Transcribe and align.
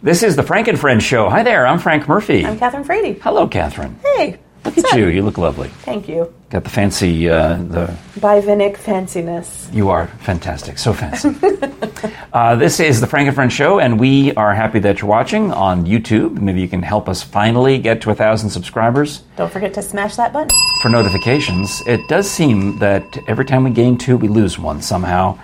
This 0.00 0.22
is 0.22 0.36
the 0.36 0.42
Frank 0.44 0.68
and 0.68 0.78
Friends 0.78 1.02
show. 1.02 1.28
Hi 1.28 1.42
there, 1.42 1.66
I'm 1.66 1.78
Frank 1.80 2.06
Murphy. 2.08 2.44
I'm 2.46 2.56
Kathryn 2.58 2.86
Frady. 2.86 3.14
Hello, 3.20 3.48
Kathryn. 3.48 3.96
Hey. 4.02 4.38
Look 4.64 4.76
what's 4.76 4.88
at 4.88 4.92
up? 4.92 4.98
you. 4.98 5.06
You 5.08 5.22
look 5.22 5.38
lovely. 5.38 5.68
Thank 5.68 6.08
you. 6.08 6.32
Got 6.50 6.64
the 6.64 6.70
fancy. 6.70 7.28
Uh, 7.28 7.54
the 7.56 7.96
Bivinic 8.16 8.76
fanciness. 8.76 9.72
you 9.74 9.88
are 9.88 10.06
fantastic. 10.06 10.78
So 10.78 10.92
fancy. 10.92 11.34
uh, 12.32 12.54
this 12.56 12.78
is 12.80 13.00
the 13.00 13.06
Frank 13.08 13.26
and 13.28 13.34
Friends 13.34 13.52
show, 13.52 13.80
and 13.80 13.98
we 13.98 14.32
are 14.34 14.54
happy 14.54 14.78
that 14.80 15.00
you're 15.00 15.08
watching 15.08 15.52
on 15.52 15.84
YouTube. 15.84 16.38
Maybe 16.40 16.60
you 16.60 16.68
can 16.68 16.82
help 16.82 17.08
us 17.08 17.22
finally 17.22 17.78
get 17.78 18.00
to 18.02 18.10
a 18.10 18.14
thousand 18.14 18.50
subscribers 18.50 19.22
Don't 19.36 19.52
forget 19.52 19.74
to 19.74 19.82
smash 19.82 20.16
that 20.16 20.32
button. 20.32 20.50
for 20.82 20.88
notifications. 20.90 21.82
It 21.86 22.00
does 22.08 22.30
seem 22.30 22.78
that 22.78 23.04
every 23.26 23.44
time 23.44 23.64
we 23.64 23.70
gain 23.70 23.96
two, 23.98 24.16
we 24.16 24.28
lose 24.28 24.58
one 24.58 24.80
somehow. 24.82 25.38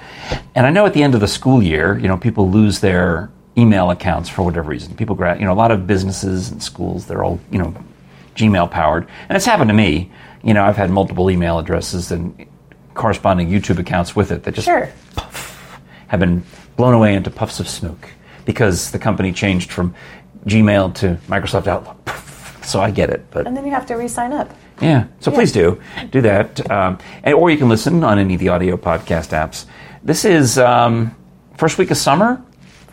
And 0.54 0.64
I 0.66 0.70
know 0.70 0.86
at 0.86 0.94
the 0.94 1.02
end 1.02 1.14
of 1.14 1.20
the 1.20 1.28
school 1.28 1.62
year, 1.62 1.98
you 1.98 2.08
know, 2.08 2.16
people 2.16 2.50
lose 2.50 2.80
their 2.80 3.30
email 3.56 3.90
accounts 3.90 4.28
for 4.28 4.42
whatever 4.42 4.68
reason. 4.70 4.94
People, 4.96 5.14
gra- 5.14 5.38
you 5.38 5.44
know, 5.44 5.52
a 5.52 5.54
lot 5.54 5.70
of 5.70 5.86
businesses 5.86 6.50
and 6.50 6.62
schools, 6.62 7.06
they're 7.06 7.22
all, 7.24 7.38
you 7.50 7.58
know, 7.58 7.74
Gmail 8.36 8.70
powered. 8.70 9.06
And 9.28 9.36
it's 9.36 9.46
happened 9.46 9.68
to 9.68 9.74
me. 9.74 10.10
You 10.42 10.54
know, 10.54 10.64
I've 10.64 10.76
had 10.76 10.90
multiple 10.90 11.30
email 11.30 11.58
addresses 11.58 12.10
and 12.10 12.46
corresponding 12.94 13.48
YouTube 13.48 13.78
accounts 13.78 14.14
with 14.16 14.30
it 14.32 14.42
that 14.44 14.54
just 14.54 14.66
Sure. 14.66 14.88
have 16.08 16.20
been 16.20 16.42
blown 16.76 16.94
away 16.94 17.14
into 17.14 17.30
puffs 17.30 17.60
of 17.60 17.68
smoke 17.68 18.08
because 18.44 18.90
the 18.90 18.98
company 18.98 19.32
changed 19.32 19.70
from 19.72 19.94
Gmail 20.46 20.94
to 20.96 21.18
Microsoft 21.28 21.66
Outlook. 21.66 21.96
So 22.64 22.80
I 22.80 22.90
get 22.90 23.10
it, 23.10 23.26
but 23.30 23.46
And 23.46 23.54
then 23.56 23.64
you 23.66 23.72
have 23.72 23.86
to 23.86 23.94
re-sign 23.94 24.32
up. 24.32 24.50
yeah, 24.80 25.04
so 25.20 25.30
please 25.30 25.52
do 25.52 25.80
do 26.10 26.22
that, 26.22 26.70
um, 26.70 26.96
and, 27.22 27.34
or 27.34 27.50
you 27.50 27.58
can 27.58 27.68
listen 27.68 28.02
on 28.02 28.18
any 28.18 28.34
of 28.34 28.40
the 28.40 28.48
audio 28.48 28.76
podcast 28.78 29.30
apps. 29.38 29.66
This 30.02 30.24
is 30.24 30.58
um, 30.58 31.14
first 31.58 31.76
week 31.76 31.90
of 31.90 31.98
summer. 31.98 32.42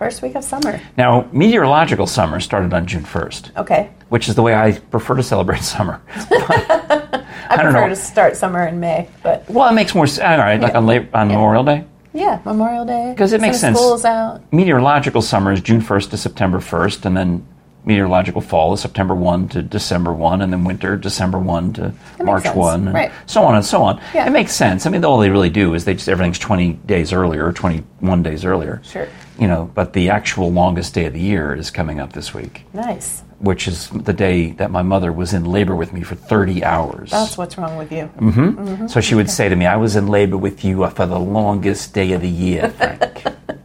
First 0.02 0.24
week 0.24 0.34
of 0.34 0.44
summer. 0.44 0.82
Now, 0.98 1.30
meteorological 1.32 2.08
summer 2.08 2.40
started 2.40 2.74
on 2.74 2.88
June 2.88 3.06
first, 3.06 3.52
Okay. 3.56 3.92
which 4.10 4.28
is 4.28 4.34
the 4.34 4.42
way 4.42 4.56
I 4.56 4.72
prefer 4.72 5.14
to 5.16 5.22
celebrate 5.22 5.62
summer. 5.78 6.02
I, 6.10 7.28
don't 7.50 7.66
prefer 7.66 7.82
know. 7.84 7.90
to 7.90 7.96
start 7.96 8.36
summer 8.36 8.66
in 8.66 8.80
May, 8.80 9.10
but 9.22 9.48
well, 9.48 9.70
it 9.70 9.74
makes 9.74 9.94
more 9.94 10.08
sense. 10.08 10.24
All 10.28 10.40
right, 10.40 10.60
like 10.60 10.74
on, 10.74 10.88
late, 10.88 11.08
on 11.14 11.28
Memorial 11.28 11.64
Day. 11.64 11.84
yeah, 12.14 12.42
Memorial 12.46 12.84
Day. 12.84 13.12
Because 13.12 13.32
it 13.32 13.42
makes 13.42 13.60
sense. 13.60 13.78
School's 13.78 14.04
out. 14.04 14.42
Meteorological 14.52 15.22
summer 15.22 15.52
is 15.52 15.62
June 15.62 15.82
first 15.82 16.10
to 16.10 16.18
September 16.18 16.60
first, 16.60 17.06
and 17.06 17.16
then 17.16 17.46
meteorological 17.86 18.42
fall 18.42 18.74
is 18.74 18.80
September 18.82 19.16
one 19.16 19.48
to 19.50 19.62
December 19.62 20.14
one, 20.14 20.42
and 20.42 20.52
then 20.54 20.64
winter 20.64 20.96
December 20.98 21.40
one 21.40 21.74
to 21.74 21.94
March 22.24 22.46
one, 22.54 22.86
and 22.88 22.94
Right. 22.94 23.12
so 23.26 23.44
on 23.44 23.56
and 23.56 23.66
so 23.66 23.82
on. 23.84 24.00
Yeah. 24.14 24.28
It 24.28 24.32
makes 24.32 24.54
sense. 24.54 24.86
I 24.86 24.90
mean, 24.90 25.04
all 25.04 25.18
they 25.18 25.30
really 25.30 25.50
do 25.50 25.74
is 25.74 25.86
they 25.86 25.94
just 25.96 26.08
everything's 26.10 26.40
twenty 26.40 26.74
days 26.86 27.12
earlier, 27.14 27.46
or 27.48 27.52
twenty 27.54 27.84
one 28.00 28.22
days 28.24 28.46
earlier. 28.46 28.82
Sure. 28.84 29.08
You 29.40 29.48
know, 29.48 29.72
but 29.74 29.94
the 29.94 30.10
actual 30.10 30.52
longest 30.52 30.94
day 30.94 31.06
of 31.06 31.14
the 31.14 31.20
year 31.20 31.56
is 31.56 31.72
coming 31.72 32.00
up 32.00 32.14
this 32.14 32.32
week, 32.32 32.66
Nice. 32.74 33.24
which 33.40 33.68
is 33.68 33.90
the 33.90 34.14
day 34.14 34.52
that 34.52 34.70
my 34.70 34.84
mother 34.84 35.12
was 35.12 35.34
in 35.34 35.46
labor 35.46 35.76
with 35.76 35.92
me 35.94 36.04
for 36.04 36.14
thirty 36.14 36.64
hours. 36.64 37.10
That's 37.10 37.38
what's 37.40 37.58
wrong 37.58 37.76
with 37.78 37.92
you. 37.92 38.12
Mm. 38.20 38.88
So 38.90 39.02
she 39.02 39.16
would 39.16 39.30
say 39.32 39.50
to 39.50 39.56
me, 39.56 39.66
I 39.66 39.78
was 39.78 39.96
in 39.96 40.08
labor 40.08 40.38
with 40.38 40.64
you 40.64 40.86
for 40.90 41.08
the 41.08 41.18
longest 41.20 41.94
day 41.96 42.12
of 42.12 42.22
the 42.22 42.30
year, 42.30 42.70
Frank. 42.70 43.24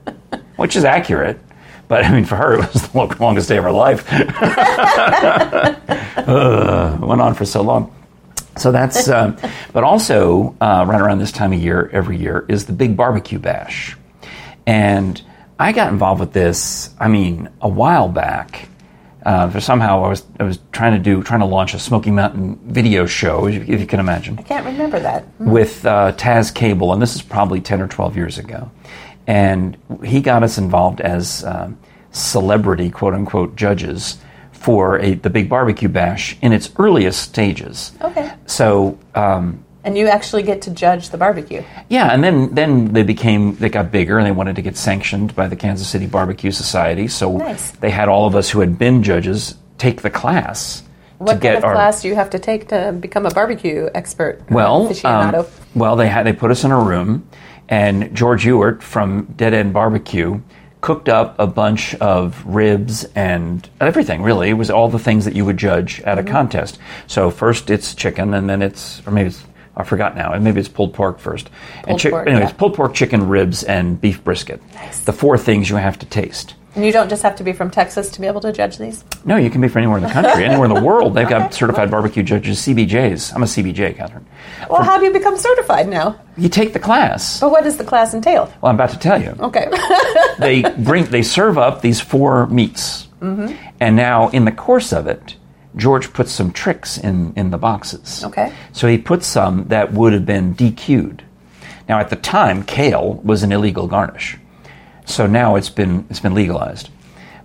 Which 0.56 0.74
is 0.76 0.84
accurate. 0.86 1.38
But 1.88 2.04
I 2.04 2.12
mean, 2.12 2.24
for 2.24 2.36
her, 2.36 2.54
it 2.54 2.72
was 2.72 2.88
the 2.88 3.16
longest 3.20 3.48
day 3.48 3.58
of 3.58 3.64
her 3.64 3.72
life. 3.72 4.04
uh, 4.12 5.74
it 7.00 7.06
went 7.06 7.20
on 7.20 7.34
for 7.34 7.44
so 7.44 7.62
long. 7.62 7.92
So 8.56 8.72
that's, 8.72 9.08
um, 9.08 9.36
but 9.72 9.84
also, 9.84 10.56
uh, 10.60 10.84
right 10.88 11.00
around 11.00 11.18
this 11.18 11.30
time 11.30 11.52
of 11.52 11.60
year, 11.60 11.90
every 11.92 12.16
year, 12.16 12.46
is 12.48 12.64
the 12.64 12.72
big 12.72 12.96
barbecue 12.96 13.38
bash. 13.38 13.96
And 14.66 15.20
I 15.58 15.72
got 15.72 15.92
involved 15.92 16.20
with 16.20 16.32
this, 16.32 16.90
I 16.98 17.08
mean, 17.08 17.50
a 17.60 17.68
while 17.68 18.08
back. 18.08 18.68
Uh, 19.24 19.50
for 19.50 19.60
somehow 19.60 20.04
I 20.04 20.08
was 20.08 20.24
I 20.38 20.44
was 20.44 20.60
trying 20.70 20.92
to 20.92 21.00
do 21.00 21.20
trying 21.20 21.40
to 21.40 21.46
launch 21.46 21.74
a 21.74 21.80
Smoky 21.80 22.12
Mountain 22.12 22.60
video 22.62 23.06
show, 23.06 23.48
if 23.48 23.54
you, 23.54 23.74
if 23.74 23.80
you 23.80 23.86
can 23.86 23.98
imagine 23.98 24.38
I 24.38 24.42
can't 24.42 24.64
remember 24.64 25.00
that. 25.00 25.24
with 25.40 25.84
uh, 25.84 26.12
Taz 26.12 26.54
Cable, 26.54 26.92
and 26.92 27.02
this 27.02 27.16
is 27.16 27.22
probably 27.22 27.60
10 27.60 27.82
or 27.82 27.88
12 27.88 28.16
years 28.16 28.38
ago. 28.38 28.70
And 29.26 29.76
he 30.04 30.20
got 30.20 30.42
us 30.42 30.58
involved 30.58 31.00
as 31.00 31.44
um, 31.44 31.78
celebrity, 32.12 32.90
quote 32.90 33.14
unquote, 33.14 33.56
judges 33.56 34.18
for 34.52 34.98
a, 35.00 35.14
the 35.14 35.30
Big 35.30 35.48
Barbecue 35.48 35.88
Bash 35.88 36.36
in 36.42 36.52
its 36.52 36.70
earliest 36.78 37.20
stages. 37.22 37.92
Okay. 38.02 38.32
So, 38.46 38.98
um, 39.14 39.64
And 39.84 39.96
you 39.98 40.08
actually 40.08 40.42
get 40.42 40.62
to 40.62 40.70
judge 40.70 41.10
the 41.10 41.18
barbecue. 41.18 41.62
yeah, 41.88 42.12
and 42.12 42.22
then, 42.24 42.54
then 42.54 42.92
they 42.92 43.02
became, 43.02 43.56
they 43.56 43.68
got 43.68 43.90
bigger 43.92 44.18
and 44.18 44.26
they 44.26 44.32
wanted 44.32 44.56
to 44.56 44.62
get 44.62 44.76
sanctioned 44.76 45.34
by 45.36 45.46
the 45.48 45.56
Kansas 45.56 45.88
City 45.88 46.06
Barbeque 46.06 46.50
Society. 46.52 47.06
So 47.08 47.36
Nice. 47.36 47.70
they 47.72 47.90
had 47.90 48.08
all 48.08 48.26
of 48.26 48.34
us 48.34 48.50
who 48.50 48.60
had 48.60 48.78
been 48.78 49.02
judges 49.02 49.56
take 49.78 50.02
the 50.02 50.10
class 50.10 50.82
What 51.18 51.34
to 51.34 51.38
get 51.38 51.52
kind 51.54 51.58
of 51.58 51.64
our. 51.64 51.74
class 51.74 52.02
do 52.02 52.08
you 52.08 52.14
have 52.14 52.30
to 52.30 52.38
take 52.38 52.68
to 52.68 52.92
become 52.98 53.26
a 53.26 53.30
barbecue 53.30 53.88
expert? 53.94 54.40
Well, 54.50 54.90
um, 55.04 55.46
well, 55.74 55.96
they 55.96 56.08
had 56.08 56.24
they 56.26 56.32
put 56.32 56.50
us 56.50 56.64
in 56.64 56.70
a 56.72 56.80
room, 56.80 57.28
and 57.68 58.14
George 58.14 58.44
Ewart 58.46 58.82
from 58.82 59.24
Dead 59.36 59.54
End 59.54 59.72
Barbecue 59.72 60.40
cooked 60.80 61.08
up 61.08 61.34
a 61.38 61.46
bunch 61.46 61.94
of 61.96 62.44
ribs 62.46 63.04
and 63.16 63.68
everything. 63.80 64.22
Really, 64.22 64.50
it 64.50 64.54
was 64.54 64.70
all 64.70 64.88
the 64.88 64.98
things 65.00 65.24
that 65.24 65.34
you 65.34 65.44
would 65.44 65.56
judge 65.56 66.00
at 66.02 66.18
a 66.18 66.22
Mm-hmm. 66.22 66.30
contest. 66.32 66.78
So 67.06 67.30
first 67.30 67.70
it's 67.70 67.94
chicken, 67.94 68.34
and 68.34 68.48
then 68.48 68.62
it's 68.62 69.02
or 69.06 69.10
maybe 69.10 69.28
it's 69.28 69.42
I 69.78 69.84
forgot 69.84 70.16
now, 70.16 70.32
and 70.32 70.42
maybe 70.42 70.58
it's 70.60 70.68
pulled 70.70 70.94
pork 70.94 71.18
first. 71.18 71.50
and 71.86 71.98
Pulled 71.98 72.02
pork, 72.12 72.26
anyways, 72.28 72.48
yeah. 72.50 72.56
pulled 72.56 72.74
pork, 72.74 72.94
chicken, 72.94 73.28
ribs, 73.28 73.62
and 73.64 74.00
beef 74.00 74.24
brisket. 74.24 74.62
Nice. 74.74 75.00
The 75.00 75.12
four 75.12 75.36
things 75.36 75.68
you 75.68 75.76
have 75.76 75.98
to 75.98 76.06
taste. 76.06 76.54
And 76.76 76.84
you 76.84 76.92
don't 76.92 77.08
just 77.08 77.22
have 77.22 77.36
to 77.36 77.44
be 77.44 77.54
from 77.54 77.70
Texas 77.70 78.10
to 78.10 78.20
be 78.20 78.26
able 78.26 78.42
to 78.42 78.52
judge 78.52 78.76
these. 78.76 79.02
No, 79.24 79.36
you 79.36 79.48
can 79.48 79.62
be 79.62 79.68
from 79.68 79.78
anywhere 79.78 79.96
in 79.96 80.04
the 80.04 80.10
country, 80.10 80.44
anywhere 80.44 80.68
in 80.68 80.74
the 80.74 80.82
world. 80.82 81.14
They've 81.14 81.28
got 81.28 81.54
certified 81.54 81.90
barbecue 81.90 82.22
judges, 82.22 82.58
CBJs. 82.58 83.34
I'm 83.34 83.42
a 83.42 83.46
CBJ, 83.46 83.96
Kathryn. 83.96 84.22
Well, 84.68 84.82
how 84.82 84.98
do 84.98 85.06
you 85.06 85.12
become 85.12 85.38
certified 85.38 85.88
now? 85.88 86.20
You 86.36 86.50
take 86.50 86.74
the 86.74 86.78
class. 86.78 87.40
But 87.40 87.50
what 87.50 87.64
does 87.64 87.78
the 87.78 87.84
class 87.84 88.12
entail? 88.12 88.52
Well, 88.60 88.68
I'm 88.68 88.74
about 88.74 88.90
to 88.90 88.98
tell 88.98 89.20
you. 89.20 89.30
Okay. 89.40 89.70
they 90.38 90.62
bring 90.78 91.06
they 91.06 91.22
serve 91.22 91.56
up 91.56 91.80
these 91.80 91.98
four 91.98 92.46
meats, 92.48 93.08
mm-hmm. 93.22 93.56
and 93.80 93.96
now 93.96 94.28
in 94.28 94.44
the 94.44 94.52
course 94.52 94.92
of 94.92 95.06
it, 95.06 95.36
George 95.76 96.12
puts 96.12 96.30
some 96.30 96.52
tricks 96.52 96.98
in 96.98 97.32
in 97.36 97.50
the 97.50 97.58
boxes. 97.58 98.22
Okay. 98.22 98.52
So 98.72 98.86
he 98.86 98.98
put 98.98 99.22
some 99.22 99.68
that 99.68 99.94
would 99.94 100.12
have 100.12 100.26
been 100.26 100.54
DQ'd. 100.54 101.22
Now 101.88 102.00
at 102.00 102.10
the 102.10 102.16
time, 102.16 102.64
kale 102.64 103.14
was 103.24 103.42
an 103.42 103.52
illegal 103.52 103.86
garnish, 103.86 104.36
so 105.06 105.26
now 105.26 105.56
it's 105.56 105.70
been 105.70 106.06
it's 106.10 106.20
been 106.20 106.34
legalized. 106.34 106.90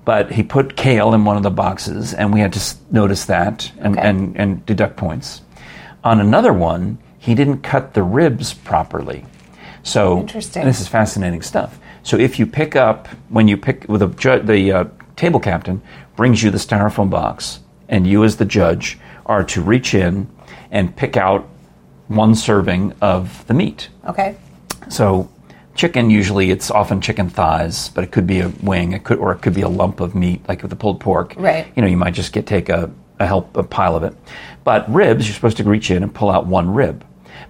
But 0.03 0.31
he 0.31 0.41
put 0.43 0.75
kale 0.75 1.13
in 1.13 1.25
one 1.25 1.37
of 1.37 1.43
the 1.43 1.51
boxes, 1.51 2.13
and 2.13 2.33
we 2.33 2.39
had 2.39 2.53
to 2.53 2.75
notice 2.89 3.25
that 3.25 3.71
and, 3.77 3.95
Okay. 3.97 4.09
and, 4.09 4.35
and 4.35 4.65
deduct 4.65 4.97
points. 4.97 5.41
On 6.03 6.19
another 6.19 6.51
one, 6.51 6.97
he 7.19 7.35
didn't 7.35 7.59
cut 7.61 7.93
the 7.93 8.01
ribs 8.01 8.51
properly. 8.53 9.23
So 9.83 10.19
Interesting. 10.19 10.63
and 10.63 10.69
this 10.69 10.81
is 10.81 10.87
fascinating 10.87 11.43
stuff. 11.43 11.79
So 12.03 12.17
if 12.17 12.39
you 12.39 12.47
pick 12.47 12.75
up 12.75 13.07
when 13.29 13.47
you 13.47 13.57
pick 13.57 13.85
with 13.87 14.01
a 14.01 14.07
ju- 14.07 14.41
the 14.41 14.71
uh, 14.71 14.83
table 15.15 15.39
captain 15.39 15.81
brings 16.15 16.41
you 16.41 16.49
the 16.49 16.57
styrofoam 16.57 17.09
box, 17.11 17.59
and 17.87 18.07
you 18.07 18.23
as 18.23 18.37
the 18.37 18.45
judge 18.45 18.97
are 19.27 19.43
to 19.43 19.61
reach 19.61 19.93
in 19.93 20.27
and 20.71 20.95
pick 20.95 21.15
out 21.15 21.47
one 22.07 22.33
serving 22.33 22.93
of 23.01 23.45
the 23.47 23.53
meat. 23.53 23.89
okay. 24.07 24.35
So 24.89 25.29
chicken 25.75 26.09
usually 26.09 26.51
it's 26.51 26.69
often 26.69 27.01
chicken 27.01 27.29
thighs, 27.29 27.89
but 27.89 28.03
it 28.03 28.11
could 28.11 28.27
be 28.27 28.39
a 28.39 28.49
wing, 28.61 28.93
it 28.93 29.03
could 29.03 29.19
or 29.19 29.31
it 29.31 29.41
could 29.41 29.53
be 29.53 29.61
a 29.61 29.69
lump 29.69 29.99
of 29.99 30.15
meat 30.15 30.41
like 30.47 30.61
with 30.61 30.69
the 30.69 30.75
pulled 30.75 30.99
pork. 30.99 31.33
Right. 31.37 31.71
You 31.75 31.81
know, 31.81 31.87
you 31.87 31.97
might 31.97 32.13
just 32.13 32.33
get 32.33 32.45
take 32.45 32.69
a, 32.69 32.91
a 33.19 33.25
help 33.25 33.55
a 33.55 33.63
pile 33.63 33.95
of 33.95 34.03
it. 34.03 34.15
But 34.63 34.91
ribs, 34.93 35.27
you're 35.27 35.35
supposed 35.35 35.57
to 35.57 35.63
reach 35.63 35.91
in 35.91 36.03
and 36.03 36.13
pull 36.13 36.29
out 36.29 36.45
one 36.45 36.73
rib. 36.73 37.05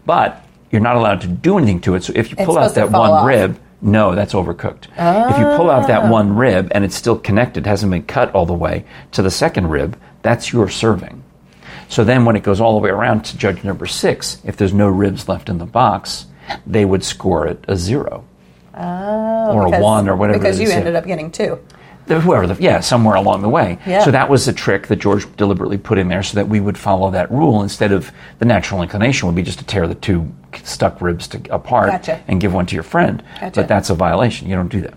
But 0.06 0.46
you're 0.72 0.82
not 0.82 0.96
allowed 0.96 1.22
to 1.22 1.28
do 1.28 1.58
anything 1.58 1.82
to 1.82 1.96
it. 1.96 2.04
So 2.04 2.14
if 2.16 2.30
you 2.30 2.38
pull 2.38 2.58
out 2.58 2.76
that 2.76 2.92
one 2.92 3.12
off. 3.12 3.26
rib, 3.26 3.60
no, 3.82 4.16
that's 4.16 4.34
overcooked. 4.34 4.86
If 4.96 5.38
you 5.38 5.46
pull 5.58 5.70
out 5.70 5.88
that 5.88 6.10
one 6.10 6.36
rib 6.36 6.72
and 6.72 6.86
it's 6.86 6.96
still 6.96 7.18
connected, 7.18 7.66
hasn't 7.66 7.92
been 7.92 8.04
cut 8.04 8.34
all 8.34 8.46
the 8.46 8.54
way 8.54 8.86
to 9.12 9.22
the 9.22 9.32
second 9.32 9.68
rib, 9.68 10.00
that's 10.22 10.54
your 10.54 10.70
serving. 10.70 11.24
So 11.90 12.06
then 12.06 12.24
when 12.24 12.38
it 12.38 12.44
goes 12.44 12.62
all 12.62 12.74
the 12.74 12.84
way 12.84 12.90
around 12.90 13.26
to 13.26 13.38
judge 13.38 13.64
number 13.64 13.86
six, 13.86 14.38
if 14.46 14.56
there's 14.56 14.74
no 14.74 14.88
ribs 14.88 15.28
left 15.28 15.50
in 15.50 15.58
the 15.58 15.66
box, 15.66 16.28
they 16.66 16.86
would 16.86 17.04
score 17.04 17.48
it 17.48 17.64
a 17.68 17.76
zero. 17.76 18.24
or 18.74 19.74
a 19.76 19.80
one 19.82 20.08
or 20.10 20.16
whatever 20.16 20.40
Because 20.40 20.60
you 20.60 20.70
ended 20.70 20.96
up 20.96 21.06
getting 21.06 21.32
two. 21.32 21.60
The- 22.08 22.20
whoever, 22.20 22.48
the, 22.48 22.62
yeah, 22.62 22.80
somewhere 22.80 23.16
along 23.16 23.42
the 23.44 23.50
way. 23.50 23.78
Yeah. 23.86 24.04
So 24.04 24.12
that 24.12 24.28
was 24.30 24.48
a 24.48 24.54
trick 24.54 24.88
that 24.88 24.96
George 24.98 25.34
deliberately 25.36 25.78
put 25.78 25.98
in 25.98 26.08
there 26.08 26.24
so 26.24 26.36
that 26.36 26.48
we 26.50 26.60
would 26.60 26.78
follow 26.78 27.12
that 27.12 27.32
rule 27.32 27.62
instead 27.62 27.92
of 27.92 28.12
the 28.40 28.46
natural 28.46 28.82
inclination 28.82 29.28
would 29.28 29.36
be 29.36 29.44
just 29.44 29.60
to 29.60 29.66
tear 29.66 29.88
the 29.88 29.96
two 29.96 30.32
stuck 30.64 31.00
ribs 31.02 31.28
to, 31.30 31.42
apart 31.54 31.90
Gotcha. 31.90 32.24
and 32.28 32.42
give 32.42 32.54
one 32.54 32.66
to 32.66 32.74
your 32.76 32.84
friend. 32.84 33.22
Gotcha. 33.40 33.52
But 33.62 33.68
that's 33.68 33.90
a 33.92 33.96
violation. 33.96 34.50
You 34.50 34.56
don't 34.56 34.68
do 34.70 34.82
that. 34.82 34.96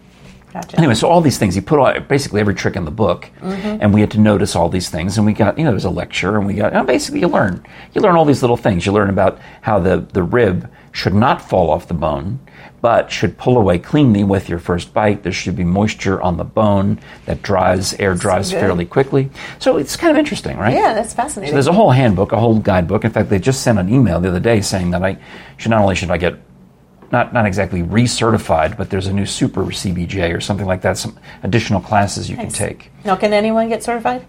Gotcha. 0.55 0.79
Anyway, 0.79 0.95
so 0.95 1.09
all 1.09 1.21
these 1.21 1.37
things, 1.37 1.55
he 1.57 1.61
put 1.61 1.79
all, 1.79 2.01
basically 2.01 2.41
every 2.41 2.55
trick 2.55 2.75
in 2.77 2.85
the 2.85 2.91
book, 2.91 3.29
Mm-hmm. 3.43 3.79
and 3.83 3.93
we 3.93 4.01
had 4.01 4.11
to 4.13 4.21
notice 4.21 4.57
all 4.57 4.69
these 4.69 4.89
things. 4.89 5.19
And 5.19 5.27
we 5.27 5.33
got, 5.35 5.59
you 5.59 5.65
know, 5.65 5.71
there 5.71 5.75
was 5.75 5.85
a 5.85 5.91
lecture, 5.91 6.37
and 6.39 6.47
we 6.47 6.55
got, 6.55 6.73
and 6.73 6.87
basically, 6.87 7.21
you 7.21 7.29
learn, 7.29 7.65
you 7.93 8.01
learn 8.01 8.17
all 8.17 8.25
these 8.25 8.41
little 8.43 8.57
things. 8.57 8.87
You 8.87 8.93
learn 8.93 9.11
about 9.11 9.39
how 9.61 9.79
the 9.79 9.99
the 10.13 10.23
rib 10.23 10.71
should 10.95 11.13
not 11.13 11.43
fall 11.43 11.71
off 11.71 11.89
the 11.89 11.93
bone, 11.95 12.39
but 12.81 13.11
should 13.11 13.37
pull 13.37 13.59
away 13.59 13.79
cleanly 13.79 14.23
with 14.23 14.49
your 14.49 14.61
first 14.61 14.95
bite. 14.95 15.25
There 15.25 15.33
should 15.33 15.57
be 15.57 15.65
moisture 15.65 16.23
on 16.23 16.37
the 16.37 16.45
bone 16.45 17.01
that 17.27 17.43
dries, 17.43 17.95
air 17.95 18.15
dries 18.15 18.53
good. 18.53 18.61
fairly 18.61 18.87
quickly. 18.87 19.29
So 19.59 19.77
it's 19.77 19.97
kind 19.97 20.13
of 20.13 20.17
interesting, 20.19 20.57
right? 20.57 20.73
Yeah, 20.73 20.95
that's 20.95 21.11
So 21.11 21.17
fascinating. 21.17 21.53
there's 21.53 21.67
a 21.67 21.73
whole 21.73 21.91
handbook, 21.91 22.31
a 22.31 22.39
whole 22.39 22.61
guidebook. 22.61 23.05
In 23.05 23.11
fact, 23.11 23.29
they 23.29 23.41
just 23.41 23.63
sent 23.63 23.79
an 23.81 23.93
email 23.93 24.21
the 24.21 24.29
other 24.29 24.39
day 24.39 24.61
saying 24.61 24.93
that 24.93 25.03
I 25.03 25.19
should 25.57 25.71
not 25.71 25.83
only 25.83 25.97
should 25.97 26.13
I 26.13 26.17
get 26.17 26.37
not 27.11 27.33
not 27.33 27.45
exactly 27.45 27.83
recertified, 27.83 28.77
but 28.77 28.91
there's 28.91 29.09
a 29.09 29.13
new 29.13 29.27
super 29.27 29.65
CBJ 29.65 30.33
or 30.35 30.41
something 30.41 30.67
like 30.67 30.83
that, 30.83 30.97
some 30.97 31.19
additional 31.43 31.81
classes 31.81 32.31
you 32.31 32.37
Nice. 32.37 32.57
can 32.57 32.69
take. 32.69 32.91
now, 33.05 33.17
can 33.17 33.33
anyone 33.33 33.69
get 33.69 33.83
certified? 33.83 34.25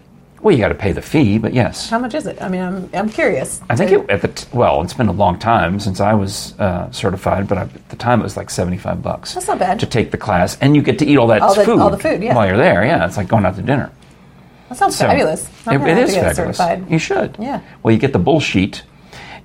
Well, 0.45 0.53
you 0.53 0.59
got 0.61 0.67
to 0.67 0.75
pay 0.75 0.91
the 0.91 1.01
fee, 1.01 1.39
but 1.39 1.55
yes. 1.55 1.89
How 1.89 1.97
much 1.97 2.13
is 2.13 2.27
it? 2.27 2.39
I 2.39 2.49
mean, 2.49 2.61
I'm, 2.61 2.87
I'm 2.93 3.09
curious. 3.09 3.61
I 3.67 3.75
think 3.75 3.89
it, 3.91 4.07
at 4.11 4.21
the 4.21 4.27
t- 4.27 4.45
well, 4.53 4.83
it's 4.83 4.93
been 4.93 5.07
a 5.07 5.11
long 5.11 5.39
time 5.39 5.79
since 5.79 5.99
I 5.99 6.13
was 6.13 6.53
uh, 6.59 6.91
certified, 6.91 7.47
but 7.47 7.57
I, 7.57 7.61
at 7.63 7.89
the 7.89 7.95
time 7.95 8.19
it 8.19 8.23
was 8.23 8.37
like 8.37 8.51
seventy-five 8.51 9.01
bucks. 9.01 9.33
That's 9.33 9.47
not 9.47 9.57
bad. 9.57 9.79
to 9.79 9.87
take 9.87 10.11
the 10.11 10.17
class, 10.19 10.55
and 10.61 10.75
you 10.75 10.83
get 10.83 10.99
to 10.99 11.05
eat 11.07 11.17
all 11.17 11.25
that 11.29 11.41
All 11.41 11.55
the- 11.55 11.65
food, 11.65 11.79
all 11.79 11.89
the 11.89 11.97
food, 11.97 12.21
yeah. 12.21 12.35
while 12.35 12.45
you're 12.45 12.57
there. 12.57 12.85
Yeah, 12.85 13.07
it's 13.07 13.17
like 13.17 13.27
going 13.27 13.43
out 13.43 13.55
to 13.55 13.63
dinner. 13.63 13.91
that 14.69 14.77
sounds 14.77 14.95
So, 14.95 15.07
fabulous. 15.07 15.49
I'm 15.65 15.81
it- 15.81 15.97
it 15.97 15.97
is 15.97 16.13
fabulous. 16.13 16.35
certified. 16.37 16.91
You 16.91 16.99
should. 16.99 17.37
Yeah. 17.39 17.61
Well, 17.81 17.91
you 17.91 17.99
get 17.99 18.13
the 18.13 18.19
bullsheet, 18.19 18.83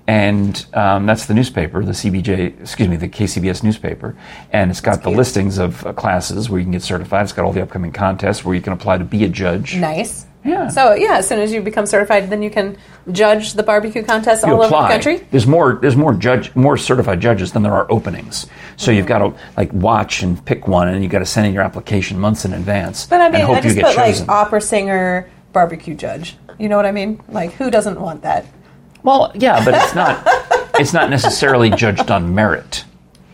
and 0.07 0.67
um, 0.75 1.07
that's 1.07 1.25
the 1.25 1.33
newspaper, 1.33 1.83
the 1.83 1.93
CBJ, 1.93 2.61
excuse 2.61 2.89
me, 2.91 2.97
the 2.97 3.09
KCBS 3.09 3.63
newspaper, 3.63 4.19
and 4.53 4.71
it's 4.71 4.83
got 4.83 4.97
the 5.03 5.05
cute. 5.09 5.17
listings 5.17 5.57
of 5.57 5.87
uh, 5.87 5.95
classes 5.95 6.51
where 6.51 6.59
you 6.59 6.67
can 6.67 6.73
get 6.73 6.83
certified. 6.83 7.23
It's 7.23 7.33
got 7.33 7.47
all 7.47 7.53
the 7.55 7.63
upcoming 7.63 7.91
contests 7.91 8.45
where 8.45 8.55
you 8.55 8.61
can 8.61 8.75
apply 8.75 8.99
to 8.99 9.05
be 9.05 9.25
a 9.25 9.29
judge. 9.31 9.77
Nice. 9.77 10.27
Yeah. 10.45 10.69
So 10.69 10.95
yeah, 10.95 11.19
as 11.19 11.29
soon 11.29 11.39
as 11.39 11.53
you 11.53 11.61
become 11.61 11.87
certified, 11.87 12.31
then 12.31 12.43
you 12.43 12.51
can 12.51 12.79
judge 13.13 13.55
the 13.55 13.63
barbecue 13.63 14.03
contests 14.03 14.43
you 14.43 14.53
all 14.53 14.63
apply. 14.63 14.79
over 14.79 14.89
the 14.89 14.93
country. 14.95 15.29
There's 15.31 15.47
more. 15.47 15.75
There's 15.75 15.97
more 15.97 16.15
judge, 16.15 16.55
more 16.57 16.77
certified 16.77 17.21
judges 17.21 17.53
than 17.53 17.63
there 17.63 17.75
are 17.75 17.91
openings. 17.91 18.47
So 18.77 18.91
you've 18.91 19.07
got 19.07 19.19
to 19.19 19.35
like 19.57 19.73
watch 19.73 20.23
and 20.23 20.43
pick 20.45 20.67
one, 20.67 20.89
and 20.89 20.97
you 20.99 21.03
have 21.03 21.13
got 21.13 21.19
to 21.19 21.27
send 21.27 21.47
in 21.47 21.53
your 21.53 21.63
application 21.63 22.19
months 22.19 22.45
in 22.45 22.55
advance. 22.55 23.07
But 23.07 23.21
I 23.21 23.29
mean, 23.29 23.43
I 23.45 23.61
just 23.61 23.79
put 23.79 23.95
chosen. 23.95 24.27
like 24.27 24.35
opera 24.35 24.61
singer, 24.61 25.31
barbecue 25.53 25.95
judge. 25.95 26.37
You 26.59 26.69
know 26.69 26.77
what 26.77 26.87
I 26.87 26.93
mean? 26.93 27.21
Like, 27.29 27.53
who 27.53 27.71
doesn't 27.71 28.01
want 28.01 28.23
that? 28.23 28.47
well, 29.03 29.33
yeah, 29.35 29.65
but 29.65 29.75
it's 29.75 29.95
not. 29.95 30.23
it's 30.81 30.93
not 30.93 31.11
necessarily 31.11 31.71
judged 31.71 32.11
on 32.11 32.35
merit. 32.35 32.85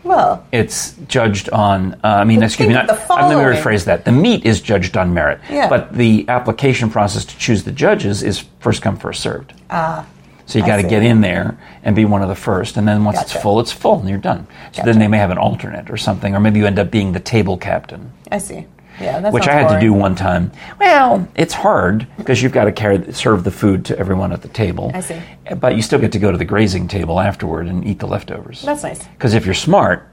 Well, 0.07 0.45
It's 0.51 0.93
judged 1.07 1.49
on. 1.49 1.93
Uh, 1.95 2.07
I 2.07 2.23
mean, 2.23 2.41
excuse 2.41 2.67
me. 2.67 2.73
Not, 2.73 2.87
the 2.87 2.93
uh, 3.13 3.27
let 3.27 3.37
me 3.37 3.43
rephrase 3.59 3.85
that. 3.85 4.05
The 4.05 4.11
meat 4.11 4.45
is 4.45 4.61
judged 4.61 4.95
on 4.97 5.13
merit, 5.13 5.39
Yeah. 5.49 5.67
but 5.69 5.93
the 5.93 6.25
application 6.29 6.89
process 6.89 7.25
to 7.25 7.37
choose 7.37 7.63
the 7.63 7.71
judges 7.71 8.23
is 8.23 8.45
first 8.59 8.81
come, 8.81 8.97
first 8.97 9.21
served. 9.21 9.53
ah, 9.69 10.05
So 10.45 10.59
you 10.59 10.65
got 10.65 10.77
to 10.77 10.83
get 10.87 11.03
in 11.03 11.21
there 11.21 11.57
and 11.83 11.95
be 11.95 12.05
one 12.05 12.21
of 12.21 12.29
the 12.29 12.35
first, 12.35 12.77
and 12.77 12.87
then 12.87 13.03
once 13.03 13.17
Gotcha. 13.17 13.33
it's 13.35 13.41
full, 13.43 13.59
it's 13.59 13.71
full, 13.73 13.99
and 13.99 14.07
you're 14.09 14.17
done. 14.17 14.47
So 14.71 14.77
Gotcha. 14.77 14.85
then 14.85 14.99
they 14.99 15.07
may 15.09 15.17
have 15.17 15.29
an 15.31 15.37
alternate 15.37 15.89
or 15.89 15.97
something, 15.97 16.33
or 16.35 16.39
maybe 16.39 16.59
you 16.59 16.65
end 16.67 16.79
up 16.79 16.89
being 16.89 17.11
the 17.11 17.19
table 17.19 17.57
captain. 17.57 18.11
I 18.31 18.37
see. 18.37 18.65
Yeah, 18.99 19.29
which 19.29 19.47
I 19.47 19.53
had 19.53 19.73
to 19.73 19.79
do 19.79 19.93
one 19.93 20.15
time. 20.15 20.51
Well, 20.79 21.27
it's 21.35 21.53
hard 21.53 22.07
because 22.17 22.41
you've 22.41 22.51
got 22.51 22.65
to 22.65 22.71
carry 22.71 23.13
serve 23.13 23.43
the 23.43 23.51
food 23.51 23.85
to 23.85 23.99
everyone 23.99 24.31
at 24.31 24.41
the 24.41 24.47
table. 24.47 24.91
I 24.93 25.01
see. 25.01 25.21
But 25.59 25.75
you 25.75 25.81
still 25.81 25.99
get 25.99 26.11
to 26.13 26.19
go 26.19 26.31
to 26.31 26.37
the 26.37 26.45
grazing 26.45 26.87
table 26.87 27.19
afterward 27.19 27.67
and 27.67 27.85
eat 27.85 27.99
the 27.99 28.07
leftovers. 28.07 28.61
That's 28.63 28.83
nice. 28.83 29.05
Because 29.07 29.33
if 29.33 29.45
you're 29.45 29.53
smart, 29.53 30.09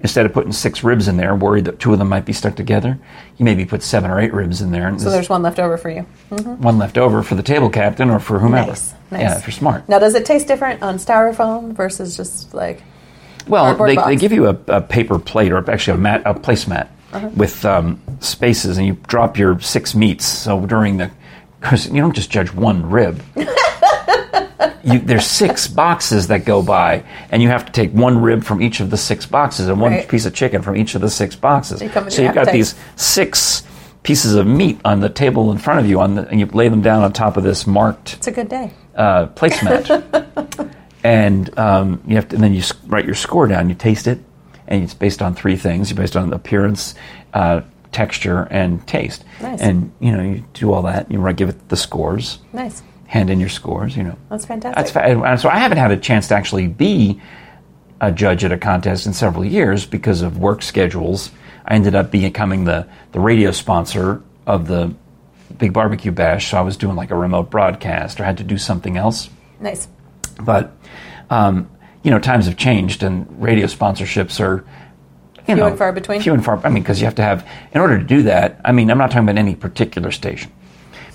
instead 0.00 0.26
of 0.26 0.32
putting 0.32 0.52
six 0.52 0.84
ribs 0.84 1.08
in 1.08 1.16
there, 1.16 1.34
worried 1.34 1.64
that 1.66 1.78
two 1.78 1.92
of 1.92 1.98
them 1.98 2.08
might 2.08 2.24
be 2.24 2.32
stuck 2.32 2.56
together, 2.56 2.98
you 3.38 3.44
maybe 3.44 3.64
put 3.64 3.82
seven 3.82 4.10
or 4.10 4.20
eight 4.20 4.32
ribs 4.32 4.60
in 4.60 4.70
there, 4.70 4.88
and 4.88 5.00
So 5.00 5.10
there's 5.10 5.28
one 5.28 5.42
left 5.42 5.58
over 5.58 5.76
for 5.76 5.90
you. 5.90 6.06
Mm-hmm. 6.30 6.62
one 6.62 6.78
left 6.78 6.98
over 6.98 7.22
for 7.22 7.34
the 7.34 7.42
table 7.42 7.70
captain 7.70 8.10
or 8.10 8.20
for 8.20 8.38
whomever. 8.38 8.68
Nice, 8.68 8.94
nice. 9.10 9.20
Yeah, 9.22 9.38
if 9.38 9.46
you're 9.46 9.52
smart. 9.52 9.88
Now, 9.88 9.98
does 9.98 10.14
it 10.14 10.26
taste 10.26 10.46
different 10.46 10.82
on 10.82 10.96
styrofoam 10.96 11.72
versus 11.72 12.16
just 12.16 12.52
like? 12.54 12.82
Well, 13.46 13.74
they, 13.76 13.96
box. 13.96 14.06
they 14.06 14.16
give 14.16 14.32
you 14.32 14.46
a, 14.46 14.58
a 14.68 14.80
paper 14.80 15.18
plate 15.18 15.50
or 15.50 15.70
actually 15.70 15.98
a 15.98 16.00
mat, 16.00 16.22
a 16.26 16.34
placemat 16.34 16.88
Uh-huh. 17.12 17.28
with 17.36 17.64
um, 17.64 18.00
spaces, 18.20 18.78
and 18.78 18.86
you 18.86 18.96
drop 19.08 19.36
your 19.36 19.58
six 19.60 19.94
meats. 19.94 20.24
So 20.26 20.64
during 20.66 20.98
the, 20.98 21.10
because 21.60 21.88
you 21.88 22.00
don't 22.00 22.14
just 22.14 22.30
judge 22.30 22.52
one 22.52 22.88
rib. 22.88 23.20
you, 24.82 24.98
there's 25.00 25.26
six 25.26 25.66
boxes 25.68 26.28
that 26.28 26.44
go 26.44 26.62
by, 26.62 27.02
and 27.30 27.42
you 27.42 27.48
have 27.48 27.66
to 27.66 27.72
take 27.72 27.92
one 27.92 28.20
rib 28.20 28.44
from 28.44 28.62
each 28.62 28.80
of 28.80 28.90
the 28.90 28.96
six 28.96 29.26
boxes 29.26 29.68
and 29.68 29.80
one 29.80 29.92
Right. 29.92 30.08
piece 30.08 30.24
of 30.26 30.34
chicken 30.34 30.62
from 30.62 30.76
each 30.76 30.94
of 30.94 31.00
the 31.00 31.10
six 31.10 31.34
boxes. 31.36 31.82
you 31.82 31.90
so 32.10 32.22
you've 32.22 32.34
got 32.34 32.52
these 32.52 32.74
six 32.96 33.62
pieces 34.02 34.34
of 34.34 34.46
meat 34.46 34.80
on 34.84 35.00
the 35.00 35.08
table 35.10 35.52
in 35.52 35.58
front 35.58 35.80
of 35.80 35.86
you, 35.86 36.00
on 36.00 36.14
the, 36.14 36.26
and 36.28 36.40
you 36.40 36.46
lay 36.46 36.68
them 36.68 36.80
down 36.80 37.02
on 37.02 37.12
top 37.12 37.36
of 37.36 37.42
this 37.44 37.66
marked 37.66 38.14
It's 38.14 38.26
a 38.28 38.32
good 38.32 38.48
day. 38.48 38.72
uh, 38.94 39.26
placemat, 39.28 40.70
and 41.04 41.58
um, 41.58 42.00
you 42.06 42.14
have 42.16 42.28
to, 42.28 42.36
and 42.36 42.44
then 42.44 42.54
you 42.54 42.62
write 42.86 43.04
your 43.04 43.14
score 43.14 43.46
down. 43.46 43.68
You 43.68 43.74
taste 43.74 44.06
it, 44.06 44.18
and 44.70 44.82
it's 44.84 44.94
based 44.94 45.20
on 45.20 45.34
three 45.34 45.56
things. 45.56 45.90
You're 45.90 45.98
based 45.98 46.16
on 46.16 46.32
appearance, 46.32 46.94
uh, 47.34 47.60
texture, 47.92 48.46
and 48.50 48.86
taste. 48.86 49.24
Nice. 49.42 49.60
And 49.60 49.92
you 50.00 50.12
know 50.12 50.22
you 50.22 50.44
do 50.54 50.72
all 50.72 50.82
that. 50.82 51.10
You 51.10 51.30
give 51.32 51.48
it 51.48 51.68
the 51.68 51.76
scores. 51.76 52.38
Nice. 52.52 52.82
Hand 53.06 53.28
in 53.28 53.40
your 53.40 53.48
scores. 53.48 53.96
You 53.96 54.04
know. 54.04 54.16
That's 54.30 54.46
fantastic. 54.46 54.76
That's 54.76 54.90
fa- 54.92 55.24
and 55.26 55.40
so 55.40 55.48
I 55.48 55.58
haven't 55.58 55.78
had 55.78 55.90
a 55.90 55.96
chance 55.96 56.28
to 56.28 56.36
actually 56.36 56.68
be 56.68 57.20
a 58.00 58.10
judge 58.10 58.44
at 58.44 58.52
a 58.52 58.56
contest 58.56 59.06
in 59.06 59.12
several 59.12 59.44
years 59.44 59.84
because 59.84 60.22
of 60.22 60.38
work 60.38 60.62
schedules. 60.62 61.30
I 61.66 61.74
ended 61.74 61.94
up 61.94 62.10
becoming 62.10 62.64
the, 62.64 62.86
the 63.12 63.20
radio 63.20 63.50
sponsor 63.50 64.22
of 64.46 64.66
the 64.66 64.94
Big 65.58 65.72
Barbecue 65.72 66.10
Bash, 66.10 66.50
so 66.50 66.56
I 66.56 66.62
was 66.62 66.76
doing 66.76 66.96
like 66.96 67.10
a 67.10 67.14
remote 67.16 67.50
broadcast 67.50 68.18
or 68.18 68.24
had 68.24 68.38
to 68.38 68.44
do 68.44 68.56
something 68.56 68.96
else. 68.96 69.28
nice. 69.60 69.88
But 70.42 70.72
um, 71.28 71.70
you 72.02 72.10
know, 72.10 72.18
times 72.18 72.46
have 72.46 72.56
changed, 72.56 73.02
and 73.02 73.26
radio 73.42 73.66
sponsorships 73.66 74.40
are 74.40 74.64
you 75.38 75.54
Few 75.54 75.56
know, 75.56 75.66
and 75.66 75.78
far 75.78 75.92
between? 75.92 76.20
Few 76.20 76.34
and 76.34 76.44
far. 76.44 76.64
I 76.64 76.68
mean, 76.68 76.82
because 76.82 77.00
you 77.00 77.06
have 77.06 77.14
to 77.16 77.22
have 77.22 77.48
in 77.72 77.80
order 77.80 77.98
to 77.98 78.04
do 78.04 78.22
that. 78.24 78.60
I 78.64 78.72
mean, 78.72 78.90
I'm 78.90 78.98
not 78.98 79.10
talking 79.10 79.28
about 79.28 79.38
any 79.38 79.54
particular 79.54 80.10
station, 80.12 80.52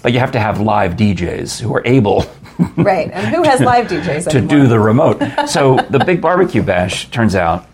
but 0.02 0.14
you 0.14 0.20
have 0.20 0.32
to 0.34 0.40
have 0.40 0.60
live 0.60 0.96
DJs 0.96 1.62
who 1.62 1.74
are 1.76 1.86
able 1.86 2.26
Right. 2.78 3.12
And 3.12 3.36
who 3.36 3.44
has 3.44 3.60
live 3.60 3.88
DJs 3.88 4.30
to 4.30 4.38
anymore? 4.38 4.58
do 4.58 4.68
the 4.68 4.80
remote. 4.80 5.22
So 5.48 5.78
the 5.90 6.00
Big 6.00 6.22
Barbecue 6.22 6.64
Bash 6.64 7.10
turns 7.10 7.36
out, 7.36 7.68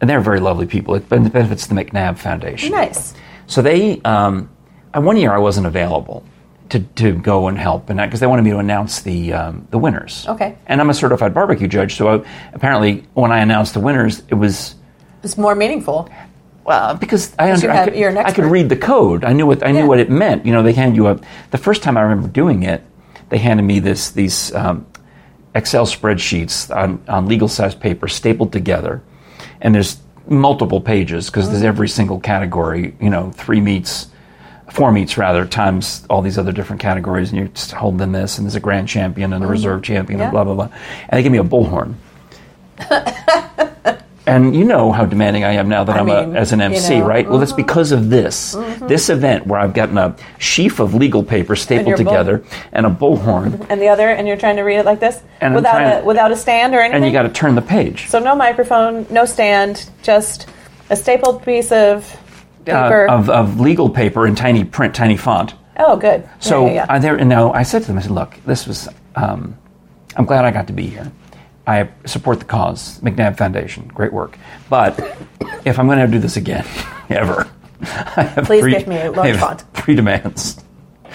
and 0.00 0.08
they're 0.08 0.20
very 0.20 0.40
lovely 0.40 0.66
people. 0.66 0.94
It 0.94 1.08
benefits 1.08 1.66
the 1.66 1.74
McNabb 1.74 2.18
Foundation. 2.18 2.70
Nice. 2.70 3.14
So 3.46 3.62
they, 3.62 4.00
um, 4.02 4.48
one 4.94 5.16
year 5.16 5.32
I 5.32 5.38
wasn't 5.38 5.66
available 5.66 6.24
to, 6.70 6.80
to 6.80 7.12
go 7.12 7.48
and 7.48 7.58
help, 7.58 7.90
and 7.90 7.98
because 7.98 8.20
they 8.20 8.26
wanted 8.26 8.42
me 8.42 8.50
to 8.50 8.58
announce 8.58 9.02
the 9.02 9.32
um, 9.32 9.66
the 9.70 9.78
winners. 9.78 10.26
Okay. 10.28 10.56
And 10.66 10.80
I'm 10.80 10.90
a 10.90 10.94
certified 10.94 11.34
barbecue 11.34 11.68
judge, 11.68 11.94
so 11.96 12.08
I, 12.08 12.26
apparently 12.54 13.04
when 13.14 13.32
I 13.32 13.40
announced 13.40 13.74
the 13.74 13.80
winners, 13.80 14.22
it 14.28 14.34
was 14.34 14.74
It's 15.22 15.36
more 15.36 15.54
meaningful. 15.54 16.08
well 16.64 16.94
because 16.94 17.34
I, 17.38 17.52
under, 17.52 17.70
I, 17.70 17.84
could, 17.84 17.94
I 18.16 18.32
could 18.32 18.44
read 18.44 18.68
the 18.68 18.76
code. 18.76 19.24
I 19.24 19.32
knew 19.34 19.46
what 19.46 19.64
I 19.64 19.72
knew 19.72 19.86
what 19.86 20.00
it 20.00 20.10
meant. 20.10 20.46
You 20.46 20.52
know, 20.52 20.62
they 20.62 20.72
hand 20.72 20.96
you 20.96 21.06
a. 21.08 21.20
The 21.50 21.58
first 21.58 21.82
time 21.82 21.96
I 21.96 22.02
remember 22.02 22.28
doing 22.28 22.62
it, 22.62 22.82
they 23.28 23.38
handed 23.38 23.64
me 23.64 23.78
this 23.80 24.10
these 24.10 24.52
um, 24.54 24.86
Excel 25.54 25.86
spreadsheets 25.86 26.74
on, 26.74 27.04
on 27.06 27.26
legal 27.28 27.48
size 27.48 27.74
paper 27.74 28.08
stapled 28.08 28.52
together, 28.52 29.02
and 29.60 29.74
there's 29.74 29.98
multiple 30.26 30.80
pages 30.80 31.26
because 31.26 31.50
there's 31.50 31.62
every 31.62 31.88
single 31.88 32.18
category. 32.18 32.96
You 33.00 33.10
know, 33.10 33.30
three 33.32 33.60
meats. 33.60 34.08
Four 34.70 34.92
meats 34.92 35.18
rather 35.18 35.44
times 35.46 36.04
all 36.08 36.22
these 36.22 36.38
other 36.38 36.50
different 36.52 36.80
categories, 36.80 37.30
and 37.30 37.38
you 37.38 37.48
just 37.48 37.72
hold 37.72 37.98
them 37.98 38.12
this, 38.12 38.38
and 38.38 38.46
there's 38.46 38.54
a 38.54 38.60
grand 38.60 38.88
champion 38.88 39.32
and 39.32 39.44
a 39.44 39.46
reserve 39.46 39.82
champion, 39.82 40.18
Yeah. 40.18 40.24
and 40.26 40.32
blah 40.32 40.44
blah 40.44 40.54
blah. 40.54 40.68
And 41.08 41.18
they 41.18 41.22
give 41.22 41.32
me 41.32 41.38
a 41.38 41.44
bullhorn. 41.44 41.94
and 44.26 44.56
you 44.56 44.64
know 44.64 44.90
how 44.90 45.04
demanding 45.04 45.44
I 45.44 45.52
am 45.52 45.68
now 45.68 45.84
that 45.84 45.96
I 45.96 45.98
I'm 46.00 46.06
mean, 46.06 46.34
as 46.36 46.52
an 46.52 46.60
you 46.60 46.64
MC, 46.66 46.94
know, 46.94 47.00
Mm-hmm. 47.00 47.08
right? 47.08 47.28
Well, 47.28 47.42
it's 47.42 47.52
because 47.52 47.92
of 47.92 48.08
this. 48.08 48.56
This 48.80 49.10
event 49.10 49.46
where 49.46 49.60
I've 49.60 49.74
gotten 49.74 49.98
a 49.98 50.16
sheaf 50.38 50.80
of 50.80 50.94
legal 50.94 51.22
paper 51.22 51.54
stapled 51.56 51.96
bull- 51.96 52.04
together 52.04 52.42
and 52.72 52.86
a 52.86 52.90
bullhorn, 52.90 53.66
And 53.70 53.80
the 53.80 53.88
other, 53.88 54.08
and 54.08 54.26
you're 54.26 54.38
trying 54.38 54.56
to 54.56 54.62
read 54.62 54.78
it 54.78 54.86
like 54.86 54.98
this 55.00 55.20
And 55.42 55.54
without 55.54 55.72
trying- 55.72 56.02
a 56.02 56.04
without 56.04 56.32
a 56.32 56.36
stand 56.36 56.74
or 56.74 56.80
anything. 56.80 56.96
and 56.96 57.06
you 57.06 57.12
got 57.12 57.24
to 57.24 57.28
turn 57.28 57.54
the 57.54 57.62
page. 57.62 58.08
so 58.08 58.18
no 58.18 58.34
microphone, 58.34 59.06
no 59.10 59.26
stand, 59.26 59.88
just 60.02 60.48
a 60.90 60.96
stapled 60.96 61.42
piece 61.44 61.70
of 61.70 62.18
uh, 62.68 63.06
of, 63.10 63.30
of 63.30 63.60
legal 63.60 63.90
paper 63.90 64.26
in 64.26 64.34
tiny 64.34 64.64
print, 64.64 64.94
tiny 64.94 65.16
font. 65.16 65.54
oh, 65.78 65.96
good. 65.96 66.28
So 66.40 66.66
yeah, 66.66 66.72
yeah, 66.72 66.74
yeah. 66.74 66.86
I 66.88 66.98
there 66.98 67.16
and 67.16 67.28
now 67.28 67.52
I 67.52 67.62
said 67.62 67.82
to 67.82 67.88
them, 67.88 67.98
I 67.98 68.02
said, 68.02 68.12
look, 68.12 68.38
this 68.46 68.66
was. 68.66 68.88
Um, 69.16 69.56
I'm 70.16 70.26
glad 70.26 70.44
I 70.44 70.50
got 70.50 70.68
to 70.68 70.72
be 70.72 70.86
here. 70.86 71.10
I 71.66 71.88
support 72.04 72.38
the 72.38 72.44
cause, 72.44 73.00
McNabb 73.00 73.36
Foundation, 73.38 73.88
great 73.88 74.12
work. 74.12 74.38
But 74.68 74.98
if 75.64 75.78
I'm 75.78 75.86
going 75.86 75.98
to 75.98 76.06
do 76.06 76.18
this 76.18 76.36
again, 76.36 76.66
ever, 77.08 77.48
I 77.80 78.22
have 78.22 78.44
Please 78.44 78.60
three, 78.60 78.72
give 78.72 78.86
me 78.86 79.00
a 79.00 79.10
large 79.10 79.36
font. 79.36 79.64
Three 79.74 79.94
demands. 79.94 80.62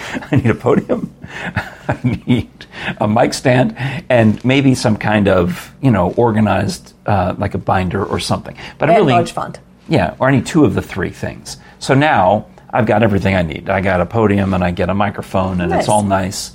I 0.00 0.36
need 0.36 0.46
a 0.46 0.54
podium. 0.54 1.14
I 1.88 1.98
need 2.26 2.66
a 3.00 3.06
mic 3.06 3.34
stand, 3.34 3.76
and 4.08 4.42
maybe 4.44 4.74
some 4.74 4.96
kind 4.96 5.28
of 5.28 5.74
you 5.80 5.90
know 5.90 6.12
organized 6.12 6.94
uh, 7.06 7.34
like 7.38 7.54
a 7.54 7.58
binder 7.58 8.04
or 8.04 8.18
something. 8.18 8.56
But 8.78 8.90
I 8.90 8.96
really 8.96 9.12
large 9.12 9.32
font. 9.32 9.60
Yeah, 9.90 10.14
or 10.18 10.30
need 10.30 10.46
two 10.46 10.64
of 10.64 10.74
the 10.74 10.80
three 10.82 11.10
things. 11.10 11.58
So 11.80 11.94
now 11.94 12.46
I've 12.72 12.86
got 12.86 13.02
everything 13.02 13.34
I 13.34 13.42
need. 13.42 13.68
I 13.68 13.80
got 13.80 14.00
a 14.00 14.06
podium 14.06 14.54
and 14.54 14.62
I 14.62 14.70
get 14.70 14.88
a 14.88 14.94
microphone 14.94 15.60
and 15.60 15.70
Nice. 15.70 15.80
it's 15.80 15.88
all 15.88 16.04
nice. 16.04 16.52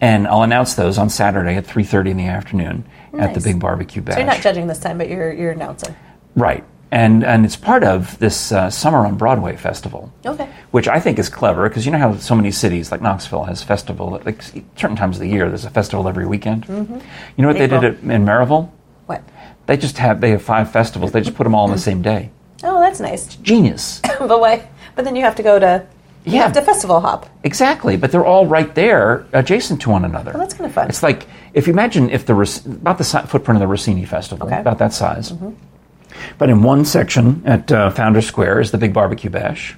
And 0.00 0.26
I'll 0.26 0.42
announce 0.42 0.74
those 0.74 0.96
on 0.98 1.10
Saturday 1.10 1.54
at 1.56 1.66
3:30 1.66 2.10
in 2.12 2.16
the 2.16 2.26
afternoon 2.26 2.84
at 3.18 3.34
the 3.34 3.40
Big 3.40 3.60
Barbecue 3.60 4.00
Bash. 4.00 4.14
So 4.14 4.20
you're 4.20 4.26
not 4.26 4.40
judging 4.40 4.66
this 4.66 4.78
time, 4.78 4.96
but 4.98 5.08
you're 5.08 5.32
you're 5.32 5.52
announcing. 5.52 5.94
Right. 6.34 6.64
And 6.90 7.22
and 7.22 7.44
it's 7.44 7.56
part 7.56 7.84
of 7.84 8.18
this 8.18 8.50
uh, 8.50 8.70
Summer 8.70 9.04
on 9.04 9.16
Broadway 9.18 9.56
festival. 9.56 10.10
Okay. 10.24 10.48
Which 10.70 10.88
I 10.88 10.98
think 11.00 11.18
is 11.18 11.28
clever 11.28 11.68
because 11.68 11.84
you 11.84 11.92
know 11.92 11.98
how 11.98 12.16
so 12.16 12.34
many 12.34 12.50
cities 12.50 12.90
like 12.90 13.02
Knoxville 13.02 13.44
has 13.44 13.62
festival 13.62 14.14
at 14.14 14.24
like 14.24 14.40
certain 14.76 14.96
times 14.96 15.16
of 15.16 15.20
the 15.20 15.28
year. 15.28 15.48
There's 15.48 15.66
a 15.66 15.70
festival 15.70 16.08
every 16.08 16.26
weekend. 16.26 16.64
You 16.66 17.42
know 17.42 17.48
what 17.48 17.58
they 17.58 17.66
did 17.66 17.84
at, 17.84 17.94
in 18.00 18.24
Maryville? 18.24 18.70
What? 19.04 19.22
They 19.66 19.76
just 19.76 19.98
have 19.98 20.22
they 20.22 20.30
have 20.30 20.40
five 20.42 20.72
festivals. 20.72 21.12
They 21.12 21.20
just 21.20 21.36
put 21.36 21.44
them 21.44 21.54
all 21.54 21.64
on 21.64 21.72
the 21.72 21.78
same 21.78 22.00
day. 22.00 22.30
Oh, 22.62 22.80
that's 22.80 23.00
nice. 23.00 23.36
Genius. 23.36 24.00
but 24.18 24.40
why? 24.40 24.68
But 24.94 25.04
then 25.04 25.14
you 25.16 25.22
have 25.22 25.36
to 25.36 25.42
go 25.42 25.58
to. 25.58 25.86
You 26.24 26.34
Yeah. 26.34 26.42
have 26.42 26.52
to 26.54 26.62
festival 26.62 27.00
hop. 27.00 27.26
Exactly, 27.44 27.96
but 27.96 28.10
they're 28.12 28.26
all 28.26 28.44
right 28.46 28.74
there, 28.74 29.24
adjacent 29.32 29.80
to 29.82 29.90
one 29.90 30.04
another. 30.04 30.32
Well, 30.32 30.40
that's 30.40 30.52
kinda 30.54 30.70
fun. 30.72 30.88
It's 30.88 31.02
like 31.02 31.26
if 31.54 31.66
you 31.66 31.72
imagine 31.72 32.10
if 32.10 32.26
the 32.26 32.34
about 32.66 32.98
the 32.98 33.04
si- 33.04 33.20
footprint 33.26 33.56
of 33.56 33.60
the 33.60 33.66
Rossini 33.68 34.04
Festival, 34.04 34.46
Okay. 34.46 34.58
about 34.60 34.78
that 34.78 34.92
size. 34.92 35.32
But 36.36 36.50
in 36.50 36.62
one 36.62 36.84
section 36.84 37.42
at 37.46 37.70
uh, 37.70 37.90
Founders 37.90 38.26
Square 38.26 38.60
is 38.60 38.72
the 38.72 38.78
big 38.78 38.92
barbecue 38.92 39.30
bash, 39.30 39.76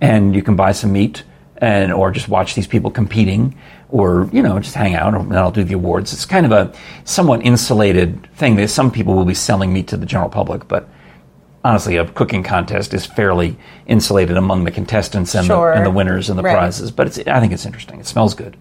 and 0.00 0.34
you 0.34 0.42
can 0.42 0.54
buy 0.56 0.72
some 0.72 0.92
meat 0.92 1.24
and 1.58 1.92
or 1.92 2.10
just 2.10 2.28
watch 2.28 2.54
these 2.54 2.66
people 2.68 2.90
competing, 2.90 3.54
or 3.90 4.28
you 4.32 4.42
know 4.42 4.58
just 4.60 4.74
hang 4.76 4.94
out, 4.94 5.14
and 5.14 5.36
I'll 5.36 5.50
do 5.50 5.64
the 5.64 5.74
awards. 5.74 6.12
It's 6.12 6.24
kind 6.24 6.46
of 6.46 6.52
a 6.52 6.72
somewhat 7.04 7.44
insulated 7.44 8.28
thing. 8.36 8.56
There's 8.56 8.72
some 8.72 8.90
people 8.90 9.14
will 9.14 9.24
be 9.24 9.34
selling 9.34 9.72
meat 9.72 9.88
to 9.88 9.96
the 9.96 10.06
general 10.06 10.30
public, 10.30 10.68
but 10.68 10.88
honestly, 11.66 11.96
a 11.96 12.06
cooking 12.06 12.42
contest 12.42 12.94
is 12.94 13.04
fairly 13.04 13.56
insulated 13.86 14.36
among 14.36 14.64
the 14.64 14.70
contestants 14.70 15.34
and, 15.34 15.46
Sure. 15.46 15.72
the, 15.72 15.78
and 15.78 15.86
the 15.86 15.90
winners 15.90 16.30
and 16.30 16.38
the 16.38 16.42
Right. 16.42 16.54
prizes. 16.56 16.90
But 16.90 17.08
it's, 17.08 17.18
I 17.26 17.40
think 17.40 17.52
it's 17.52 17.66
interesting. 17.66 18.00
It 18.00 18.06
smells 18.06 18.34
good. 18.34 18.56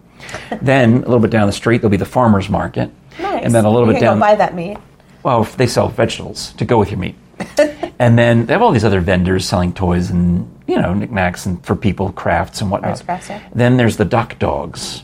then 0.62 0.96
a 0.96 1.00
little 1.00 1.20
bit 1.20 1.30
down 1.32 1.46
the 1.48 1.54
street, 1.54 1.82
there'll 1.82 1.92
be 1.92 1.98
the 1.98 2.06
farmers 2.06 2.50
market, 2.50 2.90
Nice. 3.22 3.44
and 3.44 3.54
then 3.54 3.66
a 3.66 3.70
little 3.70 3.88
you 3.88 3.94
bit 3.94 4.00
can 4.00 4.04
down. 4.08 4.18
Go 4.18 4.26
buy 4.26 4.36
that 4.36 4.56
meat. 4.56 4.78
Well, 5.24 5.44
they 5.58 5.68
sell 5.68 5.88
vegetables 5.90 6.54
to 6.54 6.66
go 6.66 6.78
with 6.80 6.90
your 6.90 7.00
meat. 7.00 7.16
and 8.00 8.18
then 8.18 8.46
they 8.46 8.54
have 8.54 8.62
all 8.62 8.72
these 8.72 8.86
other 8.86 9.02
vendors 9.02 9.46
selling 9.46 9.74
toys 9.74 10.10
and 10.10 10.50
you 10.68 10.82
know 10.82 10.94
knickknacks 10.94 11.46
and 11.46 11.64
for 11.66 11.76
people 11.76 12.12
crafts 12.14 12.62
and 12.62 12.72
whatnot. 12.72 13.04
Crafts, 13.06 13.30
yeah. 13.30 13.42
Then 13.54 13.76
there's 13.78 13.98
the 13.98 14.06
dock 14.06 14.40
dogs. 14.40 15.04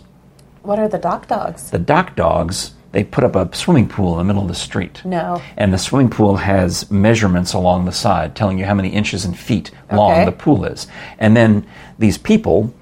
What 0.63 0.79
are 0.79 0.87
the 0.87 0.97
dock 0.97 1.27
dogs? 1.27 1.71
The 1.71 1.79
dock 1.79 2.15
dogs 2.15 2.73
they 2.91 3.03
put 3.03 3.23
up 3.23 3.35
a 3.35 3.53
swimming 3.55 3.87
pool 3.87 4.13
in 4.13 4.17
the 4.19 4.23
middle 4.33 4.41
of 4.41 4.47
the 4.49 4.55
street. 4.55 5.01
No. 5.05 5.41
And 5.57 5.73
the 5.73 5.77
swimming 5.77 6.09
pool 6.09 6.37
has 6.37 6.89
measurements 6.91 7.53
along 7.53 7.85
the 7.85 7.91
side 7.91 8.35
telling 8.35 8.57
you 8.59 8.65
how 8.65 8.73
many 8.73 8.89
inches 8.89 9.23
and 9.25 9.37
feet 9.37 9.71
long 9.91 10.11
Okay. 10.11 10.25
the 10.25 10.31
pool 10.33 10.65
is. 10.65 10.87
And 11.17 11.35
then 11.37 11.65
these 11.99 12.17
people 12.17 12.73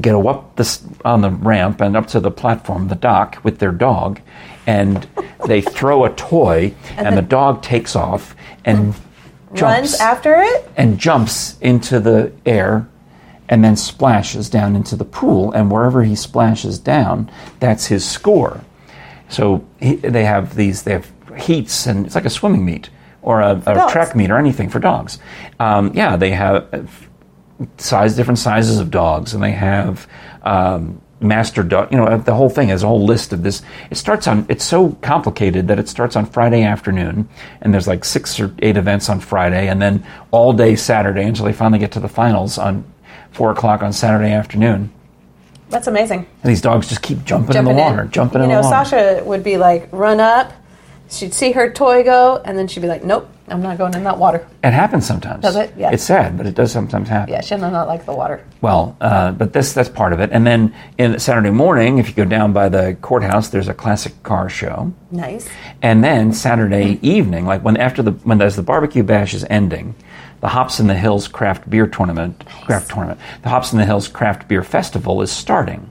go 0.00 0.26
up 0.28 0.56
this 0.56 0.82
on 1.04 1.20
the 1.20 1.30
ramp 1.30 1.80
and 1.80 1.96
up 1.96 2.06
to 2.08 2.20
the 2.20 2.30
platform, 2.30 2.88
the 2.88 2.94
dock, 2.94 3.38
with 3.44 3.58
their 3.58 3.72
dog, 3.72 4.20
and 4.66 5.06
they 5.46 5.60
throw 5.60 6.04
a 6.04 6.10
toy, 6.14 6.74
and, 6.96 7.16
the 7.16 7.20
then- 7.20 7.28
dog 7.28 7.62
takes 7.62 7.94
off 7.96 8.34
and 8.64 8.94
jumps 9.52 9.62
Runs 9.62 9.94
after 10.00 10.34
it. 10.38 10.68
and 10.76 10.98
jumps 10.98 11.56
into 11.60 12.00
the 12.00 12.32
air 12.44 12.88
and 13.48 13.62
then 13.62 13.76
splashes 13.76 14.48
down 14.50 14.74
into 14.74 14.96
the 14.96 15.04
pool 15.04 15.52
and 15.52 15.70
wherever 15.70 16.02
he 16.02 16.16
splashes 16.16 16.78
down 16.78 17.30
that's 17.60 17.86
his 17.86 18.04
score 18.04 18.62
so 19.34 19.66
he, 19.80 19.96
they 19.96 20.24
have 20.24 20.54
these 20.54 20.84
they 20.84 20.92
have 20.92 21.12
heats 21.36 21.86
and 21.86 22.06
it's 22.06 22.14
like 22.14 22.24
a 22.24 22.30
swimming 22.30 22.64
meet 22.64 22.90
or 23.22 23.40
a, 23.40 23.56
a 23.66 23.90
track 23.90 24.14
meet 24.14 24.30
or 24.30 24.38
anything 24.38 24.68
for 24.68 24.78
dogs. 24.78 25.18
Um, 25.58 25.92
yeah 25.94 26.16
they 26.16 26.30
have 26.30 26.72
uh, 26.72 26.82
size 27.78 28.14
different 28.14 28.38
sizes 28.38 28.78
of 28.78 28.90
dogs 28.90 29.34
and 29.34 29.42
they 29.42 29.52
have 29.52 30.06
um, 30.42 31.00
master 31.20 31.62
dog 31.62 31.90
you 31.90 31.96
know 31.96 32.18
the 32.18 32.34
whole 32.34 32.50
thing 32.50 32.68
has 32.68 32.82
a 32.82 32.86
whole 32.86 33.04
list 33.04 33.32
of 33.32 33.42
this. 33.42 33.62
It 33.90 33.96
starts 33.96 34.28
on 34.28 34.46
it's 34.48 34.64
so 34.64 34.90
complicated 35.02 35.66
that 35.68 35.78
it 35.78 35.88
starts 35.88 36.14
on 36.16 36.26
friday 36.26 36.62
afternoon 36.62 37.28
and 37.60 37.74
there's 37.74 37.88
like 37.88 38.04
six 38.04 38.38
or 38.38 38.54
eight 38.60 38.76
events 38.76 39.08
on 39.08 39.20
friday 39.20 39.68
and 39.68 39.82
then 39.82 40.06
all 40.30 40.52
day 40.52 40.76
saturday 40.76 41.24
until 41.24 41.46
they 41.46 41.52
finally 41.52 41.80
get 41.80 41.92
to 41.92 42.00
the 42.00 42.08
finals 42.08 42.58
on 42.58 42.84
four 43.32 43.50
o'clock 43.50 43.82
on 43.82 43.92
saturday 43.92 44.32
afternoon 44.32 44.92
That's 45.74 45.88
amazing. 45.88 46.24
and 46.42 46.50
these 46.50 46.60
dogs 46.62 46.88
just 46.88 47.02
keep 47.02 47.24
jumping, 47.24 47.52
Jumping 47.52 47.72
in 47.72 47.76
the 47.76 47.82
water 47.82 48.04
jumping 48.04 48.38
you 48.42 48.44
in 48.44 48.50
know, 48.50 48.62
the 48.62 48.68
water 48.68 48.96
You 48.96 49.02
know, 49.02 49.08
Sasha 49.18 49.24
would 49.24 49.42
be 49.42 49.56
like, 49.56 49.88
run 49.90 50.20
up. 50.20 50.52
She'd 51.10 51.34
see 51.34 51.50
her 51.50 51.68
toy 51.70 52.04
go, 52.04 52.40
and 52.44 52.56
then 52.56 52.68
she'd 52.68 52.80
be 52.80 52.86
like, 52.86 53.02
nope, 53.02 53.28
I'm 53.48 53.60
not 53.60 53.76
going 53.76 53.92
in 53.94 54.04
that 54.04 54.16
water. 54.16 54.46
it 54.62 54.72
happens 54.72 55.04
sometimes 55.04 55.42
Does 55.42 55.56
it? 55.56 55.74
Yeah. 55.76 55.90
it's 55.92 56.04
sad 56.04 56.38
but 56.38 56.46
it 56.46 56.54
does 56.54 56.72
sometimes 56.72 57.08
happen 57.08 57.34
Yeah, 57.34 57.40
she 57.42 57.50
does 57.56 57.60
not 57.60 57.88
like 57.88 58.06
the 58.06 58.14
water. 58.14 58.42
Well, 58.62 58.96
uh, 59.00 59.32
but 59.32 59.52
this 59.52 59.72
that's 59.74 59.88
part 59.88 60.12
of 60.12 60.20
it. 60.20 60.30
And 60.32 60.46
then 60.46 60.72
in 60.96 61.18
Saturday 61.18 61.50
morning, 61.50 61.98
if 61.98 62.08
you 62.08 62.14
go 62.14 62.24
down 62.24 62.52
by 62.52 62.68
the 62.68 62.96
courthouse, 63.02 63.48
there's 63.48 63.68
a 63.68 63.74
classic 63.74 64.22
car 64.22 64.48
show. 64.48 64.94
Nice. 65.10 65.48
And 65.82 66.02
then 66.02 66.32
Saturday 66.32 66.98
evening, 67.02 67.44
like 67.44 67.62
when 67.62 67.76
after 67.76 68.00
the 68.02 68.12
when 68.12 68.40
as 68.40 68.54
the 68.54 68.62
barbecue 68.62 69.02
bash 69.02 69.34
is 69.34 69.44
ending, 69.50 69.94
the 70.44 70.50
Hops 70.50 70.78
in 70.78 70.86
the 70.88 70.94
Hills 70.94 71.26
craft 71.26 71.70
beer 71.70 71.86
tournament, 71.86 72.44
craft 72.66 72.90
tournament, 72.90 73.18
the 73.42 73.48
Hops 73.48 73.72
in 73.72 73.78
the 73.78 73.86
Hills 73.86 74.08
craft 74.08 74.46
beer 74.46 74.62
festival 74.62 75.22
is 75.22 75.32
starting. 75.32 75.88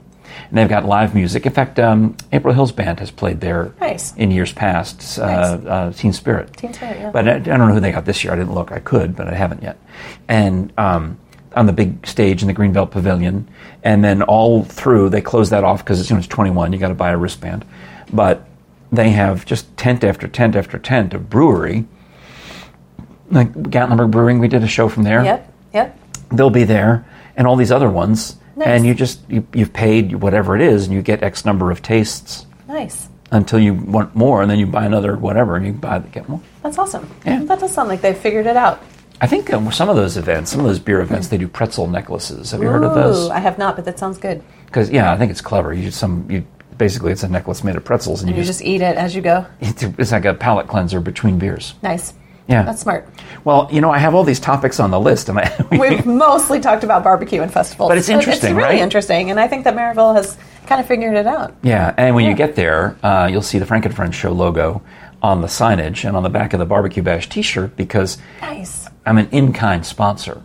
And 0.48 0.56
they've 0.56 0.68
got 0.68 0.84
live 0.84 1.12
music. 1.12 1.44
In 1.44 1.52
fact, 1.52 1.80
um, 1.80 2.16
April 2.30 2.54
Hills 2.54 2.70
Band 2.70 3.00
has 3.00 3.10
played 3.10 3.40
there 3.40 3.72
Nice. 3.80 4.14
in 4.14 4.30
years 4.30 4.52
past. 4.52 5.18
Uh, 5.18 5.26
Nice. 5.26 5.66
uh, 5.66 5.92
Teen 5.96 6.12
Spirit. 6.12 6.56
Teen 6.56 6.72
Spirit, 6.72 6.98
yeah. 7.00 7.10
But 7.10 7.26
I, 7.28 7.34
I 7.34 7.38
don't 7.40 7.58
know 7.66 7.72
who 7.74 7.80
they 7.80 7.90
got 7.90 8.04
this 8.04 8.22
year. 8.22 8.32
I 8.32 8.36
didn't 8.36 8.54
look. 8.54 8.70
I 8.70 8.78
could, 8.78 9.16
but 9.16 9.26
I 9.26 9.34
haven't 9.34 9.64
yet. 9.64 9.76
And 10.28 10.72
um, 10.78 11.18
on 11.56 11.66
the 11.66 11.72
big 11.72 12.06
stage 12.06 12.40
in 12.40 12.46
the 12.46 12.54
Greenbelt 12.54 12.92
Pavilion, 12.92 13.48
and 13.82 14.04
then 14.04 14.22
all 14.22 14.62
through 14.62 15.08
they 15.10 15.20
close 15.20 15.50
that 15.50 15.64
off 15.64 15.82
because 15.84 15.98
as 15.98 16.06
soon 16.06 16.18
as 16.18 16.28
21, 16.28 16.72
you 16.72 16.78
got 16.78 16.88
to 16.88 16.94
buy 16.94 17.10
a 17.10 17.16
wristband. 17.16 17.64
But 18.12 18.46
they 18.92 19.10
have 19.10 19.44
just 19.44 19.76
tent 19.76 20.04
after 20.04 20.28
tent 20.28 20.54
after 20.54 20.78
tent 20.78 21.12
of 21.12 21.28
brewery. 21.28 21.86
Like 23.34 23.52
Gatlinburg 23.52 24.10
Brewing, 24.10 24.38
we 24.38 24.48
did 24.48 24.62
a 24.62 24.68
show 24.68 24.88
from 24.88 25.02
there. 25.02 25.24
Yep, 25.24 25.52
yep. 25.74 25.98
They'll 26.30 26.50
be 26.50 26.64
there, 26.64 27.04
and 27.36 27.46
all 27.46 27.56
these 27.56 27.72
other 27.72 27.90
ones. 27.90 28.36
Nice. 28.56 28.68
And 28.68 28.86
you 28.86 28.94
just 28.94 29.20
you, 29.28 29.46
you've 29.52 29.72
paid 29.72 30.14
whatever 30.14 30.54
it 30.54 30.62
is, 30.62 30.84
and 30.86 30.94
you 30.94 31.02
get 31.02 31.22
X 31.22 31.44
number 31.44 31.70
of 31.72 31.82
tastes 31.82 32.46
Nice. 32.68 33.08
until 33.32 33.58
you 33.58 33.74
want 33.74 34.14
more, 34.14 34.40
and 34.42 34.50
then 34.50 34.58
you 34.60 34.66
buy 34.66 34.84
another 34.86 35.16
whatever, 35.16 35.56
and 35.56 35.66
you 35.66 35.72
buy 35.72 35.98
get 35.98 36.28
more. 36.28 36.40
That's 36.62 36.78
awesome. 36.78 37.10
Yeah. 37.26 37.42
That 37.44 37.58
does 37.58 37.74
sound 37.74 37.88
like 37.88 38.00
they've 38.00 38.16
figured 38.16 38.46
it 38.46 38.56
out. 38.56 38.80
I 39.20 39.26
think 39.26 39.52
um, 39.52 39.70
some 39.72 39.88
of 39.88 39.96
those 39.96 40.16
events, 40.16 40.50
some 40.52 40.60
of 40.60 40.66
those 40.66 40.78
beer 40.78 41.00
events, 41.00 41.28
they 41.28 41.38
do 41.38 41.48
pretzel 41.48 41.86
necklaces. 41.88 42.50
Have 42.52 42.62
you 42.62 42.68
heard 42.68 42.84
of 42.84 42.94
those? 42.94 43.30
I 43.30 43.38
have 43.40 43.58
not, 43.58 43.74
but 43.76 43.84
that 43.86 43.98
sounds 43.98 44.18
good. 44.18 44.42
Because 44.66 44.90
yeah, 44.90 45.12
I 45.12 45.16
think 45.16 45.30
it's 45.30 45.40
clever. 45.40 45.72
You 45.74 45.82
just 45.84 45.98
some 45.98 46.26
you 46.30 46.44
basically 46.78 47.10
it's 47.12 47.22
a 47.24 47.28
necklace 47.28 47.64
made 47.64 47.74
of 47.76 47.84
pretzels, 47.84 48.20
and 48.22 48.30
you, 48.30 48.36
You 48.36 48.42
just, 48.44 48.60
just 48.60 48.68
eat 48.68 48.82
it 48.82 48.96
as 48.96 49.14
you 49.16 49.22
go. 49.22 49.46
it's, 49.60 49.82
it's 49.98 50.12
like 50.12 50.24
a 50.24 50.34
palate 50.34 50.68
cleanser 50.68 51.00
between 51.00 51.38
beers. 51.40 51.74
Nice. 51.82 52.14
Yeah, 52.46 52.62
That's 52.62 52.82
smart. 52.82 53.08
Well, 53.44 53.68
you 53.72 53.80
know, 53.80 53.90
I 53.90 53.96
have 53.98 54.14
all 54.14 54.22
these 54.24 54.38
topics 54.40 54.78
on 54.78 54.90
the 54.90 55.00
list, 55.00 55.28
and 55.30 55.38
I, 55.38 55.66
We've 55.78 56.04
mostly 56.04 56.60
talked 56.60 56.84
about 56.84 57.02
barbecue 57.02 57.40
and 57.40 57.50
festivals. 57.52 57.88
But 57.88 57.96
it's 57.96 58.08
interesting, 58.10 58.50
It's 58.50 58.56
really 58.56 58.74
right? 58.74 58.78
interesting, 58.80 59.30
and 59.30 59.40
I 59.40 59.48
think 59.48 59.64
that 59.64 59.74
Maryville 59.74 60.14
has 60.14 60.36
kind 60.66 60.78
of 60.80 60.86
figured 60.86 61.14
it 61.16 61.26
out. 61.26 61.54
yeah. 61.62 61.94
And 61.96 62.14
when 62.14 62.24
Yeah. 62.24 62.30
you 62.32 62.36
get 62.36 62.54
there, 62.54 62.96
uh, 63.02 63.28
you'll 63.30 63.40
see 63.42 63.58
the 63.58 63.64
Frank 63.66 63.86
and 63.86 63.94
Friends 63.96 64.14
Show 64.14 64.32
logo 64.32 64.82
on 65.22 65.40
the 65.40 65.46
signage 65.46 66.06
and 66.06 66.16
on 66.18 66.22
the 66.22 66.28
back 66.28 66.52
of 66.52 66.58
the 66.58 66.66
Barbecue 66.66 67.02
Bash 67.02 67.28
T-shirt 67.30 67.76
because 67.76 68.18
Nice. 68.42 68.88
I'm 69.06 69.16
an 69.16 69.28
in-kind 69.30 69.86
sponsor. 69.86 70.42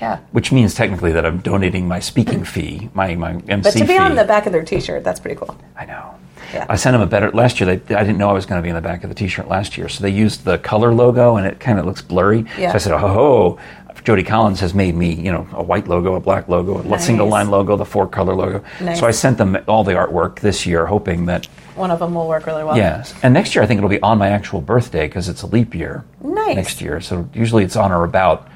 Yeah. 0.00 0.18
Which 0.32 0.50
means 0.52 0.74
technically 0.74 1.12
that 1.12 1.24
I'm 1.24 1.38
donating 1.38 1.86
my 1.88 2.00
speaking 2.00 2.44
fee, 2.44 2.90
my, 2.92 3.14
my 3.14 3.30
MC 3.30 3.46
fee. 3.48 3.56
But 3.62 3.72
to 3.74 3.80
be 3.80 3.86
fee. 3.86 3.98
on 3.98 4.14
the 4.16 4.24
back 4.24 4.46
of 4.46 4.52
their 4.52 4.64
T-shirt, 4.64 5.04
that's 5.04 5.20
pretty 5.20 5.36
cool. 5.36 5.56
I 5.76 5.84
know. 5.86 6.14
Yeah. 6.52 6.66
I 6.68 6.76
sent 6.76 6.94
them 6.94 7.00
a 7.00 7.06
better 7.06 7.30
last 7.32 7.60
year. 7.60 7.76
They, 7.76 7.94
I 7.94 8.00
didn't 8.04 8.18
know 8.18 8.28
I 8.30 8.32
was 8.32 8.46
going 8.46 8.58
to 8.58 8.62
be 8.62 8.68
in 8.68 8.74
the 8.74 8.80
back 8.80 9.02
of 9.04 9.08
the 9.10 9.14
T-shirt 9.14 9.48
last 9.48 9.76
year, 9.76 9.88
so 9.88 10.02
they 10.02 10.10
used 10.10 10.44
the 10.44 10.58
color 10.58 10.92
logo, 10.94 11.36
and 11.36 11.46
it 11.46 11.60
kind 11.60 11.78
of 11.78 11.84
looks 11.86 12.02
blurry. 12.02 12.44
Yeah. 12.58 12.70
So 12.70 12.74
I 12.74 12.78
said, 12.78 12.92
"Oh, 12.92 12.98
ho, 12.98 13.58
Jody 14.04 14.22
Collins 14.22 14.60
has 14.60 14.72
made 14.74 14.94
me, 14.94 15.12
you 15.12 15.32
know, 15.32 15.48
a 15.52 15.62
white 15.62 15.88
logo, 15.88 16.14
a 16.14 16.20
black 16.20 16.48
logo, 16.48 16.78
a 16.78 16.84
Nice. 16.84 17.04
single 17.06 17.26
line 17.28 17.50
logo, 17.50 17.76
the 17.76 17.84
four 17.84 18.06
color 18.06 18.34
logo." 18.34 18.62
Nice. 18.80 19.00
So 19.00 19.06
I 19.06 19.10
sent 19.10 19.38
them 19.38 19.56
all 19.66 19.82
the 19.84 19.92
artwork 19.94 20.40
this 20.40 20.64
year, 20.66 20.86
hoping 20.86 21.26
that 21.26 21.46
One 21.74 21.90
of 21.90 21.98
them 21.98 22.14
will 22.14 22.28
work 22.28 22.46
really 22.46 22.62
well. 22.64 22.76
yes. 22.76 23.14
And 23.22 23.34
next 23.34 23.54
year, 23.54 23.62
I 23.64 23.66
think 23.66 23.78
it'll 23.78 23.90
be 23.90 24.00
on 24.02 24.18
my 24.18 24.28
actual 24.28 24.60
birthday 24.60 25.06
because 25.08 25.28
it's 25.28 25.42
a 25.42 25.46
leap 25.46 25.74
year. 25.74 26.04
Nice. 26.22 26.54
Next 26.56 26.80
year, 26.80 27.00
so 27.00 27.28
usually 27.34 27.64
it's 27.64 27.76
on 27.76 27.90
or 27.92 28.04
about. 28.04 28.48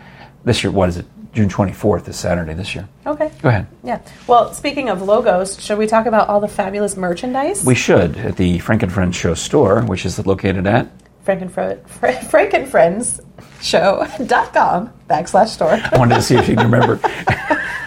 This 0.44 0.62
year, 0.64 0.70
what 0.72 0.88
is 0.88 0.96
it? 0.96 1.06
June 1.32 1.48
twenty 1.48 1.72
fourth 1.72 2.08
is 2.08 2.16
Saturday 2.16 2.54
this 2.54 2.74
year. 2.74 2.88
Okay. 3.06 3.30
Go 3.42 3.48
ahead. 3.48 3.66
Yeah. 3.84 4.00
Well, 4.26 4.52
speaking 4.52 4.88
of 4.88 5.00
logos, 5.02 5.60
should 5.62 5.78
we 5.78 5.86
talk 5.86 6.06
about 6.06 6.28
all 6.28 6.40
the 6.40 6.48
fabulous 6.48 6.96
merchandise? 6.96 7.64
We 7.64 7.74
should 7.74 8.16
at 8.16 8.36
the 8.36 8.58
Frank 8.58 8.82
and 8.82 8.92
Friends 8.92 9.14
Show 9.16 9.34
store, 9.34 9.82
which 9.82 10.04
is 10.04 10.24
located 10.26 10.66
at 10.66 10.88
Frank 11.22 11.42
and, 11.42 11.52
Fro- 11.52 11.78
Fra- 11.86 12.24
Frank 12.24 12.54
and 12.54 12.68
Friends 12.68 13.20
show.com 13.60 14.92
backslash 15.08 15.48
store. 15.48 15.72
I 15.92 15.98
wanted 15.98 16.16
to 16.16 16.22
see 16.22 16.34
if 16.36 16.48
you 16.48 16.56
can 16.56 16.70
remember. 16.70 16.96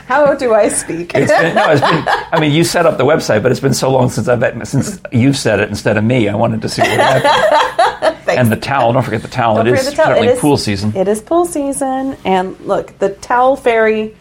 How 0.06 0.34
do 0.36 0.54
I 0.54 0.68
speak? 0.68 1.14
It's 1.16 1.32
been, 1.32 1.56
no, 1.56 1.72
it's 1.72 1.82
been. 1.82 2.04
I 2.32 2.38
mean, 2.40 2.52
you 2.52 2.64
set 2.64 2.86
up 2.86 2.98
the 2.98 3.06
website, 3.06 3.42
but 3.42 3.52
it's 3.52 3.62
been 3.62 3.74
so 3.74 3.90
long 3.90 4.10
since 4.10 4.28
I've 4.28 4.68
since 4.68 5.00
you 5.12 5.34
said 5.34 5.60
it 5.60 5.70
instead 5.70 5.98
of 5.98 6.04
me. 6.04 6.28
I 6.30 6.36
wanted 6.36 6.62
to 6.62 6.70
see 6.70 6.82
what 6.82 6.92
happened. 6.92 8.03
Thanks. 8.36 8.42
and 8.42 8.52
the 8.52 8.56
towel. 8.66 8.94
Don't 8.94 9.04
forget 9.04 9.22
the 9.22 9.28
towel. 9.28 9.56
Don't 9.56 9.68
it 9.68 9.72
the 9.72 9.92
towel. 9.92 10.06
certainly 10.08 10.28
It 10.28 10.34
is- 10.34 10.40
pool 10.40 10.58
season. 10.58 10.94
It 10.96 11.08
is 11.08 11.22
pool 11.22 11.46
season, 11.46 12.18
and 12.26 12.60
look, 12.62 12.98
the 13.00 13.10
towel 13.10 13.56
fairy 13.56 14.16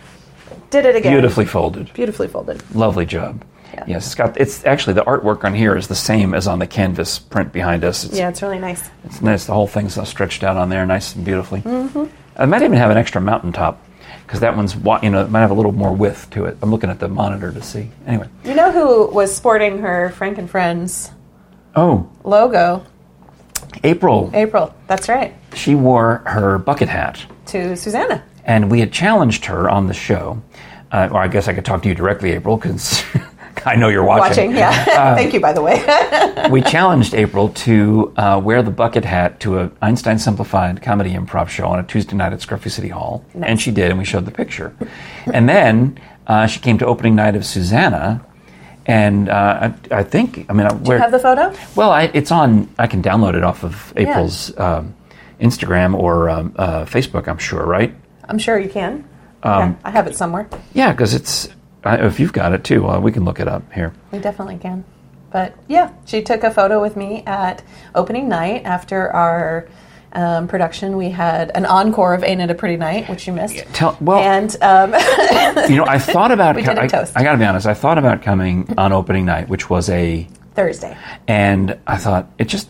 Did 0.71 0.87
it 0.87 0.97
again. 0.97 1.13
Beautifully 1.13 1.45
folded. 1.45 1.93
Beautifully 1.93 2.29
folded. 2.29 2.63
Lovely 2.75 3.05
job. 3.07 3.45
Yeah. 3.75 3.85
Yes, 3.87 4.07
it's 4.07 4.15
got. 4.15 4.39
It's 4.41 4.65
actually 4.67 4.95
the 4.95 5.05
artwork 5.05 5.45
on 5.45 5.55
here 5.55 5.77
is 5.77 5.89
the 5.89 5.95
same 5.95 6.35
as 6.35 6.47
on 6.47 6.59
the 6.59 6.67
canvas 6.67 7.19
print 7.19 7.53
behind 7.53 7.85
us. 7.85 8.05
It's, 8.05 8.17
Yeah, 8.19 8.29
it's 8.29 8.43
really 8.43 8.59
nice. 8.59 8.89
it's 9.05 9.21
nice. 9.23 9.47
The 9.47 9.53
whole 9.55 9.67
thing's 9.67 9.97
stretched 10.09 10.43
out 10.45 10.57
on 10.57 10.69
there, 10.69 10.85
nice 10.87 11.15
and 11.15 11.25
beautifully. 11.25 11.61
Mm-hmm. 11.63 12.05
I 12.37 12.47
might 12.47 12.63
even 12.63 12.77
have 12.79 12.91
an 12.91 12.97
extra 12.99 13.21
mountaintop 13.21 13.83
because 14.27 14.41
that 14.41 14.57
one's 14.57 14.75
you 14.75 15.11
know 15.11 15.23
it 15.23 15.31
might 15.31 15.41
have 15.41 15.51
a 15.51 15.55
little 15.55 15.73
more 15.73 15.93
width 15.93 16.29
to 16.31 16.45
it. 16.47 16.57
I'm 16.63 16.71
looking 16.71 16.91
at 16.91 17.01
the 17.01 17.09
monitor 17.09 17.51
to 17.53 17.63
see. 17.63 17.91
Anyway. 18.07 18.29
You 18.45 18.55
know 18.55 18.71
who 18.73 19.07
was 19.15 19.35
sporting 19.35 19.79
her 19.79 20.11
Frank 20.17 20.37
and 20.39 20.51
Friends 20.51 21.11
Oh, 21.75 22.09
logo? 22.25 22.85
April. 23.85 24.31
April. 24.35 24.75
That's 24.87 25.09
right. 25.09 25.35
She 25.55 25.75
wore 25.75 26.23
her 26.27 26.59
bucket 26.59 26.89
hat. 26.89 27.25
To 27.47 27.77
Susannah. 27.77 28.23
and 28.45 28.71
we 28.71 28.81
had 28.81 28.93
challenged 28.93 29.45
her 29.47 29.69
on 29.69 29.87
the 29.87 29.95
show. 29.95 30.41
Uh, 30.91 31.09
or 31.11 31.19
I 31.23 31.29
guess 31.29 31.49
I 31.49 31.55
could 31.55 31.65
talk 31.65 31.83
to 31.83 31.89
you 31.89 31.95
directly, 31.95 32.33
April, 32.33 32.57
because 32.59 33.03
I 33.67 33.77
know 33.77 33.89
you're 33.89 34.05
watching. 34.05 34.51
Watching, 34.53 34.57
yeah. 34.57 35.15
Thank 35.15 35.33
you, 35.33 35.41
by 35.41 35.53
the 35.53 35.63
way. 35.63 35.83
we 36.51 36.61
challenged 36.63 37.15
April 37.15 37.49
to 37.51 38.13
uh, 38.17 38.41
wear 38.43 38.63
the 38.63 38.71
bucket 38.71 39.05
hat 39.05 39.41
to 39.41 39.59
a 39.61 39.71
Einstein 39.81 40.19
Simplified 40.19 40.83
comedy 40.83 41.13
improv 41.15 41.49
show 41.49 41.67
on 41.67 41.79
a 41.79 41.83
Tuesday 41.83 42.15
night 42.17 42.33
at 42.33 42.41
Scruffy 42.41 42.71
City 42.71 42.89
Hall, 42.89 43.25
and 43.41 43.61
she 43.61 43.71
did, 43.71 43.91
and 43.91 43.99
we 43.99 44.05
showed 44.05 44.25
the 44.27 44.31
picture. 44.31 44.75
and 45.27 45.49
then 45.49 45.99
uh, 46.27 46.47
she 46.47 46.61
came 46.61 46.77
to 46.79 46.87
opening 46.87 47.15
night 47.15 47.35
of 47.37 47.45
Susannah, 47.47 48.25
and 48.87 49.29
uh, 49.29 49.73
I, 49.91 49.99
I 49.99 50.03
think 50.03 50.47
I 50.49 50.53
mean, 50.53 50.67
I, 50.67 50.73
where, 50.75 50.99
Have 50.99 51.13
the 51.13 51.19
photo? 51.19 51.55
well, 51.77 51.91
I, 51.91 52.05
it's 52.15 52.31
on. 52.31 52.69
I 52.79 52.87
can 52.87 53.03
download 53.03 53.35
it 53.35 53.45
off 53.45 53.65
of 53.65 53.93
April's 53.97 54.57
um, 54.59 54.95
Instagram 55.41 55.95
or 55.95 56.29
um, 56.29 56.55
uh, 56.57 56.85
Facebook. 56.85 57.29
I'm 57.29 57.39
sure, 57.39 57.65
right? 57.65 57.95
I'm 58.25 58.39
sure 58.39 58.59
you 58.59 58.69
can. 58.69 59.09
Um, 59.43 59.73
yeah, 59.73 59.75
I 59.85 59.91
have 59.91 60.07
it 60.07 60.17
somewhere. 60.17 60.49
Yeah, 60.75 60.93
because 60.93 61.15
it's. 61.15 61.49
I, 61.85 62.05
if 62.07 62.21
you've 62.21 62.33
got 62.33 62.53
it 62.53 62.65
too, 62.65 62.89
uh, 62.89 63.01
we 63.01 63.13
can 63.13 63.25
look 63.25 63.41
it 63.41 63.49
up 63.49 63.73
here. 63.73 63.93
We 64.13 64.19
definitely 64.19 64.59
can. 64.59 64.85
But 65.31 65.57
yeah, 65.67 65.93
she 66.05 66.23
took 66.23 66.45
a 66.45 66.51
photo 66.51 66.81
with 66.81 66.97
me 66.97 67.23
at 67.27 67.63
opening 67.95 68.29
night 68.29 68.63
after 68.65 69.11
our 69.13 69.67
um, 70.13 70.49
production. 70.49 70.97
We 70.97 71.11
had 71.11 71.51
an 71.55 71.65
encore 71.67 72.15
of 72.15 72.23
Ain't 72.25 72.41
It 72.41 72.51
a 72.51 72.55
Pretty 72.55 72.77
Night, 72.77 73.09
which 73.09 73.27
you 73.27 73.33
missed. 73.33 73.57
Tell 73.73 73.97
well, 74.01 74.19
And 74.19 74.55
um, 74.63 74.91
you 75.71 75.77
know, 75.77 75.87
I 75.87 75.99
thought 75.99 76.31
about. 76.33 76.57
We 76.57 76.63
did 76.63 76.77
a 76.77 76.83
I, 76.83 76.87
toast. 76.87 77.13
I 77.17 77.23
got 77.23 77.33
to 77.33 77.39
be 77.39 77.45
honest. 77.45 77.67
I 77.67 77.75
thought 77.75 77.99
about 77.99 78.23
coming 78.23 78.75
on 78.77 78.93
opening 78.93 79.25
night, 79.25 79.49
which 79.49 79.71
was 79.71 79.89
a, 79.89 80.27
Thursday. 80.55 80.97
and 81.27 81.79
I 81.87 81.97
thought 81.97 82.31
it 82.39 82.45
just 82.49 82.69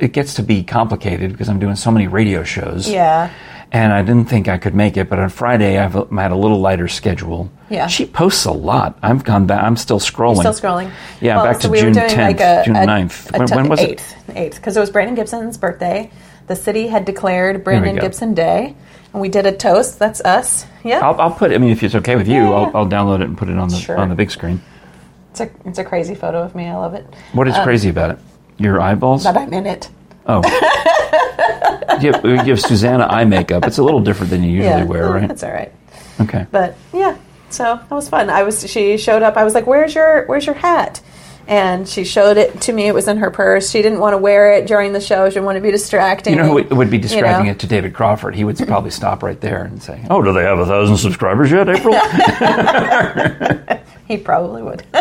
it 0.00 0.12
gets 0.12 0.34
to 0.34 0.42
be 0.42 0.62
complicated 0.64 1.30
because 1.32 1.48
I'm 1.48 1.58
doing 1.60 1.76
so 1.76 1.90
many 1.90 2.06
radio 2.08 2.42
shows. 2.44 2.88
Yeah. 2.88 3.32
And 3.70 3.92
I 3.92 4.00
didn't 4.02 4.26
think 4.30 4.48
I 4.48 4.56
could 4.56 4.74
make 4.74 4.96
it, 4.96 5.08
but 5.10 5.18
on 5.18 5.28
Friday 5.28 5.76
I've 5.78 5.92
had 5.92 6.30
a 6.32 6.36
little 6.36 6.58
lighter 6.60 6.88
schedule. 6.88 7.50
Yeah. 7.68 7.86
She 7.86 8.06
posts 8.06 8.46
a 8.46 8.50
lot. 8.52 8.98
I've 9.02 9.24
gone 9.24 9.46
back. 9.46 9.62
I'm 9.62 9.76
still 9.76 10.00
scrolling. 10.00 10.38
Still 10.38 10.52
scrolling. 10.54 10.90
Yeah, 11.20 11.36
Well, 11.36 11.44
back 11.44 11.56
so 11.60 11.68
to 11.68 11.72
we 11.72 11.78
June 11.80 11.88
were 11.88 11.94
doing 11.94 12.06
10th, 12.08 12.16
like 12.16 12.40
a, 12.40 12.62
June 12.64 12.76
a, 12.76 12.80
9th. 12.86 13.52
a 13.52 13.54
When- 13.56 13.68
was 13.68 13.80
it? 13.80 13.90
eighth, 13.90 14.14
Eighth, 14.36 14.56
because 14.56 14.76
it 14.76 14.80
was 14.80 14.90
Brandon 14.90 15.14
Gibson's 15.14 15.58
birthday. 15.58 16.10
The 16.48 16.56
city 16.56 16.86
had 16.88 17.04
declared 17.04 17.62
Brandon. 17.62 17.96
Gibson 17.96 18.34
Day, 18.34 18.74
and 19.12 19.20
we 19.22 19.28
did 19.28 19.46
a 19.46 19.52
toast. 19.52 19.98
That's 19.98 20.20
us. 20.22 20.66
Yeah, 20.82 21.00
I'll, 21.00 21.20
I'll 21.20 21.30
put. 21.30 21.52
I 21.52 21.58
mean, 21.58 21.70
if 21.70 21.82
it's 21.82 21.94
okay 21.94 22.16
with 22.16 22.26
you, 22.26 22.34
Yeah, 22.34 22.48
yeah. 22.48 22.54
I'll, 22.56 22.76
I'll 22.78 22.86
download 22.88 23.20
it 23.20 23.28
and 23.28 23.36
put 23.38 23.48
it 23.48 23.58
on 23.58 23.68
the 23.68 23.76
Sure. 23.76 23.98
on 23.98 24.08
the 24.08 24.14
big 24.14 24.30
screen. 24.30 24.60
it's 25.30 25.40
a 25.40 25.50
it's 25.64 25.78
a 25.78 25.84
crazy 25.84 26.14
photo 26.14 26.42
of 26.42 26.54
me. 26.54 26.66
I 26.66 26.74
love 26.76 26.94
it. 26.94 27.06
What 27.32 27.46
is 27.48 27.54
Um, 27.54 27.64
crazy 27.64 27.90
about 27.90 28.10
it? 28.12 28.18
Your 28.58 28.80
eyeballs? 28.80 29.24
That 29.24 29.36
I'm 29.36 29.52
in 29.52 29.66
it. 29.66 29.88
Oh. 30.26 30.42
you, 32.00 32.12
have, 32.12 32.24
you 32.24 32.52
have 32.52 32.60
Susannah 32.60 33.06
eye 33.06 33.24
makeup. 33.24 33.64
It's 33.66 33.78
a 33.78 33.82
little 33.82 34.00
different 34.00 34.30
than 34.30 34.42
you 34.42 34.50
usually 34.50 34.64
yeah, 34.80 34.84
wear, 34.84 35.08
right? 35.10 35.28
That's 35.28 35.42
all 35.44 35.52
right. 35.52 35.72
Okay. 36.20 36.46
But 36.50 36.76
yeah, 36.92 37.16
so 37.50 37.76
that 37.76 37.90
was 37.90 38.08
fun. 38.08 38.28
I 38.30 38.42
was 38.42 38.68
she 38.70 38.96
showed 38.98 39.22
up. 39.22 39.36
I 39.36 39.44
was 39.44 39.54
like, 39.54 39.66
"Where's 39.66 39.94
your 39.94 40.24
Where's 40.26 40.44
your 40.46 40.54
hat?" 40.56 41.00
And 41.48 41.88
she 41.88 42.04
showed 42.04 42.36
it 42.36 42.60
to 42.60 42.72
me. 42.74 42.86
It 42.88 42.92
was 42.94 43.08
in 43.08 43.16
her 43.16 43.30
purse. 43.30 43.70
She 43.70 43.80
didn't 43.80 44.00
want 44.00 44.12
to 44.12 44.18
wear 44.18 44.52
it 44.52 44.66
during 44.66 44.92
the 44.92 45.00
show. 45.00 45.28
She 45.30 45.34
didn't 45.34 45.46
want 45.46 45.56
to 45.56 45.62
be 45.62 45.70
distracting. 45.70 46.34
You 46.34 46.40
know 46.40 46.48
who 46.48 46.54
would- 46.54 46.70
would 46.70 46.90
be 46.90 46.98
you 46.98 47.02
describing 47.02 47.46
know? 47.46 47.52
it 47.52 47.58
to 47.60 47.66
David 47.66 47.94
Crawford? 47.94 48.34
He 48.34 48.44
would 48.44 48.58
probably 48.66 48.90
stop 48.90 49.22
right 49.22 49.40
there 49.40 49.64
and 49.64 49.82
say, 49.82 50.04
"Oh, 50.10 50.20
do 50.22 50.34
they 50.34 50.42
have 50.42 50.58
a 50.58 50.66
thousand 50.66 50.98
subscribers 50.98 51.50
yet, 51.50 51.68
April?" 51.68 51.94
He 54.06 54.16
probably 54.16 54.62
would. 54.62 54.82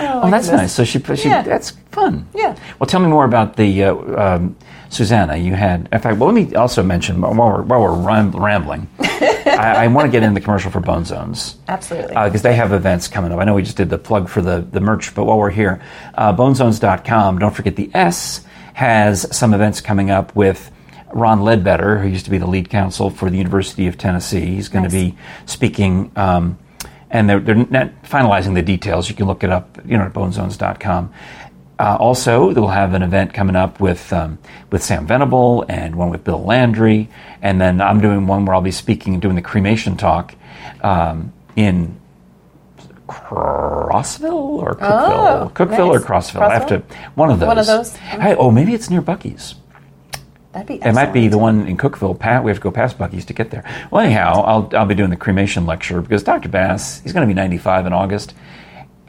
oh, 0.00 0.28
that's 0.30 0.48
nice. 0.48 0.72
So 0.72 0.84
she, 0.84 0.98
she 1.14 1.28
Yeah. 1.28 1.42
that's 1.42 1.70
fun. 1.92 2.26
Yeah. 2.34 2.56
Well, 2.78 2.86
tell 2.86 3.00
me 3.00 3.06
more 3.08 3.24
about 3.24 3.56
the 3.56 3.84
uh, 3.84 3.94
um, 4.36 4.56
Susannah. 4.88 5.36
You 5.36 5.54
had, 5.54 5.88
in 5.92 6.00
fact, 6.00 6.18
well, 6.18 6.32
let 6.32 6.34
me 6.34 6.54
also 6.54 6.82
mention 6.82 7.20
while 7.20 7.34
we're, 7.34 7.62
while 7.62 7.80
we're 7.80 7.94
rambling, 8.40 8.88
I, 9.52 9.84
I 9.84 9.86
want 9.88 10.06
to 10.06 10.10
get 10.12 10.22
in 10.22 10.34
the 10.34 10.40
commercial 10.40 10.70
for 10.70 10.80
BoneZones. 10.80 11.56
Absolutely. 11.68 12.14
because 12.14 12.42
they 12.42 12.54
have 12.54 12.72
events 12.72 13.08
coming 13.08 13.32
up. 13.32 13.38
I 13.38 13.44
know 13.44 13.54
we 13.54 13.62
just 13.62 13.76
did 13.76 13.90
the 13.90 13.98
plug 13.98 14.28
for 14.28 14.40
the, 14.42 14.60
the 14.70 14.80
merch, 14.80 15.14
but 15.14 15.24
while 15.24 15.38
we're 15.38 15.50
here, 15.50 15.82
uh, 16.14 16.34
bonezones.com, 16.34 17.38
don't 17.38 17.54
forget 17.54 17.76
the 17.76 17.90
S 17.94 18.44
has 18.74 19.34
some 19.36 19.52
events 19.54 19.80
coming 19.80 20.10
up 20.10 20.34
with 20.34 20.70
Ron 21.12 21.40
Leadbetter, 21.40 22.00
who 22.00 22.08
used 22.08 22.24
to 22.24 22.30
be 22.30 22.38
the 22.38 22.46
lead 22.46 22.70
counsel 22.70 23.10
for 23.10 23.28
the 23.28 23.36
University 23.36 23.86
of 23.86 23.98
Tennessee. 23.98 24.46
He's 24.46 24.68
going 24.68 24.84
Nice. 24.84 24.92
to 24.92 24.96
be 24.98 25.18
speaking, 25.44 26.10
um, 26.16 26.58
and 27.10 27.28
they're, 27.28 27.40
they're 27.40 27.54
not 27.54 27.90
finalizing 28.04 28.54
the 28.54 28.62
details. 28.62 29.10
You 29.10 29.14
can 29.14 29.26
look 29.26 29.44
it 29.44 29.50
up, 29.50 29.78
you 29.84 29.98
know, 29.98 30.04
at 30.04 30.14
bonezones.com. 30.14 31.12
Uh, 31.78 31.96
also, 31.98 32.52
they'll 32.52 32.68
have 32.68 32.94
an 32.94 33.02
event 33.02 33.34
coming 33.34 33.56
up 33.56 33.80
with 33.80 34.12
um, 34.12 34.38
with 34.70 34.82
Sam 34.82 35.06
Venable 35.06 35.64
and 35.68 35.96
one 35.96 36.10
with 36.10 36.22
Bill 36.22 36.42
Landry, 36.42 37.08
and 37.40 37.60
then 37.60 37.80
I'm 37.80 38.00
doing 38.00 38.26
one 38.26 38.44
where 38.44 38.54
I'll 38.54 38.60
be 38.60 38.70
speaking, 38.70 39.14
and 39.14 39.22
doing 39.22 39.34
the 39.34 39.42
cremation 39.42 39.96
talk 39.96 40.34
um, 40.82 41.32
in 41.56 41.98
Crossville 43.08 44.32
or 44.32 44.74
Cookeville, 44.74 45.42
Oh, 45.42 45.52
Cookeville 45.54 45.88
or 45.88 45.98
nice. 45.98 46.04
Crossville. 46.06 46.42
I 46.42 46.54
have 46.54 46.66
to 46.68 46.82
one 47.14 47.30
of 47.30 47.40
those. 47.40 47.46
One 47.46 47.58
of 47.58 47.66
those? 47.66 47.96
Hey, 47.96 48.34
oh, 48.36 48.50
maybe 48.50 48.74
it's 48.74 48.88
near 48.90 49.02
Buc-ee's. 49.02 49.54
That'd 50.52 50.68
be. 50.68 50.74
It 50.86 50.92
might 50.92 51.12
be 51.12 51.28
the 51.28 51.38
one 51.38 51.66
in 51.66 51.76
Cookeville. 51.78 52.18
Pat, 52.18 52.44
we 52.44 52.50
have 52.50 52.58
to 52.58 52.62
go 52.62 52.70
past 52.70 52.98
Buc-ee's 52.98 53.24
to 53.26 53.32
get 53.32 53.50
there. 53.50 53.64
Well, 53.90 54.04
anyhow, 54.04 54.42
I'll 54.42 54.70
I'll 54.74 54.86
be 54.86 54.94
doing 54.94 55.10
the 55.10 55.16
cremation 55.16 55.66
lecture 55.66 56.00
because 56.02 56.22
Dr. 56.22 56.48
Bass 56.48 57.00
he's 57.00 57.12
going 57.12 57.26
to 57.26 57.34
be 57.34 57.34
95 57.34 57.86
in 57.86 57.92
August. 57.92 58.34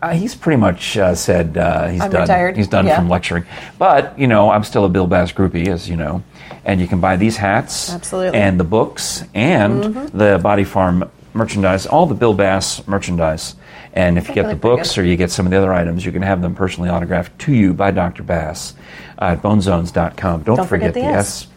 Uh, 0.04 0.10
he's 0.12 0.36
pretty 0.36 0.58
much 0.60 0.98
uh, 0.98 1.16
said 1.16 1.58
uh, 1.58 1.88
he's 1.88 2.02
I'm 2.02 2.12
done. 2.12 2.22
retired. 2.24 2.58
He's 2.58 2.68
done 2.68 2.86
Yeah. 2.86 2.98
from 2.98 3.08
lecturing. 3.08 3.46
But 3.80 4.20
you 4.20 4.28
know, 4.28 4.50
I'm 4.52 4.66
still 4.66 4.84
a 4.84 4.90
Bill 4.90 5.08
Bass 5.08 5.32
groupie, 5.32 5.70
as 5.70 5.88
you 5.90 5.96
know, 5.96 6.22
and 6.66 6.82
you 6.82 6.88
can 6.88 7.00
buy 7.00 7.16
these 7.16 7.38
hats, 7.38 7.94
Absolutely. 7.94 8.38
and 8.38 8.60
the 8.60 8.66
books, 8.66 9.24
and 9.34 9.82
Mm-hmm. 9.84 10.18
the 10.18 10.40
Body 10.44 10.66
Farm 10.66 11.10
merchandise, 11.34 11.86
all 11.88 12.06
the 12.06 12.16
Bill 12.16 12.34
Bass 12.34 12.86
merchandise. 12.86 13.56
And 13.94 14.18
if 14.18 14.28
you 14.28 14.36
get 14.36 14.50
the 14.50 14.56
books 14.56 14.98
or 14.98 15.06
you 15.06 15.16
get 15.16 15.32
some 15.32 15.46
of 15.46 15.52
the 15.52 15.58
other 15.58 15.72
items, 15.72 16.04
you 16.06 16.12
can 16.12 16.22
have 16.24 16.42
them 16.42 16.54
personally 16.54 16.90
autographed 16.90 17.40
to 17.40 17.54
you 17.54 17.74
by 17.74 17.92
Dr. 17.92 18.24
Bass 18.24 18.74
at 19.20 19.42
bonezones.com. 19.42 20.44
Don't, 20.44 20.58
Don't 20.58 20.68
forget 20.68 20.94
the 20.94 21.02
S. 21.02 21.48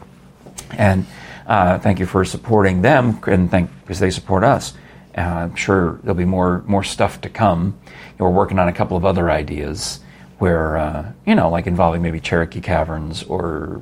And 0.79 1.05
uh, 1.47 1.79
thank 1.81 1.99
you 1.99 2.07
for 2.07 2.25
supporting 2.25 2.83
them, 2.83 3.19
and 3.27 3.51
thank 3.51 3.71
because 3.83 3.99
they 3.99 4.11
support 4.11 4.45
us. 4.45 4.75
Uh, 5.17 5.21
I'm 5.21 5.55
sure 5.57 5.99
there'll 6.03 6.15
be 6.15 6.25
more 6.27 6.63
more 6.67 6.85
stuff 6.85 7.21
to 7.23 7.29
come. 7.29 7.79
we're 8.19 8.29
working 8.31 8.59
on 8.59 8.69
a 8.69 8.73
couple 8.73 8.97
of 8.97 9.05
other 9.05 9.31
ideas 9.31 10.01
where 10.39 10.77
uh, 10.77 11.13
you 11.27 11.35
know, 11.35 11.49
like 11.51 11.67
involving 11.67 12.03
maybe 12.03 12.21
Cherokee 12.21 12.61
Caverns 12.61 13.23
or 13.23 13.81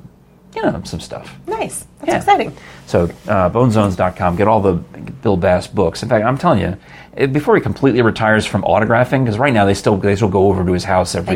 you 0.55 0.61
know 0.61 0.81
some 0.85 1.01
stuff. 1.01 1.35
Nice. 1.47 1.85
That's 1.99 2.09
Yeah. 2.11 2.17
exciting. 2.17 2.57
So 2.85 3.05
uh, 3.27 3.49
bonezones.com, 3.49 4.35
get 4.37 4.47
all 4.47 4.61
the 4.61 4.73
Bill 4.73 5.35
Bass 5.37 5.67
books. 5.67 6.01
In 6.03 6.07
fact, 6.09 6.23
I'm 6.25 6.37
telling 6.37 6.59
you, 6.61 6.77
before 7.15 7.55
he 7.55 7.61
completely 7.61 8.01
retires 8.01 8.45
from 8.45 8.63
autographing, 8.63 9.23
because 9.23 9.37
right 9.39 9.53
now 9.53 9.65
they 9.65 9.73
still 9.73 9.95
they 9.97 10.15
still 10.15 10.27
go 10.29 10.47
over 10.49 10.65
to 10.65 10.73
his 10.73 10.83
house 10.83 11.15
every 11.15 11.35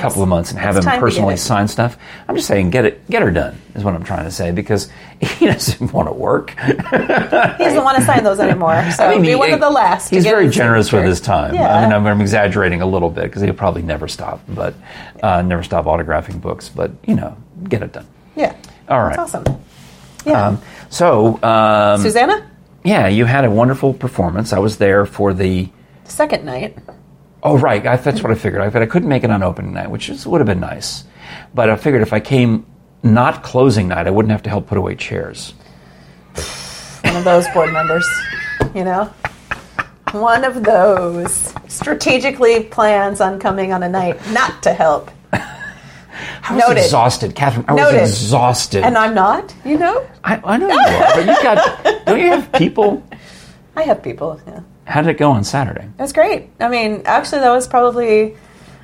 couple 0.00 0.22
of 0.22 0.28
months 0.28 0.50
and 0.50 0.58
have 0.58 0.76
It's 0.76 0.84
him 0.86 0.90
time 0.90 0.94
to 0.94 0.96
get 0.96 1.00
personally 1.00 1.36
sign 1.36 1.68
stuff. 1.68 1.98
I'm 2.26 2.36
just 2.36 2.48
saying, 2.48 2.70
get 2.70 2.86
it, 2.86 3.06
get 3.10 3.20
her 3.22 3.30
done 3.30 3.60
is 3.74 3.84
what 3.84 3.94
I'm 3.94 4.02
trying 4.02 4.24
to 4.24 4.30
say 4.30 4.50
because 4.50 4.88
he 5.20 5.46
doesn't 5.46 5.92
want 5.92 6.08
to 6.08 6.12
work. 6.12 6.50
He 6.58 6.72
doesn't 6.72 7.84
want 7.84 7.98
to 7.98 8.04
sign 8.04 8.24
those 8.24 8.40
anymore. 8.40 8.82
So 8.92 9.20
be 9.20 9.28
he- 9.28 9.34
one 9.34 9.52
of 9.52 9.60
the 9.60 9.70
last. 9.70 10.10
He's 10.10 10.24
very 10.24 10.48
generous 10.48 10.90
with 10.92 11.04
his 11.04 11.20
time. 11.20 11.54
Yeah. 11.54 11.74
I 11.74 11.82
mean, 11.82 11.92
I'm, 11.92 12.06
I'm 12.06 12.20
exaggerating 12.20 12.80
a 12.82 12.86
little 12.86 13.10
bit 13.10 13.24
because 13.24 13.42
he'll 13.42 13.52
probably 13.54 13.82
never 13.82 14.08
stop, 14.08 14.40
but 14.48 14.74
uh, 15.22 15.42
never 15.42 15.62
stop 15.62 15.84
autographing 15.84 16.40
books. 16.40 16.68
But 16.68 16.92
you 17.06 17.14
know, 17.14 17.36
get 17.68 17.82
it 17.82 17.92
done. 17.92 18.06
yeah. 18.36 18.56
All 18.88 19.00
right. 19.02 19.16
That's 19.16 19.34
awesome. 19.34 19.62
Yeah. 20.26 20.48
Um, 20.48 20.62
so 20.90 21.40
um, 21.42 22.00
Susannah, 22.00 22.49
yeah, 22.84 23.08
you 23.08 23.24
had 23.24 23.44
a 23.44 23.50
wonderful 23.50 23.92
performance. 23.92 24.52
I 24.52 24.58
was 24.58 24.78
there 24.78 25.06
for 25.06 25.32
the. 25.32 25.68
second 26.04 26.44
night. 26.44 26.76
Oh 27.42 27.56
right, 27.56 27.86
I, 27.86 27.96
that's 27.96 28.22
what 28.22 28.32
I 28.32 28.34
figured. 28.34 28.60
I, 28.60 28.68
but 28.70 28.82
I 28.82 28.86
couldn't 28.86 29.08
make 29.08 29.24
it 29.24 29.30
on 29.30 29.42
opening 29.42 29.72
night, 29.72 29.90
which 29.90 30.08
is, 30.08 30.26
would 30.26 30.40
have 30.40 30.46
been 30.46 30.60
nice. 30.60 31.04
But 31.54 31.70
I 31.70 31.76
figured 31.76 32.02
if 32.02 32.12
I 32.12 32.20
came 32.20 32.66
not 33.02 33.42
closing 33.42 33.88
night, 33.88 34.06
I 34.06 34.10
wouldn't 34.10 34.32
have 34.32 34.42
to 34.42 34.50
help 34.50 34.66
put 34.66 34.76
away 34.78 34.94
chairs. 34.94 35.54
One 37.02 37.16
of 37.16 37.24
those 37.24 37.48
board 37.48 37.72
members, 37.72 38.06
you 38.74 38.84
know? 38.84 39.12
One 40.12 40.44
of 40.44 40.64
those 40.64 41.54
strategically 41.68 42.64
plans 42.64 43.20
on 43.20 43.38
coming 43.38 43.72
on 43.72 43.82
a 43.82 43.88
night 43.88 44.20
not 44.32 44.62
to 44.64 44.72
help. 44.72 45.10
I 46.50 46.54
was 46.56 46.64
Noted. 46.68 46.84
exhausted, 46.84 47.34
Kathryn. 47.34 47.64
I 47.68 47.74
Noted. 47.74 48.00
was 48.00 48.10
exhausted. 48.10 48.82
And 48.84 48.96
I'm 48.98 49.14
not, 49.14 49.54
you 49.64 49.78
know? 49.78 50.06
I, 50.24 50.40
I 50.44 50.56
know 50.56 50.68
you 50.68 50.74
are, 50.78 51.14
but 51.14 51.26
you 51.26 51.42
got. 51.42 52.04
Don't 52.06 52.20
you 52.20 52.28
have 52.28 52.52
people? 52.52 53.02
I 53.76 53.82
have 53.82 54.02
people, 54.02 54.40
yeah. 54.46 54.60
How 54.86 55.02
did 55.02 55.10
it 55.10 55.18
go 55.18 55.30
on 55.30 55.44
Saturday? 55.44 55.84
It 55.84 56.02
was 56.02 56.12
great. 56.12 56.50
I 56.58 56.68
mean, 56.68 57.02
actually, 57.04 57.40
that 57.42 57.50
was 57.50 57.68
probably 57.68 58.36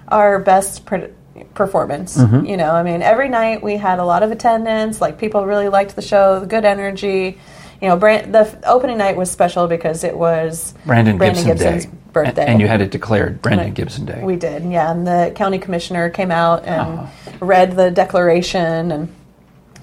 our 0.08 0.38
best 0.38 0.86
per- 0.86 1.10
performance. 1.54 2.16
Mm-hmm. 2.16 2.46
You 2.46 2.56
know, 2.56 2.70
I 2.70 2.82
mean, 2.82 3.02
every 3.02 3.28
night 3.28 3.62
we 3.62 3.76
had 3.76 3.98
a 3.98 4.04
lot 4.04 4.22
of 4.22 4.30
attendance. 4.30 5.00
Like 5.00 5.18
people 5.18 5.44
really 5.44 5.68
liked 5.68 5.96
the 5.96 6.02
show, 6.02 6.38
the 6.40 6.46
good 6.46 6.64
energy. 6.64 7.38
You 7.82 7.88
know, 7.88 7.96
Brand- 7.96 8.32
the 8.34 8.58
opening 8.66 8.98
night 8.98 9.16
was 9.16 9.30
special 9.30 9.66
because 9.66 10.04
it 10.04 10.16
was 10.16 10.72
Brandon, 10.86 11.18
Gibson 11.18 11.46
Gibson's 11.48 11.86
Day. 11.86 11.92
Birthday, 12.24 12.42
And, 12.42 12.50
and 12.52 12.60
you 12.60 12.68
had 12.68 12.80
it 12.80 12.90
declared 12.90 13.40
Brandon. 13.42 13.72
Gibson 13.72 14.04
Day. 14.06 14.20
We 14.22 14.36
did, 14.36 14.64
yeah. 14.64 14.90
And 14.90 15.06
the 15.06 15.32
county 15.34 15.58
commissioner 15.58 16.10
came 16.10 16.30
out 16.30 16.64
and 16.64 17.00
Oh. 17.00 17.08
read 17.40 17.76
the 17.76 17.90
declaration, 17.90 18.92
and 18.92 19.08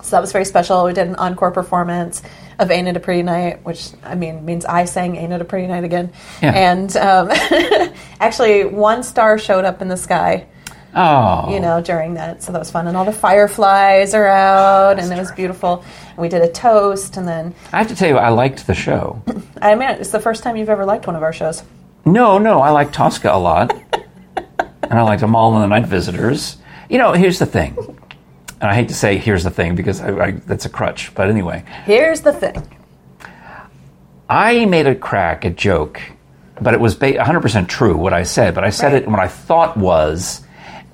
so 0.02 0.12
that 0.18 0.22
was 0.22 0.32
very 0.34 0.46
special. 0.46 0.84
We 0.86 0.94
did 0.94 1.08
an 1.08 1.16
encore 1.16 1.52
performance 1.52 2.22
of 2.60 2.70
Ain't 2.70 2.88
It 2.88 2.98
a 2.98 3.00
Pretty 3.00 3.24
Night, 3.24 3.64
which 3.66 3.90
I 4.04 4.16
mean 4.16 4.44
means 4.46 4.66
I 4.66 4.86
sang 4.86 5.16
Ain't 5.16 5.32
It 5.34 5.42
a 5.42 5.46
Pretty 5.46 5.68
Night 5.68 5.84
again. 5.86 6.12
Yeah. 6.42 6.52
And 6.52 6.96
um, 6.98 7.30
actually, 8.20 8.66
one 8.66 9.04
star 9.04 9.38
showed 9.40 9.66
up 9.66 9.82
in 9.82 9.88
the 9.88 9.98
sky, 9.98 10.46
oh. 10.96 11.52
you 11.54 11.60
know, 11.60 11.82
during 11.82 12.16
that, 12.16 12.44
so 12.44 12.52
that 12.52 12.60
was 12.60 12.70
fun. 12.70 12.88
And 12.88 12.96
all 12.98 13.06
the 13.06 13.12
fireflies 13.14 14.14
are 14.14 14.28
out, 14.28 15.00
and 15.00 15.12
it 15.12 15.18
was 15.18 15.32
beautiful. 15.32 15.84
And 16.10 16.18
we 16.18 16.30
did 16.30 16.42
a 16.42 16.52
toast, 16.52 17.18
and 17.18 17.28
then 17.28 17.56
I 17.72 17.78
have 17.80 17.88
to 17.88 17.96
tell 17.96 18.08
you, 18.10 18.18
I 18.18 18.30
liked 18.30 18.68
the 18.68 18.76
show. 18.76 19.22
I 19.62 19.76
mean, 19.76 19.90
it's 19.90 20.12
the 20.12 20.20
first 20.20 20.44
time 20.44 20.56
you've 20.58 20.70
ever 20.70 20.86
liked 20.86 21.08
one 21.08 21.16
of 21.16 21.24
our 21.24 21.34
shows. 21.34 21.64
No, 22.06 22.38
no, 22.38 22.62
I 22.62 22.70
like 22.72 22.92
Tosca 22.92 23.34
a 23.34 23.38
lot. 23.40 23.74
and 24.84 24.94
I 24.94 25.02
like 25.04 25.20
the 25.20 25.26
Amahl 25.28 25.54
and 25.56 25.64
the 25.64 25.68
Night 25.68 25.88
Visitors. 25.88 26.58
You 26.90 26.98
know, 26.98 27.14
here's 27.14 27.40
the 27.40 27.46
thing. 27.46 27.76
And 28.62 28.70
I 28.72 28.76
hate 28.76 28.88
to 28.90 28.94
say 28.94 29.18
here's 29.18 29.44
the 29.44 29.50
thing 29.50 29.76
because 29.76 30.02
I, 30.02 30.26
I, 30.26 30.32
that's 30.32 30.66
a 30.66 30.70
crutch. 30.70 31.14
But 31.16 31.30
anyway, 31.30 31.64
Here's 31.86 32.22
the 32.22 32.34
thing. 32.34 32.62
I 34.30 34.66
made 34.66 34.88
a 34.88 34.96
crack, 34.96 35.46
a 35.46 35.50
joke, 35.50 36.02
but 36.62 36.74
it 36.74 36.80
was 36.80 36.96
ba- 36.96 37.14
100% 37.14 37.68
true 37.68 37.96
what 37.98 38.14
I 38.14 38.24
said. 38.24 38.56
But 38.56 38.64
I 38.64 38.70
said 38.70 38.94
Right. 38.94 39.02
it 39.02 39.06
in 39.06 39.12
what 39.12 39.20
I 39.20 39.28
thought 39.28 39.76
was 39.78 40.44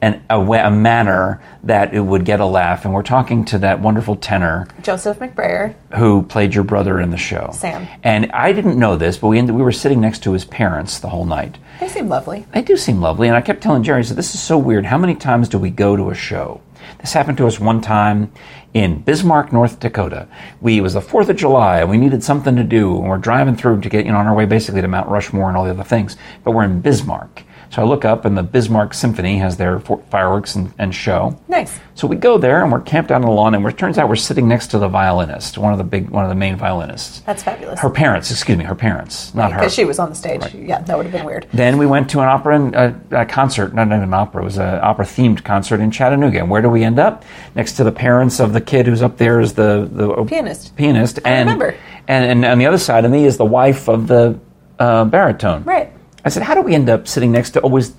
an, 0.02 0.24
a, 0.30 0.40
wa- 0.40 0.66
a 0.66 0.72
manner 0.72 1.42
that 1.64 1.94
it 1.94 2.00
would 2.00 2.26
get 2.26 2.40
a 2.40 2.46
laugh. 2.46 2.86
And 2.86 2.94
we're 2.94 3.04
talking 3.04 3.46
to 3.46 3.60
that 3.60 3.82
wonderful 3.82 4.16
tenor 4.16 4.68
Joseph 4.82 5.20
McBrayer. 5.20 5.76
who 5.96 6.24
played 6.24 6.56
your 6.56 6.64
brother 6.64 7.00
in 7.00 7.10
the 7.12 7.18
show. 7.18 7.50
Sam. 7.54 7.88
And 8.04 8.32
I 8.32 8.52
didn't 8.54 8.80
know 8.80 8.96
this, 8.96 9.18
but 9.18 9.28
we, 9.28 9.38
ended, 9.38 9.56
we 9.56 9.62
were 9.62 9.72
sitting 9.72 10.00
next 10.02 10.24
to 10.24 10.32
his 10.34 10.46
parents 10.46 11.00
the 11.00 11.10
whole 11.10 11.26
night. 11.26 11.58
They 11.80 11.88
seem 11.88 12.10
lovely. 12.10 12.46
They 12.54 12.62
do 12.62 12.76
seem 12.78 13.00
lovely, 13.02 13.28
and 13.28 13.38
I 13.38 13.42
kept 13.42 13.62
telling 13.62 13.84
Jere, 13.84 14.00
I 14.00 14.02
said, 14.02 14.18
this 14.18 14.34
is 14.36 14.42
so 14.42 14.58
weird. 14.58 14.86
How 14.86 14.98
many 14.98 15.16
times 15.16 15.48
do 15.48 15.58
we 15.58 15.70
go 15.70 15.96
to 15.96 16.10
a 16.10 16.16
show? 16.16 16.62
This 17.00 17.14
happened 17.14 17.38
to 17.38 17.48
us 17.48 17.60
one 17.60 17.82
time 17.82 18.32
in 18.74 19.02
Bismarck, 19.02 19.54
North 19.54 19.80
Dakota. 19.80 20.28
We 20.60 20.78
it 20.78 20.82
was 20.82 20.94
the 20.94 21.02
Fourth 21.02 21.30
of 21.30 21.36
July, 21.38 21.80
and 21.82 21.90
we 21.90 21.98
needed 21.98 22.24
something 22.24 22.56
to 22.56 22.64
do, 22.64 22.98
and 22.98 23.08
we're 23.08 23.18
driving 23.18 23.56
through 23.56 23.82
to 23.82 23.90
get 23.90 24.06
you 24.06 24.12
know 24.12 24.18
on 24.18 24.28
our 24.28 24.36
way 24.36 24.46
basically 24.46 24.82
to 24.82 24.88
Mount 24.88 25.08
Rushmore 25.10 25.48
and 25.50 25.58
all 25.58 25.64
the 25.66 25.70
other 25.72 25.84
things. 25.84 26.18
But 26.44 26.52
we're 26.52 26.64
in 26.66 26.82
Bismarck, 26.82 27.44
so 27.70 27.82
I 27.82 27.86
look 27.86 28.04
up, 28.06 28.26
and 28.26 28.38
the 28.38 28.44
Bismarck 28.44 28.94
Symphony 28.94 29.38
has 29.38 29.58
their 29.58 29.80
fireworks 29.80 30.56
and, 30.56 30.74
and 30.80 30.94
show. 30.94 31.40
Nice. 31.48 31.80
So 31.94 32.08
we 32.08 32.16
go 32.16 32.38
there, 32.38 32.64
and 32.64 32.72
we're 32.72 32.82
camped 32.82 33.12
out 33.12 33.16
on 33.16 33.22
the 33.22 33.32
lawn, 33.32 33.54
and 33.54 33.66
it 33.66 33.78
turns 33.78 33.98
out 33.98 34.10
we're 34.10 34.16
sitting 34.16 34.48
next 34.48 34.68
to 34.68 34.80
the 34.80 34.88
violinist, 34.88 35.58
one 35.58 35.72
of 35.72 35.78
the 35.78 35.84
big, 35.84 36.10
one 36.10 36.24
of 36.24 36.30
the 36.30 36.36
main 36.36 36.56
violinists. 36.56 37.20
That's 37.22 37.44
fabulous. 37.44 37.80
Her 37.80 37.90
parents, 37.90 38.32
excuse 38.32 38.58
me, 38.58 38.64
her 38.64 38.76
parents, 38.76 39.34
not 39.36 39.52
her. 39.52 39.60
Because 39.60 39.74
she 39.74 39.86
was 39.86 40.00
on 40.00 40.10
the 40.10 40.16
stage. 40.16 40.42
Yeah, 40.54 40.82
that 40.82 40.98
would 40.98 41.06
have 41.06 41.14
been 41.14 41.26
weird. 41.26 41.48
Then 41.54 41.78
we 41.78 41.86
went 41.86 42.10
to 42.12 42.22
an 42.22 42.28
opera 42.28 42.56
and 42.56 42.76
a, 42.76 43.22
a 43.22 43.26
concert, 43.26 43.74
not 43.74 43.88
even 43.88 44.02
an 44.02 44.14
opera, 44.14 44.42
it 44.42 44.46
was 44.46 44.58
an 44.58 44.80
opera 44.82 45.06
themed 45.06 45.44
concert 45.44 45.80
in 45.80 45.92
Chattanooga. 45.92 46.40
And 46.40 46.50
where 46.50 46.62
do 46.62 46.70
we 46.70 46.84
end 46.84 46.98
up? 46.98 47.24
Next 47.54 47.74
to 47.74 47.84
the 47.84 47.92
parents 47.92 48.40
of 48.40 48.54
the 48.54 48.62
kid 48.62 48.88
who's 48.88 49.02
up 49.02 49.18
there 49.18 49.40
is 49.40 49.54
the, 49.54 49.88
the 49.92 50.26
Pianist. 50.26 50.76
pianist. 50.76 51.20
I 51.24 51.30
and, 51.30 51.50
remember. 51.50 51.76
And, 52.08 52.26
and 52.32 52.46
on 52.46 52.58
the 52.58 52.66
other 52.66 52.80
side 52.80 53.06
of 53.06 53.12
me 53.12 53.26
is 53.26 53.38
the 53.38 53.46
wife 53.46 53.88
of 53.88 54.08
the 54.08 54.40
uh, 54.80 55.06
baritone. 55.06 55.64
Right. 55.64 55.89
I 56.26 56.30
said, 56.30 56.44
how 56.44 56.54
do 56.54 56.62
we 56.62 56.76
end 56.76 56.90
up 56.90 57.08
sitting 57.08 57.32
next 57.32 57.52
to 57.52 57.62
always 57.62 57.94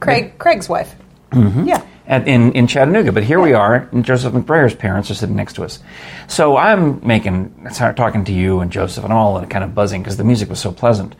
Craig, 0.00 0.38
Craig's 0.38 0.68
wife. 0.68 0.94
Mm-hmm. 1.30 1.64
Yeah. 1.64 1.84
at, 2.06 2.26
in, 2.28 2.52
in 2.52 2.66
Chattanooga? 2.66 3.12
But 3.12 3.24
here 3.24 3.40
we 3.40 3.52
are, 3.52 3.88
and 3.92 4.04
Joseph 4.04 4.32
McBrayer's 4.32 4.74
parents 4.74 5.10
are 5.10 5.14
sitting 5.14 5.36
next 5.36 5.54
to 5.54 5.64
us. 5.64 5.80
So 6.28 6.56
I'm 6.56 7.04
making, 7.06 7.68
start 7.70 7.96
talking 7.96 8.24
to 8.26 8.32
you 8.32 8.60
and 8.60 8.70
Joseph, 8.70 9.04
and 9.04 9.12
all 9.12 9.44
kind 9.46 9.64
of 9.64 9.74
buzzing 9.74 10.02
because 10.02 10.16
the 10.16 10.24
music 10.24 10.48
was 10.48 10.60
so 10.60 10.72
pleasant. 10.72 11.14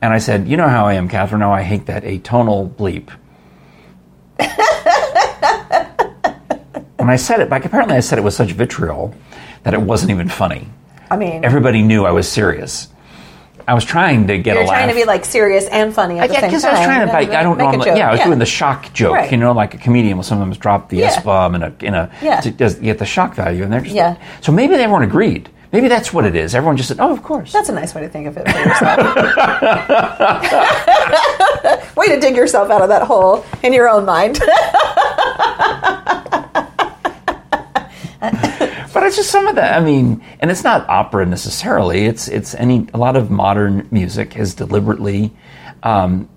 And 0.00 0.12
I 0.12 0.18
said, 0.18 0.48
you 0.48 0.56
know 0.56 0.68
how 0.68 0.86
I 0.86 0.94
am, 0.94 1.08
Kathryn. 1.08 1.40
Now 1.40 1.52
I 1.52 1.62
hate 1.62 1.86
that 1.86 2.04
atonal 2.04 2.72
bleep. 2.74 3.10
when 6.96 7.10
I 7.10 7.16
said 7.16 7.40
it, 7.40 7.50
like 7.50 7.64
apparently 7.64 7.96
I 7.96 8.00
said 8.00 8.18
it 8.18 8.22
with 8.22 8.34
such 8.34 8.52
vitriol 8.52 9.14
that 9.64 9.74
it 9.74 9.80
wasn't 9.80 10.10
even 10.10 10.28
funny. 10.28 10.68
I 11.10 11.16
mean, 11.16 11.44
Everybody 11.44 11.82
knew 11.82 12.04
I 12.04 12.10
was 12.10 12.28
serious. 12.28 12.88
I 13.66 13.74
was 13.74 13.84
trying 13.84 14.26
to 14.26 14.38
get 14.38 14.54
you're 14.54 14.64
a 14.64 14.66
laugh. 14.66 14.76
trying 14.78 14.88
to 14.88 14.94
be 14.94 15.04
like 15.04 15.24
serious 15.24 15.66
and 15.68 15.94
funny 15.94 16.18
at 16.18 16.28
the 16.28 16.34
yeah, 16.34 16.40
same 16.40 16.50
because. 16.50 16.64
I 16.64 16.72
was 16.72 16.80
trying 16.80 17.06
to, 17.06 17.12
like, 17.12 17.30
I 17.30 17.42
don't 17.42 17.56
make 17.56 17.70
normally, 17.70 17.98
yeah, 17.98 18.08
I 18.08 18.12
was 18.12 18.20
doing 18.20 18.38
the 18.38 18.46
shock 18.46 18.92
joke, 18.92 19.14
Right. 19.14 19.30
you 19.30 19.36
know, 19.36 19.52
like 19.52 19.74
a 19.74 19.78
comedian 19.78 20.16
will 20.16 20.24
sometimes 20.24 20.58
drop 20.58 20.88
the 20.88 20.98
Yeah. 20.98 21.06
S 21.06 21.22
bomb 21.22 21.54
in 21.54 21.62
a, 21.62 21.72
in 21.80 21.94
a, 21.94 22.10
Yeah. 22.20 22.40
to 22.40 22.50
get 22.50 22.98
the 22.98 23.06
shock 23.06 23.34
value, 23.34 23.62
and 23.64 23.72
they're 23.72 23.80
just, 23.80 23.94
Yeah. 23.94 24.16
so 24.40 24.52
maybe 24.52 24.74
everyone 24.74 25.02
agreed. 25.02 25.48
Maybe 25.72 25.88
that's 25.88 26.12
what 26.12 26.26
it 26.26 26.36
is. 26.36 26.54
Everyone 26.54 26.76
just 26.76 26.88
said, 26.90 27.00
oh, 27.00 27.10
of 27.12 27.22
course. 27.22 27.50
That's 27.50 27.70
a 27.70 27.72
nice 27.72 27.94
way 27.94 28.02
to 28.02 28.08
think 28.10 28.26
of 28.26 28.36
it 28.36 28.46
for 28.46 28.58
yourself. 28.58 28.98
way 31.96 32.08
to 32.08 32.20
dig 32.20 32.36
yourself 32.36 32.70
out 32.70 32.82
of 32.82 32.90
that 32.90 33.04
hole 33.04 33.42
in 33.62 33.72
your 33.72 33.88
own 33.88 34.04
mind. 34.04 34.38
But 38.92 39.04
it's 39.04 39.16
just 39.16 39.30
some 39.30 39.46
of 39.46 39.56
that. 39.56 39.76
I 39.80 39.84
mean, 39.84 40.22
and 40.40 40.50
it's 40.50 40.64
not 40.64 40.88
opera 40.88 41.26
necessarily. 41.26 42.04
It's 42.06 42.28
it's 42.28 42.54
any 42.54 42.86
a 42.92 42.98
lot 42.98 43.16
of 43.16 43.30
modern 43.30 43.88
music 43.90 44.34
has 44.34 44.54
deliberately. 44.54 45.32
Um, 45.82 46.28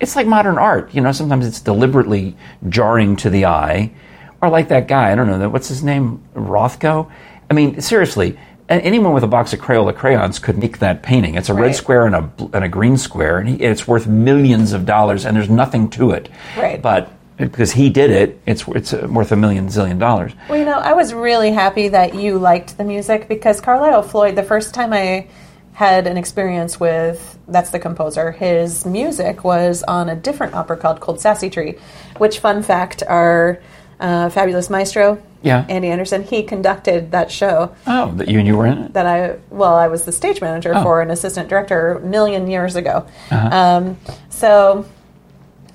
it's 0.00 0.16
like 0.16 0.26
modern 0.26 0.58
art, 0.58 0.94
you 0.94 1.00
know. 1.00 1.12
Sometimes 1.12 1.46
it's 1.46 1.60
deliberately 1.60 2.36
jarring 2.68 3.16
to 3.16 3.30
the 3.30 3.46
eye, 3.46 3.92
or 4.40 4.48
like 4.48 4.68
that 4.68 4.88
guy. 4.88 5.12
I 5.12 5.14
don't 5.14 5.26
know. 5.26 5.48
What's 5.48 5.68
his 5.68 5.82
name? 5.82 6.22
Rothko. 6.34 7.10
I 7.50 7.54
mean, 7.54 7.80
seriously. 7.80 8.38
Anyone 8.70 9.14
with 9.14 9.24
a 9.24 9.28
box 9.28 9.54
of 9.54 9.60
Crayola 9.60 9.96
crayons 9.96 10.38
could 10.38 10.58
make 10.58 10.80
that 10.80 11.02
painting. 11.02 11.36
It's 11.36 11.48
a 11.48 11.54
red 11.54 11.74
square 11.74 12.04
and 12.04 12.14
a 12.14 12.30
and 12.52 12.64
a 12.64 12.68
green 12.68 12.98
square, 12.98 13.38
and 13.38 13.48
he, 13.48 13.56
it's 13.56 13.88
worth 13.88 14.06
millions 14.06 14.74
of 14.74 14.84
dollars. 14.84 15.24
And 15.24 15.34
there's 15.34 15.48
nothing 15.48 15.88
to 15.90 16.10
it. 16.10 16.28
Right. 16.54 16.80
But 16.80 17.10
because 17.38 17.72
he 17.72 17.88
did 17.90 18.10
it, 18.10 18.40
it's 18.46 18.66
it's 18.68 18.92
worth 18.92 19.32
a 19.32 19.36
million 19.36 19.68
zillion 19.68 19.98
dollars. 19.98 20.32
Well, 20.48 20.58
you 20.58 20.64
know, 20.64 20.78
I 20.78 20.92
was 20.92 21.14
really 21.14 21.52
happy 21.52 21.88
that 21.88 22.14
you 22.14 22.38
liked 22.38 22.76
the 22.76 22.84
music 22.84 23.28
because 23.28 23.60
Carlisle 23.60 24.02
Floyd, 24.02 24.36
the 24.36 24.42
first 24.42 24.74
time 24.74 24.92
I 24.92 25.28
had 25.72 26.06
an 26.08 26.16
experience 26.16 26.80
with 26.80 27.38
that's 27.46 27.70
the 27.70 27.78
composer, 27.78 28.32
his 28.32 28.84
music 28.84 29.44
was 29.44 29.84
on 29.84 30.08
a 30.08 30.16
different 30.16 30.54
opera 30.54 30.76
called 30.76 30.98
Cold 31.00 31.20
Sassy 31.20 31.48
Tree, 31.48 31.76
which, 32.18 32.40
fun 32.40 32.62
fact, 32.64 33.02
our 33.06 33.60
uh, 34.00 34.28
fabulous 34.30 34.68
maestro, 34.70 35.20
Yeah. 35.42 35.64
Andy 35.68 35.88
Anderson, 35.88 36.24
he 36.24 36.42
conducted 36.42 37.12
that 37.12 37.30
show 37.30 37.74
Oh, 37.86 38.10
that 38.16 38.26
you 38.28 38.38
and 38.40 38.46
you 38.48 38.56
were 38.56 38.66
in 38.66 38.78
it. 38.78 38.92
that 38.94 39.06
I, 39.06 39.36
well, 39.50 39.74
I 39.76 39.86
was 39.88 40.04
the 40.04 40.12
stage 40.12 40.40
manager 40.40 40.72
Oh. 40.74 40.82
for 40.82 41.00
an 41.00 41.10
assistant 41.10 41.48
director 41.48 41.92
a 41.94 42.00
million 42.00 42.48
years 42.50 42.74
ago. 42.76 43.06
Uh-huh. 43.30 43.48
Um, 43.56 43.96
so 44.30 44.84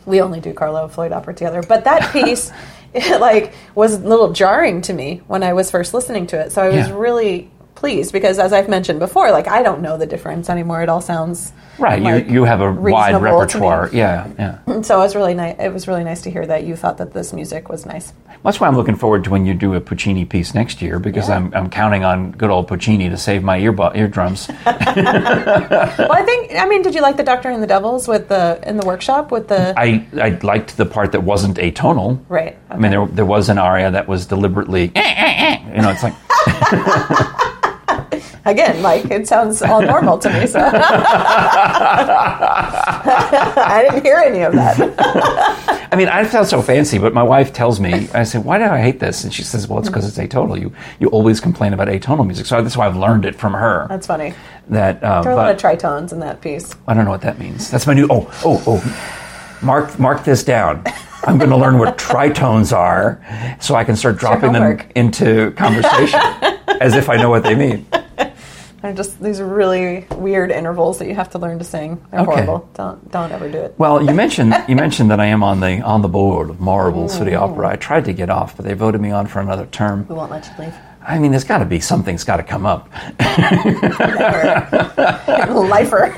we 0.06 0.22
only 0.22 0.40
do 0.40 0.54
Carlo 0.54 0.88
Floyd 0.88 1.12
opera 1.12 1.34
together. 1.34 1.62
But 1.62 1.84
that 1.86 2.12
piece, 2.14 2.52
it, 2.94 3.20
like, 3.20 3.54
was 3.76 3.94
a 3.96 4.00
little 4.00 4.32
jarring 4.34 4.82
to 4.84 4.94
me 4.94 5.22
when 5.28 5.44
I 5.44 5.54
was 5.54 5.72
first 5.72 5.94
listening 5.94 6.28
to 6.28 6.40
it. 6.40 6.52
So 6.52 6.62
I 6.62 6.68
was 6.70 6.88
Yeah. 6.90 6.96
really 6.96 7.50
pleased 7.84 8.14
because, 8.14 8.40
as 8.40 8.54
I've 8.54 8.70
mentioned 8.70 9.00
before, 9.00 9.30
like 9.32 9.50
I 9.50 9.62
don't 9.62 9.82
know 9.82 9.98
the 9.98 10.06
difference 10.06 10.50
anymore. 10.50 10.82
It 10.82 10.88
all 10.88 11.02
sounds 11.02 11.52
Right, 11.78 12.02
like, 12.02 12.28
you 12.28 12.34
you 12.36 12.44
have 12.46 12.62
a 12.62 12.72
wide 12.72 13.16
reasonable 13.16 13.46
to 13.46 13.58
me. 13.60 13.66
repertoire. 13.68 13.90
Yeah, 13.92 14.28
yeah. 14.40 14.60
And 14.68 14.86
so 14.86 15.00
it 15.00 15.04
was 15.04 15.16
really 15.18 15.34
nice. 15.34 15.58
It 15.60 15.74
was 15.74 15.86
really 15.88 16.06
nice 16.06 16.22
to 16.22 16.32
hear 16.32 16.46
that 16.48 16.64
you 16.64 16.78
thought 16.78 16.98
that 17.00 17.12
this 17.14 17.34
music 17.34 17.68
was 17.68 17.86
nice. 17.86 18.14
That's 18.44 18.60
why 18.60 18.68
I'm 18.68 18.76
looking 18.78 18.96
forward 18.96 19.24
to 19.26 19.30
when 19.32 19.46
you 19.46 19.54
do 19.54 19.74
a 19.74 19.82
Puccini 19.82 20.24
piece 20.24 20.54
next 20.54 20.82
year 20.82 20.98
because 21.00 21.28
Yeah. 21.28 21.36
I'm 21.38 21.54
I'm 21.54 21.70
counting 21.70 22.06
on 22.06 22.32
good 22.32 22.50
old 22.50 22.68
Puccini 22.70 23.10
to 23.10 23.18
save 23.18 23.44
my 23.44 23.60
earbu- 23.60 23.96
eardrums. 23.98 24.48
well, 24.66 26.12
I 26.12 26.24
think. 26.26 26.52
I 26.56 26.66
mean, 26.68 26.84
did 26.84 26.96
you 26.96 27.02
like 27.02 27.18
the 27.18 27.24
Doctor 27.24 27.50
and 27.50 27.62
the 27.62 27.68
Devils 27.68 28.08
with 28.08 28.30
the 28.30 28.62
in 28.66 28.78
the 28.78 28.86
workshop 28.86 29.30
with 29.32 29.48
the 29.50 29.74
I 29.78 30.06
I 30.22 30.30
liked 30.42 30.78
the 30.78 30.86
part 30.86 31.12
that 31.12 31.24
wasn't 31.24 31.58
atonal. 31.58 32.20
right? 32.30 32.56
I 32.70 32.78
mean, 32.78 32.92
there 32.92 33.06
there 33.08 33.26
was 33.26 33.50
an 33.50 33.58
aria 33.58 33.92
that 33.92 34.08
was 34.08 34.26
deliberately, 34.26 34.92
eh, 34.96 35.02
eh, 35.02 35.34
eh. 35.48 35.76
you 35.76 35.82
know, 35.82 35.90
it's 35.90 36.04
like 36.04 36.14
Again, 38.46 38.82
like 38.82 39.06
it 39.06 39.26
sounds 39.28 39.62
all 39.62 39.82
normal 39.82 40.18
to 40.20 40.30
me. 40.30 40.46
So 40.48 40.60
I 43.66 43.88
didn't 43.88 44.04
hear 44.04 44.18
any 44.18 44.42
of 44.42 44.52
that. 44.54 45.88
I 45.94 45.96
mean, 45.96 46.10
I 46.10 46.26
felt 46.26 46.48
so 46.48 46.62
fancy, 46.62 46.98
but 46.98 47.14
my 47.14 47.24
wife 47.24 47.54
tells 47.54 47.80
me, 47.80 48.10
I 48.14 48.24
say, 48.24 48.40
why 48.40 48.58
do 48.58 48.66
I 48.66 48.80
hate 48.82 49.00
this? 49.00 49.24
And 49.24 49.34
she 49.34 49.44
says, 49.44 49.68
well, 49.68 49.80
it's 49.80 49.88
because 49.88 50.06
it's 50.08 50.18
atonal. 50.18 50.60
You 50.60 50.74
you 51.00 51.08
always 51.10 51.40
complain 51.40 51.72
about 51.74 51.88
atonal 51.88 52.26
music, 52.26 52.46
so 52.46 52.62
that's 52.62 52.76
why 52.76 52.86
I've 52.88 52.98
learned 52.98 53.26
it 53.26 53.36
from 53.36 53.54
her. 53.54 53.86
That's 53.88 54.08
funny. 54.08 54.34
that 54.70 55.02
um, 55.04 55.24
There 55.24 55.32
are 55.32 55.36
a 55.36 55.38
lot 55.38 55.52
of 55.52 55.58
tritones 55.62 56.12
in 56.12 56.20
that 56.20 56.42
piece. 56.42 56.76
I 56.88 56.94
don't 56.94 57.06
know 57.06 57.12
what 57.12 57.22
that 57.22 57.40
means. 57.40 57.72
That's 57.72 57.88
my 57.88 57.94
new. 57.94 58.08
Oh 58.10 58.30
oh 58.44 58.62
oh. 58.68 59.60
Mark 59.62 59.98
mark 59.98 60.26
this 60.26 60.44
down. 60.44 60.84
I'm 61.26 61.38
going 61.38 61.52
to 61.52 61.56
learn 61.56 61.78
what 61.78 61.98
tritones 61.98 62.76
are 62.76 63.22
so 63.62 63.76
I 63.76 63.86
can 63.86 63.96
start 63.96 64.18
dropping 64.18 64.52
them 64.52 64.82
into 64.94 65.52
conversation 65.52 66.20
as 66.82 66.96
if 66.96 67.08
I 67.08 67.16
know 67.16 67.30
what 67.30 67.44
they 67.44 67.56
mean. 67.56 67.86
They're 68.84 68.92
just 68.94 69.20
these 69.24 69.42
really 69.42 70.06
weird 70.18 70.52
intervals 70.52 71.00
that 71.00 71.08
you 71.08 71.16
have 71.16 71.30
to 71.32 71.40
learn 71.40 71.58
to 71.60 71.64
sing. 71.64 72.06
They're 72.12 72.20
Okay. 72.20 72.32
horrible. 72.44 72.70
Don't 72.74 73.10
don't 73.12 73.32
ever 73.32 73.50
do 73.50 73.58
it. 73.60 73.76
Well, 73.78 74.04
you 74.04 74.14
mentioned 74.24 74.54
you 74.68 74.76
mentioned 74.76 75.10
that 75.10 75.22
I 75.22 75.28
am 75.28 75.42
on 75.42 75.62
the 75.62 75.80
on 75.82 76.02
the 76.02 76.10
board 76.10 76.50
of 76.50 76.60
Marble 76.60 77.08
City 77.08 77.34
Opera. 77.34 77.70
I 77.70 77.76
tried 77.78 78.04
to 78.06 78.14
get 78.14 78.30
off, 78.30 78.58
but 78.58 78.66
they 78.66 78.74
voted 78.74 79.00
me 79.00 79.10
on 79.12 79.28
for 79.28 79.40
another 79.40 79.66
term. 79.68 80.06
We 80.10 80.16
won't 80.16 80.32
let 80.32 80.46
you 80.46 80.66
leave. 80.66 80.74
I 81.02 81.18
mean, 81.18 81.32
there's 81.32 81.46
got 81.46 81.60
to 81.60 81.66
be 81.66 81.80
something's 81.80 82.26
got 82.26 82.38
to 82.38 82.44
come 82.44 82.66
up. 82.66 82.90
Lifer. 85.70 86.14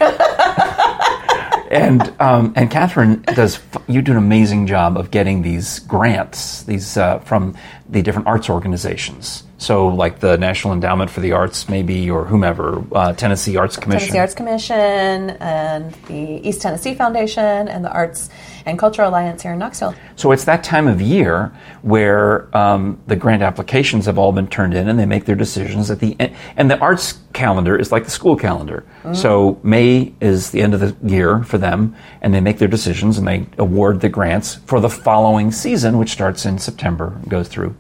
and 1.72 2.02
um, 2.20 2.54
and 2.56 2.70
Kathryn 2.72 3.24
does. 3.36 3.60
You 3.88 4.02
do 4.02 4.12
an 4.14 4.18
amazing 4.18 4.66
job 4.68 4.98
of 4.98 5.12
getting 5.12 5.42
these 5.44 5.80
grants, 5.80 6.64
these 6.64 6.98
uh, 6.98 7.20
from 7.20 7.56
the 7.90 8.02
different 8.02 8.28
arts 8.28 8.50
organizations. 8.50 9.44
So, 9.58 9.88
like 9.88 10.20
the 10.20 10.38
National 10.38 10.74
Endowment 10.74 11.10
for 11.10 11.22
the 11.22 11.32
Arts, 11.32 11.70
maybe, 11.70 12.10
or 12.10 12.26
whomever, 12.26 12.84
uh, 12.92 13.14
Tennessee 13.14 13.56
Arts 13.56 13.78
Commission. 13.78 14.08
Tennessee 14.08 14.20
Arts 14.20 14.34
Commission 14.34 15.30
and 15.40 15.94
the 16.08 16.48
East 16.48 16.62
Tennessee 16.62 16.94
Foundation 16.94 17.68
and 17.70 17.86
the 17.86 17.92
Arts 17.92 18.30
and 18.66 18.78
Cultural 18.78 19.10
Alliance 19.10 19.44
here 19.44 19.54
in 19.54 19.60
Knoxville. 19.60 19.96
So 20.18 20.32
it's 20.32 20.44
that 20.46 20.64
time 20.64 20.88
of 20.88 21.00
year 21.00 21.56
where 21.84 22.56
um, 22.58 23.00
the 23.08 23.16
grant 23.16 23.44
applications 23.44 24.08
have 24.08 24.18
all 24.18 24.34
been 24.34 24.48
turned 24.48 24.74
in, 24.74 24.90
and 24.90 25.00
they 25.00 25.06
make 25.06 25.26
their 25.26 25.36
decisions 25.36 25.90
at 25.90 26.00
the 26.00 26.18
end. 26.20 26.36
And 26.58 26.70
the 26.70 26.78
arts 26.80 27.20
calendar 27.32 27.78
is 27.78 27.92
like 27.92 28.04
the 28.06 28.12
school 28.12 28.36
calendar. 28.36 28.84
So 29.14 29.60
May 29.62 30.16
is 30.20 30.50
the 30.50 30.62
end 30.62 30.74
of 30.74 30.80
the 30.80 30.96
year 31.08 31.44
for 31.44 31.60
them, 31.60 31.96
and 32.22 32.34
they 32.34 32.42
make 32.42 32.58
their 32.58 32.68
decisions 32.68 33.20
and 33.20 33.28
they 33.28 33.46
award 33.60 34.02
the 34.02 34.10
grants 34.10 34.56
for 34.56 34.80
the 34.80 34.90
following 34.90 35.52
season, 35.52 36.00
which 36.00 36.10
starts 36.10 36.46
in 36.46 36.58
September 36.58 37.14
and 37.22 37.30
goes 37.30 37.48
through 37.48 37.76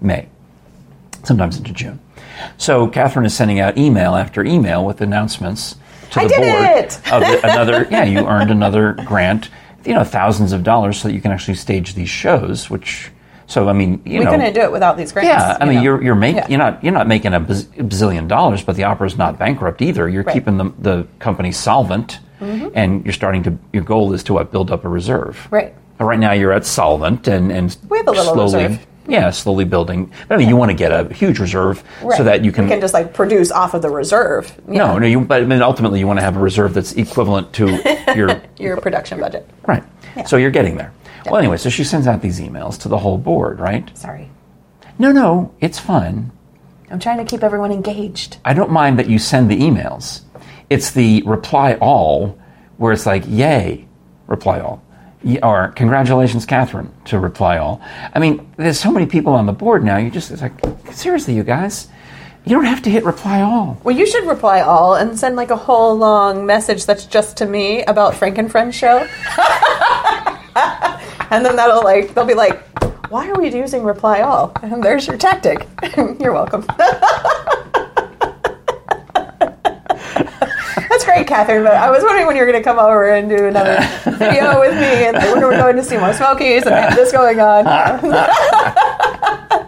May, 0.00 0.28
sometimes 1.24 1.56
into 1.58 1.72
June. 1.72 1.98
So 2.58 2.88
Kathryn 2.88 3.24
is 3.26 3.34
sending 3.34 3.60
out 3.60 3.78
email 3.78 4.14
after 4.14 4.44
email 4.44 4.84
with 4.84 5.00
announcements 5.00 5.76
to 6.10 6.20
the 6.20 6.28
board 6.28 7.22
of 7.22 7.42
the- 7.42 7.50
another. 7.50 7.86
Yeah, 7.90 8.04
you 8.04 8.26
earned 8.26 8.50
another 8.50 8.92
grant. 9.06 9.48
You 9.84 9.94
know, 9.94 10.04
thousands 10.04 10.52
of 10.52 10.62
dollars 10.64 11.00
so 11.00 11.08
that 11.08 11.14
you 11.14 11.20
can 11.20 11.30
actually 11.32 11.54
stage 11.54 11.94
these 11.94 12.08
shows. 12.08 12.68
Which, 12.68 13.10
so 13.46 13.68
I 13.68 13.72
mean, 13.72 14.02
you 14.04 14.18
We 14.18 14.24
know, 14.24 14.30
we 14.32 14.36
couldn't 14.36 14.52
do 14.54 14.60
it 14.62 14.72
without 14.72 14.96
these 14.96 15.12
grants. 15.12 15.28
yeah, 15.28 15.56
I 15.60 15.64
you 15.64 15.68
mean, 15.70 15.76
know. 15.78 15.82
you're 15.84 16.02
you're 16.02 16.14
making 16.14 16.38
Yeah. 16.42 16.48
you're 16.48 16.58
not 16.58 16.84
you're 16.84 16.92
not 16.92 17.06
making 17.06 17.34
a 17.34 17.40
baz- 17.40 17.64
bazillion 17.66 18.26
dollars, 18.28 18.62
but 18.64 18.74
the 18.76 18.84
opera's 18.84 19.16
not 19.16 19.38
bankrupt 19.38 19.80
either. 19.82 20.08
You're 20.08 20.22
Right. 20.24 20.36
Mm-hmm. 20.36 20.56
keeping 20.58 20.82
the 20.82 20.96
the 21.02 21.06
company 21.20 21.52
solvent, 21.52 22.18
and 22.40 23.04
you're 23.04 23.12
starting 23.14 23.42
to. 23.44 23.56
Your 23.72 23.84
goal 23.84 24.12
is 24.12 24.24
to 24.24 24.34
what 24.34 24.50
build 24.50 24.70
up 24.72 24.84
a 24.84 24.88
reserve. 24.88 25.46
Right. 25.50 25.74
Uh, 26.00 26.04
Right 26.04 26.18
now, 26.18 26.32
you're 26.32 26.52
at 26.52 26.66
solvent, 26.66 27.26
and 27.28 27.50
and 27.52 27.74
We 27.88 27.98
have 27.98 28.08
a 28.08 28.10
little 28.10 28.34
slowly, 28.34 28.64
reserve. 28.64 28.86
Yeah, 29.08 29.30
slowly 29.30 29.64
building. 29.64 30.12
But 30.28 30.34
I 30.34 30.38
mean, 30.38 30.48
you 30.48 30.56
want 30.56 30.70
to 30.70 30.76
get 30.76 30.92
a 30.92 31.12
huge 31.12 31.38
reserve 31.38 31.82
so 32.16 32.24
that 32.24 32.44
you 32.44 32.52
can. 32.52 32.64
we 32.64 32.70
can 32.70 32.80
just 32.80 32.94
like 32.94 33.14
produce 33.14 33.50
off 33.50 33.74
of 33.74 33.82
the 33.82 33.90
reserve. 33.90 34.52
you 34.68 34.74
no, 34.74 34.88
know, 34.94 34.98
no, 34.98 35.06
you, 35.06 35.20
but 35.20 35.42
I 35.42 35.46
mean, 35.46 35.62
ultimately, 35.62 35.98
you 36.00 36.06
want 36.06 36.18
to 36.18 36.24
have 36.24 36.36
a 36.36 36.40
reserve 36.40 36.74
that's 36.74 36.92
equivalent 36.92 37.52
to 37.54 37.66
your 38.16 38.40
your 38.58 38.76
production 38.80 39.20
budget. 39.20 39.48
right. 39.66 39.82
So 40.26 40.36
you're 40.38 40.50
getting 40.50 40.76
there. 40.76 40.92
Well, 41.26 41.36
anyway, 41.36 41.56
so 41.58 41.68
she 41.68 41.84
sends 41.84 42.06
out 42.06 42.22
these 42.22 42.40
emails 42.40 42.80
to 42.82 42.88
the 42.88 42.96
whole 42.98 43.18
board, 43.18 43.58
right? 43.60 43.96
Sorry, 43.98 44.30
No, 44.98 45.10
no, 45.12 45.52
it's 45.60 45.78
fun. 45.78 46.30
I'm 46.90 47.00
trying 47.00 47.18
to 47.18 47.24
keep 47.24 47.42
everyone 47.42 47.72
engaged. 47.72 48.38
I 48.44 48.54
don't 48.54 48.70
mind 48.70 48.98
that 49.00 49.08
you 49.08 49.18
send 49.18 49.50
the 49.50 49.58
emails. 49.58 50.20
It's 50.70 50.92
the 50.92 51.22
reply 51.26 51.74
all 51.80 52.38
where 52.76 52.92
it's 52.92 53.06
like, 53.06 53.24
yay, 53.26 53.86
reply 54.28 54.60
all. 54.60 54.82
Or 55.42 55.68
congratulations, 55.68 56.46
Kathryn, 56.46 56.88
to 57.06 57.18
reply 57.18 57.58
all. 57.58 57.80
I 58.14 58.18
mean, 58.18 58.48
there's 58.56 58.78
so 58.78 58.90
many 58.90 59.06
people 59.06 59.32
on 59.32 59.46
the 59.46 59.52
board 59.52 59.82
now. 59.82 59.96
You 59.96 60.10
just, 60.10 60.30
it's 60.30 60.42
like, 60.42 60.52
seriously, 60.92 61.34
you 61.34 61.42
guys, 61.42 61.88
you 62.44 62.54
don't 62.54 62.64
have 62.64 62.82
to 62.82 62.90
hit 62.90 63.04
reply 63.04 63.40
all. 63.40 63.76
Well, 63.82 63.96
you 63.96 64.06
should 64.06 64.24
reply 64.26 64.60
all 64.60 64.94
and 64.94 65.18
send 65.18 65.34
like 65.34 65.50
a 65.50 65.56
whole 65.56 65.96
long 65.96 66.46
message 66.46 66.86
that's 66.86 67.04
just 67.04 67.36
to 67.38 67.46
me 67.46 67.82
about 67.84 68.14
Frank 68.14 68.38
and 68.38 68.50
Friends 68.50 68.76
show. 68.76 68.98
and 71.30 71.44
then 71.44 71.56
that'll 71.56 71.82
like 71.82 72.14
they'll 72.14 72.24
be 72.24 72.34
like, 72.34 72.62
"Why 73.10 73.28
are 73.28 73.38
we 73.38 73.52
using 73.52 73.82
reply 73.82 74.20
all?" 74.20 74.52
And 74.62 74.80
there's 74.82 75.08
your 75.08 75.18
tactic. 75.18 75.66
You're 76.20 76.32
welcome. 76.32 76.64
That's 80.96 81.04
great, 81.04 81.26
Kathryn. 81.26 81.62
But 81.62 81.74
I 81.74 81.90
was 81.90 82.02
wondering 82.02 82.26
when 82.26 82.36
you 82.36 82.42
were 82.42 82.50
going 82.50 82.62
to 82.62 82.64
come 82.64 82.78
over 82.78 83.10
and 83.10 83.28
do 83.28 83.46
another 83.48 83.76
video 84.16 84.58
with 84.58 84.72
me, 84.76 85.04
and 85.04 85.14
we're 85.42 85.54
going 85.54 85.76
to 85.76 85.84
see 85.84 85.98
more 85.98 86.14
Smokies, 86.14 86.64
and 86.64 86.74
I 86.74 86.80
have 86.80 86.96
this 86.96 87.12
going 87.12 87.38
on. 87.38 87.66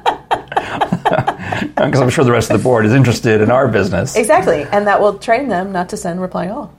Because 1.79 2.01
I'm 2.01 2.11
sure 2.11 2.25
the 2.25 2.33
rest 2.33 2.51
of 2.51 2.59
the 2.59 2.63
board 2.63 2.85
is 2.87 2.93
interested 2.93 3.41
in 3.41 3.51
our 3.51 3.69
business. 3.69 4.17
exactly, 4.17 4.63
and 4.65 4.87
that 4.87 5.01
will 5.01 5.19
train 5.19 5.49
them 5.49 5.73
not 5.73 5.89
to 5.91 5.97
send 5.97 6.21
reply 6.21 6.49
all. 6.49 6.73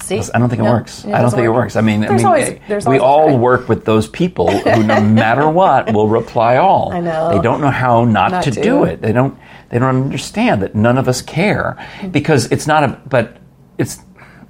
See, 0.00 0.20
I 0.32 0.38
don't 0.38 0.48
think 0.48 0.60
it 0.60 0.64
No, 0.64 0.72
works. 0.72 1.04
I 1.04 1.20
don't 1.22 1.30
think 1.30 1.42
it 1.44 1.48
works. 1.48 1.74
I 1.76 1.80
mean, 1.80 2.04
I 2.04 2.10
mean, 2.16 2.24
always- 2.24 2.58
there's 2.68 2.86
we 2.86 2.98
all 3.00 3.26
try. 3.28 3.36
work 3.36 3.68
with 3.68 3.84
those 3.84 4.06
people 4.06 4.50
who, 4.56 4.84
no 4.84 5.00
matter 5.00 5.48
what, 5.48 5.92
will 5.92 6.08
reply 6.08 6.58
all. 6.58 6.92
I 6.92 7.00
know. 7.00 7.34
They 7.36 7.42
don't 7.42 7.60
know 7.60 7.70
how 7.70 8.04
not, 8.04 8.30
Not 8.30 8.44
to, 8.44 8.50
to. 8.52 8.62
do 8.62 8.84
it. 8.84 9.02
They 9.02 9.12
don't. 9.12 9.36
They 9.68 9.78
don't 9.78 10.02
understand 10.04 10.62
that 10.62 10.74
none 10.74 10.98
of 10.98 11.08
us 11.08 11.22
care 11.22 11.76
because 12.10 12.50
it's 12.52 12.66
not 12.66 12.84
a. 12.84 13.00
But 13.08 13.36
it's 13.78 13.98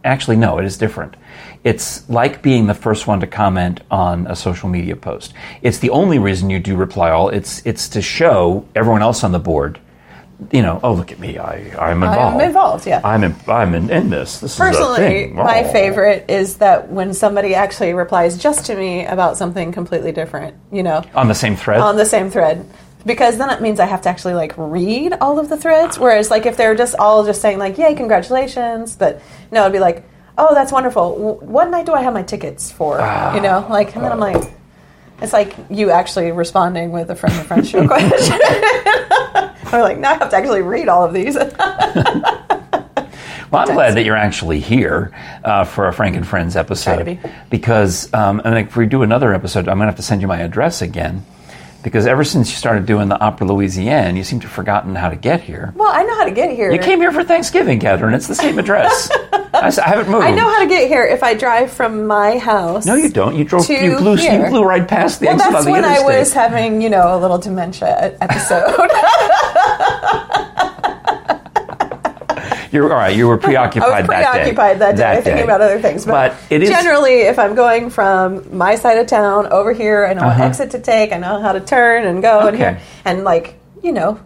actually 0.04 0.36
no. 0.36 0.58
It 0.58 0.64
is 0.64 0.76
different. 0.76 1.16
It's 1.64 2.08
like 2.08 2.42
being 2.42 2.66
the 2.66 2.74
first 2.74 3.06
one 3.06 3.20
to 3.20 3.26
comment 3.26 3.80
on 3.90 4.26
a 4.28 4.36
social 4.36 4.68
media 4.68 4.94
post. 4.94 5.32
It's 5.62 5.78
the 5.78 5.90
only 5.90 6.18
reason 6.18 6.48
you 6.50 6.60
do 6.60 6.76
reply 6.76 7.10
all. 7.10 7.28
It's 7.30 7.64
it's 7.66 7.88
to 7.90 8.02
show 8.02 8.66
everyone 8.74 9.02
else 9.02 9.24
on 9.24 9.32
the 9.32 9.38
board. 9.40 9.80
You 10.52 10.60
know, 10.60 10.78
oh 10.84 10.92
look 10.92 11.12
at 11.12 11.18
me, 11.18 11.38
I 11.38 11.72
I'm 11.80 12.02
involved. 12.02 12.34
I'm 12.36 12.40
involved. 12.46 12.86
Yeah. 12.86 13.00
I'm 13.02 13.24
in, 13.24 13.34
I'm 13.48 13.74
in, 13.74 13.88
in 13.88 14.10
this. 14.10 14.38
This 14.40 14.52
is 14.52 14.58
Personally, 14.58 14.98
thing. 14.98 15.34
my 15.34 15.64
Oh. 15.64 15.72
favorite 15.72 16.26
is 16.28 16.58
that 16.58 16.90
when 16.90 17.14
somebody 17.14 17.54
actually 17.54 17.94
replies 17.94 18.36
just 18.36 18.66
to 18.66 18.76
me 18.76 19.06
about 19.06 19.38
something 19.38 19.72
completely 19.72 20.12
different, 20.12 20.54
you 20.70 20.82
know, 20.82 21.02
on 21.14 21.26
the 21.28 21.34
same 21.34 21.56
thread. 21.56 21.80
on 21.80 21.96
the 21.96 22.04
same 22.04 22.30
thread. 22.30 22.68
Because 23.06 23.38
then 23.38 23.50
it 23.50 23.62
means 23.62 23.78
I 23.78 23.86
have 23.86 24.02
to 24.02 24.08
actually 24.08 24.34
like 24.34 24.52
read 24.56 25.14
all 25.20 25.38
of 25.38 25.48
the 25.48 25.56
threads. 25.56 25.96
Whereas 25.98 26.28
like 26.28 26.44
if 26.44 26.56
they're 26.56 26.74
just 26.74 26.96
all 26.96 27.24
just 27.24 27.40
saying 27.40 27.58
like, 27.58 27.78
"Yay, 27.78 27.94
congratulations," 27.94 28.96
but 28.96 29.22
no, 29.52 29.60
it'd 29.62 29.72
be 29.72 29.78
like, 29.78 30.04
"Oh, 30.36 30.52
that's 30.54 30.72
wonderful. 30.72 31.38
What 31.40 31.70
night 31.70 31.86
do 31.86 31.92
I 31.92 32.02
have 32.02 32.12
my 32.12 32.24
tickets 32.24 32.70
for?" 32.70 32.98
you 33.34 33.40
know, 33.40 33.64
like, 33.70 33.94
and 33.94 34.04
then 34.04 34.10
I'm 34.10 34.18
like, 34.18 34.52
it's 35.22 35.32
like 35.32 35.54
you 35.70 35.90
actually 35.90 36.32
responding 36.32 36.90
with 36.90 37.08
a 37.10 37.14
friend 37.14 37.38
of 37.38 37.46
friend 37.46 37.66
show 37.66 37.86
question. 37.94 38.40
I'm 39.72 39.80
like, 39.80 39.98
now 39.98 40.10
I 40.10 40.14
have 40.14 40.30
to 40.30 40.36
actually 40.36 40.62
read 40.62 40.88
all 40.88 41.04
of 41.04 41.12
these. 41.14 41.36
Well, 43.48 43.62
I'm 43.68 43.74
glad 43.74 43.94
that 43.94 44.04
you're 44.04 44.16
actually 44.16 44.58
here 44.58 45.12
uh, 45.44 45.62
for 45.64 45.86
a 45.86 45.92
Frank 45.92 46.16
and 46.16 46.26
Friends 46.26 46.56
episode 46.56 47.04
be. 47.06 47.20
because 47.48 48.12
um, 48.12 48.42
and 48.44 48.58
if 48.58 48.76
we 48.76 48.86
do 48.86 49.02
another 49.02 49.32
episode, 49.32 49.68
I'm 49.68 49.78
going 49.78 49.86
to 49.86 49.92
have 49.92 49.96
to 49.96 50.02
send 50.02 50.20
you 50.20 50.26
my 50.26 50.38
address 50.38 50.82
again 50.82 51.24
because 51.86 52.04
ever 52.04 52.24
since 52.24 52.50
you 52.50 52.56
started 52.56 52.84
doing 52.84 53.08
the 53.08 53.16
Opera 53.20 53.46
Louisiane, 53.46 54.16
you 54.16 54.24
seem 54.24 54.40
to 54.40 54.48
have 54.48 54.52
forgotten 54.52 54.96
how 54.96 55.08
to 55.08 55.14
get 55.14 55.40
here. 55.40 55.72
well, 55.76 55.88
I 55.88 56.02
know 56.02 56.16
how 56.16 56.24
to 56.24 56.32
get 56.32 56.50
here. 56.50 56.72
You 56.72 56.80
came 56.80 56.98
here 56.98 57.12
for 57.12 57.22
Thanksgiving, 57.22 57.78
Kathryn. 57.78 58.12
It's 58.12 58.26
the 58.26 58.34
same 58.34 58.58
address. 58.58 59.08
I, 59.32 59.68
I 59.68 59.88
haven't 59.88 60.10
moved. 60.10 60.24
I 60.24 60.32
know 60.32 60.48
how 60.48 60.58
to 60.62 60.66
get 60.66 60.88
here 60.88 61.04
if 61.04 61.22
I 61.22 61.34
drive 61.34 61.70
from 61.70 62.08
my 62.08 62.38
house. 62.38 62.86
No, 62.86 62.96
you 62.96 63.08
don't. 63.08 63.36
You 63.36 63.44
drove. 63.44 63.70
You 63.70 63.98
blew. 63.98 64.16
You 64.16 64.48
blew 64.48 64.64
right 64.64 64.88
past 64.88 65.20
the 65.20 65.26
Well, 65.26 65.36
exit 65.36 65.52
that's 65.52 65.64
on 65.64 65.64
the 65.64 65.70
when 65.70 65.84
I 65.84 66.00
was 66.00 66.32
having, 66.32 66.82
you 66.82 66.90
know, 66.90 67.16
a 67.16 67.18
little 67.20 67.38
dementia 67.38 68.16
episode. 68.20 68.90
You're 72.72 72.90
all 72.92 72.98
right. 72.98 73.16
You 73.16 73.28
were 73.28 73.38
preoccupied. 73.38 73.90
I 73.92 74.00
was 74.00 74.06
preoccupied 74.06 74.78
that 74.80 74.96
day, 74.96 75.20
thinking 75.22 75.44
about 75.44 75.60
other 75.60 75.80
things. 75.80 76.04
But, 76.04 76.30
But 76.32 76.52
it 76.52 76.62
is 76.62 76.68
generally, 76.70 77.20
if 77.22 77.38
I'm 77.38 77.54
going 77.54 77.90
from 77.90 78.56
my 78.56 78.74
side 78.76 78.98
of 78.98 79.06
town 79.06 79.46
over 79.46 79.72
here, 79.72 80.04
I 80.06 80.14
know 80.14 80.22
Uh-huh. 80.22 80.40
what 80.40 80.46
exit 80.48 80.70
to 80.72 80.78
take. 80.80 81.12
I 81.12 81.18
know 81.18 81.40
how 81.40 81.52
to 81.52 81.60
turn 81.60 82.06
and 82.06 82.22
go 82.22 82.46
and 82.48 82.56
here, 82.56 82.80
and 83.04 83.24
like 83.24 83.54
you 83.82 83.92
know, 83.92 84.18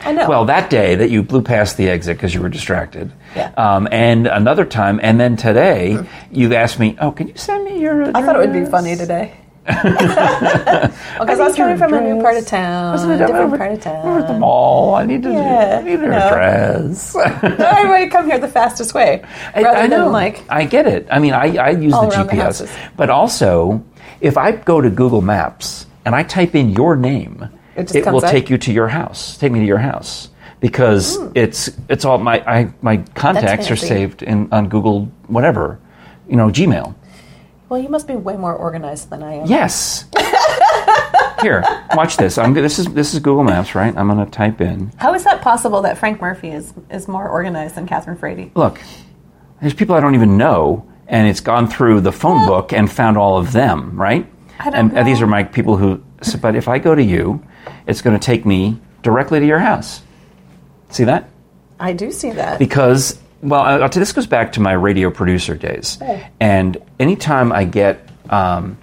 I 0.00 0.12
know. 0.12 0.28
Well, 0.28 0.44
that 0.46 0.70
day 0.70 0.94
that 0.94 1.10
you 1.10 1.22
blew 1.22 1.42
past 1.42 1.76
the 1.76 1.88
exit 1.88 2.16
because 2.16 2.34
you 2.34 2.40
were 2.40 2.48
distracted. 2.48 3.12
Yeah. 3.34 3.52
Um, 3.56 3.88
and 3.90 4.26
another 4.26 4.64
time, 4.64 5.00
and 5.02 5.18
then 5.20 5.36
today, 5.36 5.98
you 6.30 6.54
asked 6.54 6.78
me, 6.78 6.96
"Oh, 7.00 7.10
can 7.12 7.28
you 7.28 7.36
send 7.36 7.64
me 7.64 7.80
your?" 7.80 8.04
I 8.16 8.22
thought 8.22 8.36
it 8.36 8.38
would 8.40 8.52
be 8.52 8.64
funny 8.66 8.96
today. 8.96 9.34
Because 11.18 11.40
I, 11.40 11.46
was 11.46 11.56
coming 11.56 11.76
from 11.76 11.94
a 11.94 12.00
new 12.00 12.22
part 12.22 12.36
of 12.36 12.46
town, 12.46 12.94
a 13.10 13.18
different 13.18 13.46
over, 13.46 13.58
part 13.58 13.72
of 13.72 13.80
town. 13.80 14.06
Over 14.06 14.18
at 14.20 14.28
the 14.28 14.38
mall? 14.38 14.94
I 14.94 15.04
need 15.04 15.22
to. 15.24 15.32
Yeah, 15.32 15.78
I 15.80 15.82
need 15.82 16.00
an 16.00 16.10
no. 16.10 16.16
address. 16.16 17.14
No, 17.42 17.66
everybody 17.66 18.08
come 18.08 18.26
here 18.26 18.38
the 18.38 18.48
fastest 18.48 18.94
way, 18.94 19.24
I, 19.54 19.64
I 19.64 19.86
know. 19.86 20.08
like 20.08 20.42
I 20.48 20.64
get 20.66 20.86
it. 20.86 21.08
I 21.10 21.18
mean, 21.18 21.32
I, 21.32 21.56
I 21.56 21.70
use 21.70 21.92
the 21.92 21.98
around 21.98 22.28
the 22.28 22.32
GPS, 22.32 22.92
but 22.96 23.10
also 23.10 23.82
if 24.20 24.36
I 24.36 24.52
go 24.52 24.80
to 24.80 24.90
Google 24.90 25.22
Maps 25.22 25.86
and 26.04 26.14
I 26.14 26.22
type 26.22 26.54
in 26.54 26.70
your 26.70 26.94
name, 26.96 27.48
It 27.76 27.94
it 27.94 28.06
will 28.06 28.24
up? 28.24 28.30
take 28.30 28.50
you 28.50 28.58
to 28.58 28.72
your 28.72 28.88
house. 28.88 29.36
Take 29.36 29.52
me 29.52 29.60
to 29.60 29.66
your 29.66 29.78
house 29.78 30.28
because 30.60 31.16
hmm. 31.16 31.28
it's 31.34 31.70
it's 31.88 32.04
all 32.04 32.18
my 32.18 32.40
I, 32.46 32.72
my 32.82 32.98
contacts 33.14 33.70
are 33.70 33.76
saved 33.76 34.22
in 34.22 34.48
on 34.52 34.68
Google 34.68 35.06
whatever, 35.26 35.78
you 36.28 36.36
know, 36.36 36.48
Gmail. 36.48 36.94
Well, 37.68 37.80
you 37.80 37.88
must 37.88 38.06
be 38.06 38.14
way 38.14 38.36
more 38.36 38.54
organized 38.54 39.10
than 39.10 39.22
I 39.22 39.34
am. 39.34 39.46
Yes. 39.46 40.04
Here, 41.42 41.64
watch 41.94 42.16
this. 42.16 42.38
I'm, 42.38 42.54
this 42.54 42.78
is 42.78 42.86
this 42.86 43.12
is 43.12 43.20
Google 43.20 43.44
Maps, 43.44 43.74
right? 43.74 43.94
I'm 43.96 44.08
going 44.08 44.24
to 44.24 44.30
type 44.30 44.60
in. 44.60 44.92
How 44.96 45.14
is 45.14 45.24
that 45.24 45.42
possible 45.42 45.82
that 45.82 45.98
Frank 45.98 46.20
Murphy 46.20 46.48
is, 46.48 46.72
is 46.90 47.08
more 47.08 47.28
organized 47.28 47.74
than 47.74 47.86
Kathryn 47.86 48.18
Frady? 48.18 48.52
Look, 48.54 48.80
there's 49.60 49.74
people 49.74 49.94
I 49.94 50.00
don't 50.00 50.14
even 50.14 50.38
know, 50.38 50.90
and 51.08 51.28
it's 51.28 51.40
gone 51.40 51.68
through 51.68 52.00
the 52.00 52.12
phone 52.12 52.46
book 52.46 52.72
and 52.72 52.90
found 52.90 53.18
all 53.18 53.36
of 53.36 53.52
them, 53.52 54.00
right? 54.00 54.26
I 54.58 54.70
don't 54.70 54.74
and, 54.74 54.98
and 54.98 55.06
these 55.06 55.20
are 55.20 55.26
my 55.26 55.44
people 55.44 55.76
who. 55.76 56.02
But 56.40 56.56
if 56.56 56.68
I 56.68 56.78
go 56.78 56.94
to 56.94 57.02
you, 57.02 57.44
it's 57.86 58.00
going 58.00 58.18
to 58.18 58.24
take 58.24 58.46
me 58.46 58.80
directly 59.02 59.38
to 59.40 59.46
your 59.46 59.58
house. 59.58 60.02
See 60.90 61.04
that? 61.04 61.28
I 61.78 61.92
do 61.92 62.10
see 62.10 62.30
that. 62.32 62.58
because 62.58 63.20
well 63.42 63.60
I- 63.84 63.88
this 63.88 64.12
goes 64.12 64.26
back 64.26 64.52
to 64.52 64.60
my 64.60 64.72
radio 64.72 65.10
producer 65.10 65.54
days 65.54 65.98
and 66.40 66.76
anytime 66.98 67.52
i 67.52 67.64
get 67.64 68.08
um, 68.30 68.76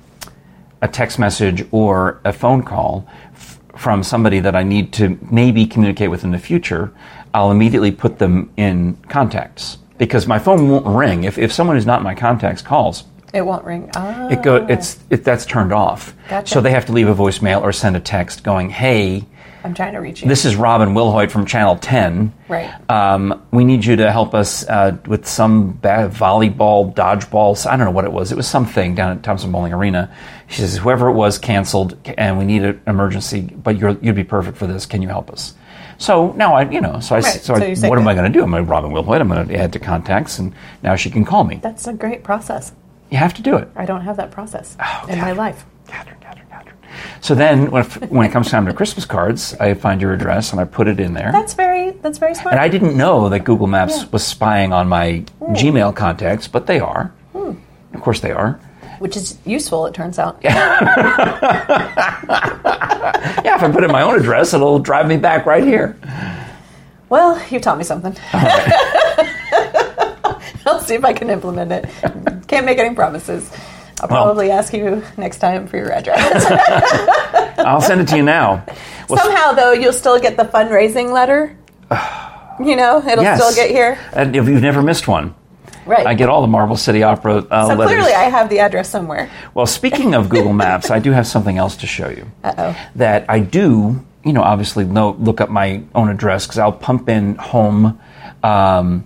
a 0.82 0.88
text 0.88 1.20
message 1.20 1.66
or 1.72 2.20
a 2.24 2.32
phone 2.34 2.64
call 2.64 3.08
f- 3.34 3.60
from 3.76 4.04
somebody 4.04 4.40
that 4.40 4.56
i 4.56 4.64
need 4.64 4.94
to 4.94 5.18
maybe 5.32 5.66
communicate 5.66 6.10
with 6.10 6.24
in 6.24 6.32
the 6.32 6.40
future 6.40 6.92
i'll 7.34 7.52
immediately 7.52 7.92
put 7.92 8.20
them 8.20 8.52
in 8.58 8.96
contacts 9.10 9.78
because 9.98 10.28
my 10.28 10.40
phone 10.40 10.70
won't 10.70 10.86
ring 10.86 11.24
if, 11.24 11.38
if 11.38 11.52
someone 11.52 11.76
who's 11.76 11.86
not 11.86 12.00
in 12.00 12.04
my 12.04 12.16
contacts 12.16 12.62
calls 12.62 13.06
it 13.34 13.44
won't 13.44 13.66
ring. 13.66 13.90
Ah. 13.96 14.28
it 14.30 14.44
go 14.44 14.58
it's 14.70 15.00
it, 15.10 15.24
that's 15.24 15.46
turned 15.46 15.74
off 15.74 16.14
Gotcha. 16.30 16.54
so 16.54 16.62
they 16.62 16.72
have 16.72 16.86
to 16.86 16.92
leave 16.92 17.08
a 17.10 17.16
voicemail 17.16 17.62
or 17.64 17.72
send 17.74 17.96
a 17.96 18.00
text 18.00 18.44
going 18.44 18.70
hey 18.70 19.26
I'm 19.64 19.74
trying 19.74 19.94
to 19.94 20.00
reach 20.00 20.22
you. 20.22 20.28
this 20.28 20.44
is 20.46 20.56
Robin 20.56 20.90
Wilhoit 20.90 21.32
from 21.32 21.46
Channel 21.46 21.78
10. 21.78 22.34
Right. 22.50 22.70
Um, 22.90 23.46
we 23.52 23.64
need 23.64 23.86
you 23.86 23.96
to 23.98 24.12
help 24.12 24.34
us 24.34 24.68
uh, 24.68 24.98
with 25.08 25.26
some 25.28 25.74
ba- 25.74 26.10
volleyball, 26.14 26.94
dodgeball. 26.94 27.66
I 27.66 27.78
don't 27.78 27.86
know 27.86 27.92
what 27.92 28.06
it 28.06 28.12
was. 28.12 28.32
It 28.32 28.36
was 28.36 28.48
something 28.48 28.94
down 28.96 29.16
at 29.18 29.24
Thompson 29.24 29.52
Boling 29.52 29.72
Arena. 29.74 30.14
She 30.50 30.62
says, 30.62 30.78
whoever 30.78 31.08
it 31.10 31.14
was 31.14 31.38
canceled, 31.38 31.98
and 32.18 32.38
we 32.38 32.46
need 32.46 32.64
an 32.64 32.82
emergency, 32.88 33.42
but 33.42 33.78
you're, 33.78 33.98
you'd 34.02 34.16
be 34.16 34.24
perfect 34.26 34.58
for 34.58 34.68
this. 34.68 34.86
Can 34.86 35.02
you 35.02 35.08
help 35.08 35.32
us? 35.32 35.54
So 35.98 36.34
now 36.34 36.56
I, 36.56 36.70
you 36.70 36.82
know, 36.82 37.00
so 37.00 37.16
I, 37.16 37.20
Right. 37.20 37.34
so, 37.42 37.56
So 37.56 37.56
I, 37.56 37.66
you 37.68 37.90
what 37.90 37.98
am. 38.00 38.08
I 38.08 38.14
going 38.16 38.26
to 38.26 38.38
do? 38.38 38.44
I'm 38.44 38.52
going 38.52 38.66
to 38.66 38.70
Robin 38.70 38.92
Wilhoit. 38.92 39.22
I'm 39.22 39.30
going 39.30 39.48
to 39.48 39.56
add 39.56 39.72
to 39.74 39.80
contacts, 39.80 40.40
and 40.40 40.54
now 40.82 40.96
she 40.98 41.10
can 41.10 41.24
call 41.24 41.44
me. 41.46 41.60
That's 41.62 41.88
a 41.88 41.94
great 41.94 42.24
process. 42.24 42.74
You 43.12 43.18
have 43.18 43.34
to 43.36 43.42
do 43.42 43.56
it. 43.58 43.70
I 43.76 43.86
don't 43.86 44.02
have 44.02 44.18
that 44.18 44.32
process 44.32 44.76
Oh, 44.84 45.06
in 45.08 45.20
my 45.20 45.32
life. 45.34 45.66
Kathryn, 45.88 46.20
Kathryn. 46.20 46.43
So 47.22 47.36
then, 47.36 47.72
when, 47.72 47.84
when 48.10 48.26
it 48.28 48.32
comes 48.32 48.50
time 48.50 48.66
to 48.66 48.74
Christmas 48.74 49.06
cards, 49.06 49.54
I 49.60 49.74
find 49.74 50.02
your 50.02 50.14
address 50.14 50.52
and 50.52 50.60
I 50.62 50.66
put 50.66 50.88
it 50.88 51.00
in 51.00 51.14
there. 51.14 51.32
That's 51.32 51.54
very 51.54 51.92
that's 51.92 52.18
very 52.18 52.36
smart. 52.36 52.54
And 52.54 52.60
I 52.62 52.68
didn't 52.68 52.96
know 52.98 53.30
that 53.30 53.40
Google 53.46 53.68
Maps 53.68 53.98
Yeah. 54.00 54.06
was 54.12 54.24
spying 54.26 54.74
on 54.74 54.88
my 54.88 55.24
hmm. 55.40 55.54
Gmail 55.54 55.96
contacts, 55.96 56.48
but 56.48 56.68
they 56.68 56.80
are. 56.80 57.12
Hmm. 57.34 57.54
Of 57.94 58.02
course, 58.02 58.20
they 58.22 58.32
are. 58.32 58.60
which 59.00 59.18
is 59.18 59.38
useful, 59.46 59.86
it 59.86 59.94
turns 59.94 60.18
out. 60.20 60.38
Yeah, 63.44 63.56
if 63.56 63.64
I 63.64 63.72
put 63.72 63.84
in 63.84 63.92
my 63.92 64.02
own 64.02 64.18
address, 64.20 64.54
it'll 64.54 64.80
drive 64.80 65.08
me 65.08 65.18
back 65.18 65.46
right 65.46 65.64
here. 65.64 65.98
Well, 67.10 67.42
you 67.50 67.60
taught 67.60 67.78
me 67.78 67.84
something. 67.84 68.16
I'll 70.66 70.80
see 70.80 70.96
if 70.96 71.04
I 71.04 71.14
can 71.14 71.30
implement 71.30 71.72
it. 71.72 71.86
Can't 72.48 72.66
make 72.66 72.80
any 72.80 72.96
promises. 72.96 73.52
I'll 74.04 74.10
Well- 74.10 74.24
probably 74.26 74.52
ask 74.52 74.74
you 74.74 75.02
next 75.18 75.38
time 75.38 75.66
for 75.68 75.78
your 75.78 75.92
address. 75.94 76.46
I'll 77.60 77.80
send 77.82 78.02
it 78.02 78.08
to 78.10 78.18
you 78.18 78.24
now. 78.24 78.64
Well, 79.08 79.24
Somehow, 79.24 79.54
though, 79.54 79.72
you'll 79.72 79.94
still 79.94 80.20
get 80.20 80.36
the 80.38 80.44
fundraising 80.46 81.12
letter. 81.12 81.56
You 82.60 82.76
know, 82.76 83.00
it'll 83.04 83.24
yes. 83.24 83.42
still 83.44 83.56
get 83.56 83.72
here. 83.72 83.98
And 84.14 84.36
if 84.36 84.48
you've 84.48 84.62
never 84.62 84.84
missed 84.84 85.08
one, 85.08 85.34
Right. 85.88 86.06
I 86.06 86.14
get 86.14 86.30
all 86.30 86.42
the 86.42 86.48
Marble 86.48 86.78
City 86.78 87.02
Opera 87.02 87.38
uh, 87.50 87.68
so 87.68 87.74
letters. 87.74 87.88
clearly, 87.96 88.14
I 88.14 88.26
have 88.30 88.48
the 88.48 88.60
address 88.60 88.88
somewhere. 88.90 89.28
Well, 89.56 89.66
speaking 89.66 90.14
of 90.14 90.30
Google 90.30 90.54
Maps, 90.64 90.92
I 90.92 91.00
do 91.00 91.12
have 91.12 91.26
something 91.26 91.58
else 91.58 91.78
to 91.78 91.88
show 91.88 92.10
you. 92.10 92.30
Uh-oh. 92.44 92.78
That 92.96 93.26
I 93.28 93.40
do, 93.40 94.06
you 94.24 94.34
know, 94.34 94.44
obviously 94.44 94.86
look 94.86 95.42
up 95.42 95.50
my 95.50 95.82
own 95.96 96.10
address 96.10 96.46
because 96.46 96.60
I'll 96.60 96.72
pump 96.72 97.10
in 97.10 97.36
home. 97.38 98.00
Um, 98.44 99.04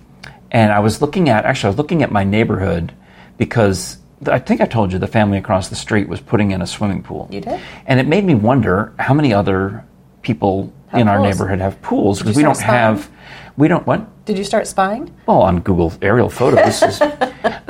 and 0.51 0.71
I 0.73 0.79
was 0.79 1.01
looking 1.01 1.29
at, 1.29 1.45
actually, 1.45 1.67
I 1.67 1.69
was 1.69 1.77
looking 1.77 2.03
at 2.03 2.11
my 2.11 2.25
neighborhood 2.25 2.91
because 3.37 3.97
I 4.25 4.39
think 4.39 4.61
I 4.61 4.65
told 4.65 4.91
you 4.91 4.99
the 4.99 5.07
family 5.07 5.37
across 5.37 5.69
the 5.69 5.75
street 5.75 6.07
was 6.09 6.19
putting 6.19 6.51
in 6.51 6.61
a 6.61 6.67
swimming 6.67 7.03
pool. 7.03 7.27
You 7.31 7.41
did? 7.41 7.59
And 7.85 7.99
it 7.99 8.07
made 8.07 8.25
me 8.25 8.33
wonder 8.35 8.93
how 8.97 9.13
many 9.13 9.33
other 9.33 9.85
people 10.23 10.73
Have 10.87 11.01
in 11.01 11.07
our 11.07 11.19
neighborhood 11.19 11.59
have 11.59 11.79
pools 11.81 12.19
because 12.19 12.35
we 12.35 12.41
don't 12.43 12.55
spying? 12.55 12.71
have, 12.95 13.09
we 13.57 13.67
don't, 13.67 13.85
what? 13.85 14.25
Did 14.25 14.37
you 14.37 14.43
start 14.43 14.65
spying? 14.67 15.13
Well, 15.27 15.41
on 15.41 15.59
Google 15.61 15.93
aerial 16.01 16.29
photos. 16.29 16.81
is- 16.81 17.01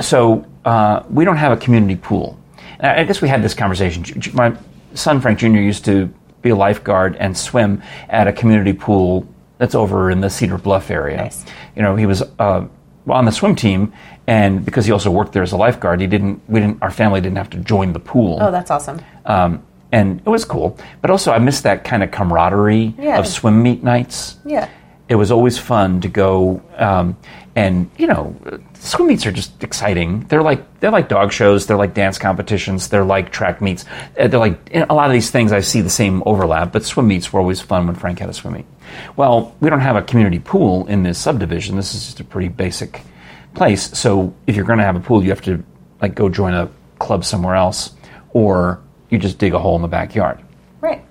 so 0.00 0.44
uh, 0.64 1.02
we 1.10 1.24
don't 1.24 1.36
have 1.36 1.52
a 1.52 1.56
community 1.56 1.96
pool. 1.96 2.38
And 2.80 2.98
I 3.00 3.04
guess 3.04 3.20
we 3.20 3.28
had 3.28 3.42
this 3.42 3.54
conversation. 3.54 4.04
My 4.34 4.56
son 4.94 5.20
Frank 5.20 5.38
Jr. 5.38 5.48
used 5.58 5.84
to 5.84 6.06
be 6.42 6.50
a 6.50 6.56
lifeguard 6.56 7.16
and 7.16 7.36
swim 7.36 7.82
at 8.08 8.26
a 8.26 8.32
community 8.32 8.72
pool 8.72 9.26
that's 9.58 9.74
over 9.74 10.10
in 10.10 10.20
the 10.20 10.30
Cedar 10.30 10.56
Bluff 10.56 10.90
area. 10.90 11.16
Nice. 11.18 11.44
You 11.76 11.82
know, 11.82 11.94
he 11.96 12.06
was 12.06 12.22
uh, 12.38 12.66
on 13.10 13.24
the 13.24 13.32
swim 13.32 13.54
team, 13.54 13.92
and 14.26 14.64
because 14.64 14.86
he 14.86 14.92
also 14.92 15.10
worked 15.10 15.32
there 15.32 15.42
as 15.42 15.52
a 15.52 15.56
lifeguard, 15.56 16.00
he 16.00 16.06
didn't. 16.06 16.40
We 16.48 16.60
didn't. 16.60 16.82
Our 16.82 16.90
family 16.90 17.20
didn't 17.20 17.38
have 17.38 17.50
to 17.50 17.58
join 17.58 17.92
the 17.92 18.00
pool. 18.00 18.38
Oh, 18.40 18.50
that's 18.50 18.70
awesome. 18.70 19.00
Um, 19.24 19.62
and 19.92 20.20
it 20.24 20.28
was 20.28 20.44
cool. 20.44 20.76
But 21.00 21.10
also, 21.10 21.32
I 21.32 21.38
missed 21.38 21.62
that 21.62 21.82
kind 21.84 22.02
of 22.02 22.10
camaraderie 22.10 22.94
Yeah. 22.98 23.18
of 23.18 23.26
swim 23.26 23.62
meet 23.62 23.82
nights 23.82 24.36
Yeah. 24.44 24.68
It 25.08 25.14
was 25.14 25.30
always 25.30 25.58
fun 25.58 26.00
to 26.02 26.08
go 26.08 26.62
um, 26.76 27.16
and 27.56 27.90
you 27.96 28.06
know 28.06 28.36
swim 28.74 29.08
meets 29.08 29.26
are 29.26 29.32
just 29.32 29.64
exciting. 29.64 30.20
They're 30.28 30.42
like 30.42 30.80
they're 30.80 30.90
like 30.90 31.08
dog 31.08 31.32
shows. 31.32 31.66
They're 31.66 31.76
like 31.76 31.94
dance 31.94 32.18
competitions. 32.18 32.88
They're 32.88 33.04
like 33.04 33.32
track 33.32 33.60
meets. 33.60 33.84
Uh, 34.18 34.28
they're 34.28 34.38
like 34.38 34.70
in 34.70 34.82
a 34.82 34.94
lot 34.94 35.06
of 35.06 35.12
these 35.12 35.30
things 35.30 35.52
i 35.52 35.60
see 35.60 35.80
the 35.80 35.90
same 35.90 36.22
overlap 36.26 36.72
but 36.72 36.84
swim 36.84 37.08
meets 37.08 37.32
were 37.32 37.40
always 37.40 37.60
fun 37.60 37.86
when 37.86 37.96
frank 37.96 38.18
had 38.18 38.28
a 38.28 38.32
swim 38.32 38.54
meet. 38.54 38.66
Well 39.16 39.56
we 39.60 39.70
don't 39.70 39.80
have 39.80 39.96
a 39.96 40.02
community 40.02 40.38
pool 40.38 40.86
in 40.86 41.02
this 41.02 41.18
subdivision. 41.18 41.76
This 41.76 41.94
is 41.94 42.04
just 42.04 42.20
a 42.20 42.24
pretty 42.24 42.48
basic 42.48 43.02
place. 43.54 43.98
So 43.98 44.34
if 44.46 44.54
you're 44.54 44.64
going 44.64 44.78
to 44.78 44.84
have 44.84 44.96
a 44.96 45.00
pool 45.00 45.22
you 45.22 45.30
have 45.30 45.42
to 45.42 45.62
like 46.00 46.14
go 46.14 46.28
join 46.28 46.54
a 46.54 46.70
club 46.98 47.24
somewhere 47.24 47.54
else 47.54 47.94
or 48.30 48.80
you 49.10 49.18
just 49.18 49.38
dig 49.38 49.54
a 49.54 49.58
hole 49.58 49.76
in 49.76 49.82
the 49.82 49.88
backyard. 49.88 50.40
Right. 50.80 51.04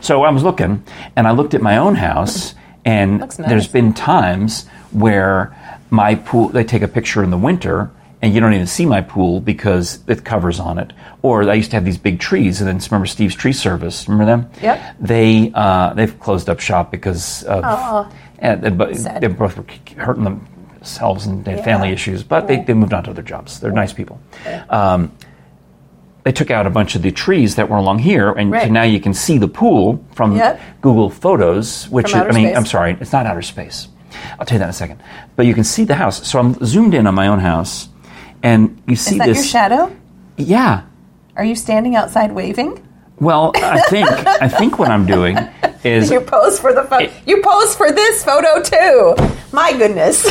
so 0.00 0.22
I 0.22 0.30
was 0.30 0.42
looking, 0.42 0.84
and 1.16 1.26
I 1.26 1.32
looked 1.32 1.54
at 1.54 1.62
my 1.62 1.78
own 1.78 1.94
house, 1.94 2.54
and 2.84 3.20
nice. 3.20 3.36
there's 3.36 3.68
been 3.68 3.92
times 3.94 4.66
where 4.92 5.56
my 5.90 6.14
pool, 6.14 6.48
they 6.48 6.64
take 6.64 6.82
a 6.82 6.88
picture 6.88 7.22
in 7.22 7.30
the 7.30 7.38
winter, 7.38 7.90
and 8.22 8.34
you 8.34 8.40
don't 8.40 8.52
even 8.54 8.66
see 8.66 8.84
my 8.86 9.00
pool 9.00 9.40
because 9.40 10.00
it 10.06 10.24
covers 10.24 10.60
on 10.60 10.78
it. 10.78 10.92
Or 11.22 11.48
I 11.48 11.54
used 11.54 11.70
to 11.70 11.76
have 11.76 11.84
these 11.84 11.98
big 11.98 12.20
trees, 12.20 12.60
and 12.60 12.68
then 12.68 12.76
remember 12.90 13.06
Steve's 13.06 13.34
Tree 13.34 13.52
Service? 13.52 14.08
Remember 14.08 14.26
them? 14.26 14.50
Yep. 14.62 14.96
They 15.00 15.50
uh, 15.54 15.94
they've 15.94 16.18
closed 16.20 16.48
up 16.48 16.60
shop 16.60 16.90
because 16.90 17.42
of, 17.44 17.64
Aw. 17.64 18.10
and 18.38 18.62
they, 18.62 18.70
but 18.70 18.94
they 19.20 19.26
both 19.28 19.56
were 19.56 19.64
hurting 19.96 20.24
themselves 20.24 21.26
and 21.26 21.44
they 21.44 21.52
had 21.52 21.60
Yeah. 21.60 21.64
family 21.64 21.90
issues, 21.90 22.22
but 22.22 22.46
they, 22.46 22.62
they 22.62 22.74
moved 22.74 22.92
on 22.92 23.04
to 23.04 23.10
other 23.10 23.22
jobs. 23.22 23.58
They're 23.60 23.72
nice 23.72 23.92
people. 23.92 24.20
Um, 24.68 25.12
they 26.24 26.32
took 26.32 26.50
out 26.50 26.66
a 26.66 26.70
bunch 26.70 26.94
of 26.96 27.02
the 27.02 27.10
trees 27.10 27.54
that 27.56 27.68
were 27.68 27.76
along 27.78 28.00
here, 28.00 28.30
and 28.30 28.50
Right. 28.50 28.70
now 28.70 28.82
you 28.82 29.00
can 29.00 29.14
see 29.14 29.38
the 29.38 29.48
pool 29.48 30.04
from 30.14 30.36
Yep. 30.36 30.60
Google 30.82 31.08
Photos, 31.10 31.86
which 31.90 32.08
is, 32.10 32.14
I 32.14 32.30
mean, 32.32 32.46
space. 32.48 32.56
I'm 32.56 32.66
sorry, 32.66 32.96
it's 33.00 33.12
not 33.12 33.26
outer 33.26 33.42
space. 33.42 33.88
I'll 34.38 34.44
tell 34.46 34.56
you 34.56 34.58
that 34.60 34.64
in 34.66 34.70
a 34.70 34.72
second. 34.74 35.00
But 35.36 35.46
you 35.46 35.54
can 35.54 35.64
see 35.64 35.84
the 35.84 35.94
house. 35.94 36.26
So 36.26 36.38
I'm 36.38 36.54
zoomed 36.64 36.94
in 36.94 37.06
on 37.06 37.14
my 37.14 37.28
own 37.28 37.38
house, 37.38 37.88
and 38.42 38.76
you 38.86 38.96
see 38.96 39.14
Is 39.14 39.18
that 39.18 39.26
this. 39.28 39.36
your 39.38 39.44
shadow? 39.46 39.90
Yeah. 40.36 40.82
Are 41.36 41.44
you 41.44 41.54
standing 41.54 41.96
outside 41.96 42.32
waving? 42.32 42.80
Well, 43.18 43.52
I 43.56 43.80
think 43.88 44.08
I 44.08 44.48
think 44.48 44.78
what 44.78 44.88
I'm 44.88 45.06
doing 45.06 45.38
is 45.84 46.10
You 46.10 46.20
pose 46.20 46.58
for 46.58 46.72
the 46.72 46.82
photo. 46.84 47.04
It- 47.04 47.12
You 47.26 47.40
pose 47.42 47.74
for 47.74 47.90
this 47.92 48.24
photo 48.24 48.60
too. 48.62 49.14
My 49.52 49.72
goodness. 49.72 50.24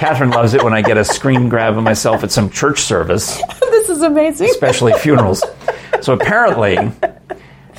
Kathryn 0.00 0.32
loves 0.34 0.54
it 0.54 0.62
when 0.62 0.72
I 0.72 0.82
get 0.82 0.96
a 0.96 1.04
screen 1.04 1.48
grab 1.48 1.76
of 1.76 1.84
myself 1.84 2.22
at 2.24 2.30
some 2.32 2.50
church 2.50 2.80
service. 2.80 3.40
this 3.60 3.88
is 3.88 4.02
amazing. 4.02 4.48
especially 4.50 4.92
funerals. 4.94 5.44
So 6.00 6.14
apparently, 6.14 6.78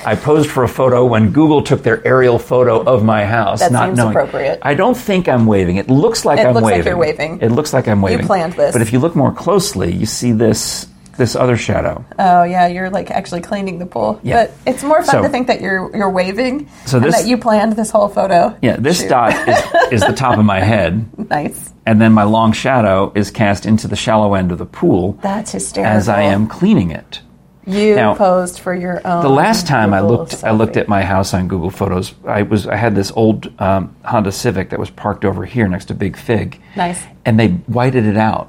I 0.04 0.14
posed 0.14 0.48
for 0.50 0.62
a 0.64 0.68
photo 0.68 1.04
when 1.04 1.32
Google 1.32 1.62
took 1.62 1.82
their 1.82 2.04
aerial 2.06 2.38
photo 2.38 2.80
of 2.82 3.04
my 3.04 3.24
house. 3.24 3.60
That 3.60 3.72
not 3.72 3.86
seems 3.88 3.96
knowing. 3.98 4.10
appropriate. 4.16 4.60
I 4.62 4.74
don't 4.74 4.96
think 4.96 5.28
I'm 5.28 5.46
waving. 5.46 5.76
It 5.76 5.88
looks 5.90 6.24
like 6.24 6.38
It 6.38 6.46
I'm 6.46 6.54
looks 6.54 6.62
like 6.64 6.72
waving. 6.76 6.86
you're 6.86 6.96
waving. 6.96 7.40
It 7.40 7.48
looks 7.50 7.72
like 7.72 7.88
I'm 7.88 8.00
waving. 8.02 8.20
You 8.20 8.26
planned 8.26 8.52
this. 8.54 8.72
But 8.72 8.82
if 8.82 8.92
you 8.92 9.00
look 9.00 9.16
more 9.16 9.32
closely, 9.32 9.92
you 9.92 10.06
see 10.06 10.30
this 10.32 10.86
this 11.22 11.36
other 11.36 11.56
shadow. 11.56 12.04
Oh 12.18 12.42
yeah, 12.42 12.66
you're 12.66 12.90
like 12.90 13.10
actually 13.12 13.42
cleaning 13.42 13.78
the 13.78 13.86
pool. 13.86 14.18
Yeah. 14.24 14.46
But 14.46 14.54
it's 14.66 14.82
more 14.82 14.98
fun 15.02 15.06
So- 15.06 15.22
to 15.22 15.28
think 15.28 15.46
that 15.46 15.60
you're 15.60 15.94
you're 15.96 16.10
waving 16.10 16.68
So 16.86 16.96
and 16.96 17.06
this- 17.06 17.20
that 17.20 17.28
you 17.28 17.38
planned 17.38 17.74
this 17.74 17.90
whole 17.90 18.08
photo. 18.08 18.56
Yeah, 18.60 18.76
this 18.76 19.00
shoot. 19.00 19.08
dot 19.10 19.48
is, 19.48 19.92
is 19.92 20.00
the 20.00 20.12
top 20.12 20.36
of 20.38 20.44
my 20.44 20.60
head, 20.60 21.06
Nice. 21.30 21.72
and 21.86 22.00
then 22.00 22.12
my 22.12 22.24
long 22.24 22.52
shadow 22.52 23.12
is 23.14 23.30
cast 23.30 23.66
into 23.66 23.86
the 23.86 23.94
shallow 23.96 24.34
end 24.34 24.50
of 24.50 24.58
the 24.58 24.66
pool 24.66 25.12
That's 25.22 25.52
hysterical. 25.52 25.96
as 25.96 26.08
I 26.08 26.22
am 26.22 26.48
cleaning 26.48 26.90
it. 26.90 27.20
You 27.64 27.94
Now, 27.94 28.16
posed 28.16 28.58
for 28.58 28.74
your 28.74 29.00
own. 29.06 29.22
The 29.22 29.28
last 29.28 29.68
time 29.68 29.94
I 29.94 30.00
Google 30.00 30.16
looked, 30.16 30.42
I 30.42 30.50
looked 30.50 30.76
at 30.76 30.88
my 30.88 31.02
house 31.04 31.32
on 31.32 31.46
Google 31.46 31.70
Photos. 31.70 32.12
I 32.26 32.42
was, 32.42 32.66
I 32.66 32.74
had 32.74 32.96
this 32.96 33.12
old 33.14 33.52
um, 33.60 33.94
Honda 34.04 34.32
Civic 34.32 34.70
that 34.70 34.80
was 34.80 34.90
parked 34.90 35.24
over 35.24 35.44
here 35.44 35.68
next 35.68 35.84
to 35.84 35.94
Big 35.94 36.16
Fig. 36.16 36.60
Nice. 36.74 37.00
And 37.24 37.38
they 37.38 37.48
whited 37.68 38.04
it 38.04 38.16
out. 38.16 38.48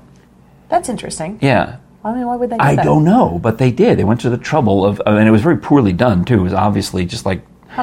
That's 0.70 0.89
interesting. 0.89 1.38
Yeah, 1.43 1.76
I 2.04 2.14
mean, 2.14 2.26
why 2.26 2.36
would 2.36 2.49
they? 2.49 2.58
Do 2.58 2.64
I 2.64 2.76
that? 2.76 2.84
don't 2.84 3.04
know, 3.04 3.39
but 3.41 3.58
they 3.58 3.72
did. 3.72 3.97
They 3.97 4.04
went 4.04 4.22
to 4.22 4.30
the 4.30 4.38
trouble 4.38 4.86
of, 4.86 5.01
and 5.06 5.28
it 5.28 5.32
was 5.32 5.41
very 5.41 5.58
poorly 5.58 5.93
done 5.93 6.26
too. 6.26 6.39
It 6.41 6.43
was 6.43 6.54
obviously 6.54 7.06
just 7.06 7.26
like 7.26 7.41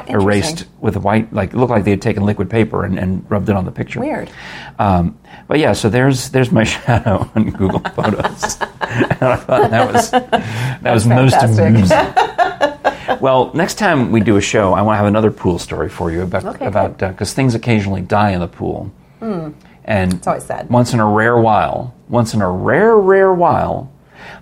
erased 0.09 0.67
with 0.81 0.97
a 0.97 1.01
white, 1.01 1.33
like 1.33 1.53
it 1.53 1.57
looked 1.57 1.71
like 1.71 1.85
they 1.85 1.91
had 1.91 2.03
taken 2.03 2.25
liquid 2.25 2.49
paper 2.49 2.85
and, 2.85 2.99
and 2.99 3.29
rubbed 3.31 3.49
it 3.49 3.57
on 3.57 3.65
the 3.65 3.73
picture. 3.73 4.01
Weird. 4.01 4.31
Um, 4.79 5.19
but 5.49 5.59
yeah, 5.59 5.73
so 5.73 5.89
there's 5.89 6.31
there's 6.31 6.53
my 6.53 6.65
shadow 6.75 7.31
on 7.35 7.51
Google 7.51 7.81
Photos, 7.81 8.61
and 8.61 9.23
I 9.23 9.37
thought 9.37 9.71
that 9.71 9.93
was 9.93 10.11
that 10.11 10.93
was 10.95 11.07
most 11.07 11.37
amusing. 11.43 13.19
well, 13.21 13.51
next 13.55 13.75
time 13.79 14.13
we 14.13 14.21
do 14.21 14.37
a 14.37 14.41
show, 14.41 14.75
I 14.75 14.83
want 14.83 14.95
to 14.95 14.99
have 14.99 15.07
another 15.07 15.31
pool 15.31 15.59
story 15.59 15.89
for 15.89 16.11
you 16.11 16.23
about 16.23 16.45
Okay, 16.45 16.67
about 16.67 16.99
because 16.99 17.33
things 17.33 17.55
occasionally 17.55 18.03
die 18.03 18.31
in 18.31 18.41
the 18.41 18.49
pool, 18.49 18.93
and 19.21 20.15
it's 20.15 20.27
always 20.27 20.45
sad. 20.45 20.69
Once 20.71 20.93
in 20.93 21.01
a 21.01 21.07
rare 21.07 21.39
while, 21.39 21.95
once 22.09 22.35
in 22.35 22.43
a 22.43 22.51
rare 22.51 22.97
rare 22.97 23.33
while. 23.33 23.91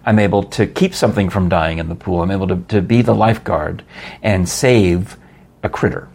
I'm 0.05 0.19
able 0.19 0.43
to 0.45 0.67
keep 0.67 0.95
something 0.95 1.31
from 1.31 1.49
dying 1.49 1.79
in 1.79 1.89
the 1.89 1.95
pool. 1.95 2.23
I'm 2.23 2.31
able 2.31 2.49
to, 2.49 2.57
to 2.69 2.83
be 2.83 3.03
the 3.03 3.15
lifeguard 3.15 3.83
and 4.23 4.49
save 4.49 5.17
a 5.63 5.69
critter 5.69 6.09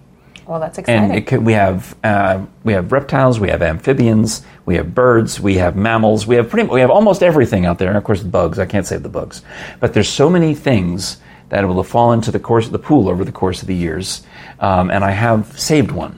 Well, 0.47 0.59
that's 0.59 0.77
exciting. 0.77 1.11
and 1.11 1.27
could, 1.27 1.45
we 1.45 1.53
have 1.53 1.95
uh, 2.03 2.45
we 2.63 2.73
have 2.73 2.91
reptiles, 2.91 3.39
we 3.39 3.49
have 3.49 3.61
amphibians, 3.61 4.41
we 4.65 4.75
have 4.75 4.93
birds, 4.95 5.39
we 5.39 5.55
have 5.55 5.75
mammals, 5.75 6.25
we 6.27 6.35
have 6.35 6.49
pretty 6.49 6.67
we 6.69 6.79
have 6.81 6.89
almost 6.91 7.21
everything 7.23 7.65
out 7.65 7.77
there. 7.79 7.89
And 7.89 7.97
of 7.97 8.03
course, 8.03 8.23
bugs. 8.23 8.59
I 8.59 8.65
can't 8.65 8.85
save 8.85 9.03
the 9.03 9.09
bugs, 9.09 9.41
but 9.79 9.93
there's 9.93 10.09
so 10.09 10.29
many 10.29 10.55
things 10.55 11.17
that 11.49 11.67
will 11.67 11.83
fall 11.83 12.13
into 12.13 12.31
the 12.31 12.39
course 12.39 12.65
of 12.65 12.71
the 12.71 12.79
pool 12.79 13.07
over 13.09 13.23
the 13.25 13.31
course 13.31 13.61
of 13.61 13.67
the 13.67 13.75
years, 13.75 14.23
um, 14.59 14.89
and 14.89 15.03
I 15.03 15.11
have 15.11 15.59
saved 15.59 15.91
one, 15.91 16.17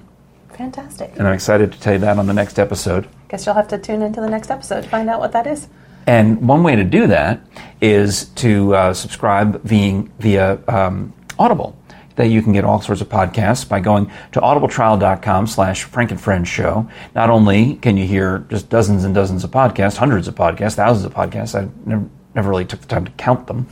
Fantastic. 0.55 1.11
and 1.17 1.27
I'm 1.27 1.33
excited 1.33 1.71
to 1.73 1.79
tell 1.79 1.93
you 1.93 1.99
that 1.99 2.17
on 2.17 2.25
the 2.27 2.33
next 2.33 2.57
episode. 2.59 3.07
Guess 3.27 3.45
you'll 3.45 3.55
have 3.55 3.67
to 3.69 3.77
tune 3.77 4.01
into 4.01 4.21
the 4.21 4.29
next 4.29 4.49
episode 4.51 4.83
to 4.83 4.89
find 4.89 5.09
out 5.09 5.19
what 5.19 5.31
that 5.33 5.45
is. 5.47 5.67
And 6.07 6.47
one 6.47 6.63
way 6.63 6.75
to 6.75 6.83
do 6.83 7.07
that 7.07 7.41
is 7.81 8.25
to 8.35 8.75
uh, 8.75 8.93
subscribe 8.93 9.61
via, 9.63 10.03
via 10.19 10.59
um, 10.67 11.13
Audible. 11.37 11.77
That 12.15 12.27
you 12.27 12.41
can 12.41 12.53
get 12.53 12.63
all 12.63 12.79
sorts 12.79 13.01
of 13.01 13.09
podcasts 13.09 13.67
by 13.67 13.81
going 13.81 14.09
to 14.31 14.39
audibletrial.com 14.39 15.47
slash 15.47 15.83
Frank 15.83 16.47
show. 16.47 16.89
Not 17.13 17.29
only 17.29 17.75
can 17.75 17.97
you 17.97 18.07
hear 18.07 18.45
just 18.49 18.69
dozens 18.69 19.03
and 19.03 19.13
dozens 19.13 19.43
of 19.43 19.51
podcasts, 19.51 19.97
hundreds 19.97 20.29
of 20.29 20.35
podcasts, 20.35 20.75
thousands 20.75 21.05
of 21.05 21.13
podcasts, 21.13 21.61
I 21.61 21.69
never, 21.85 22.09
never 22.33 22.49
really 22.49 22.63
took 22.63 22.79
the 22.79 22.87
time 22.87 23.03
to 23.03 23.11
count 23.11 23.47
them, 23.47 23.67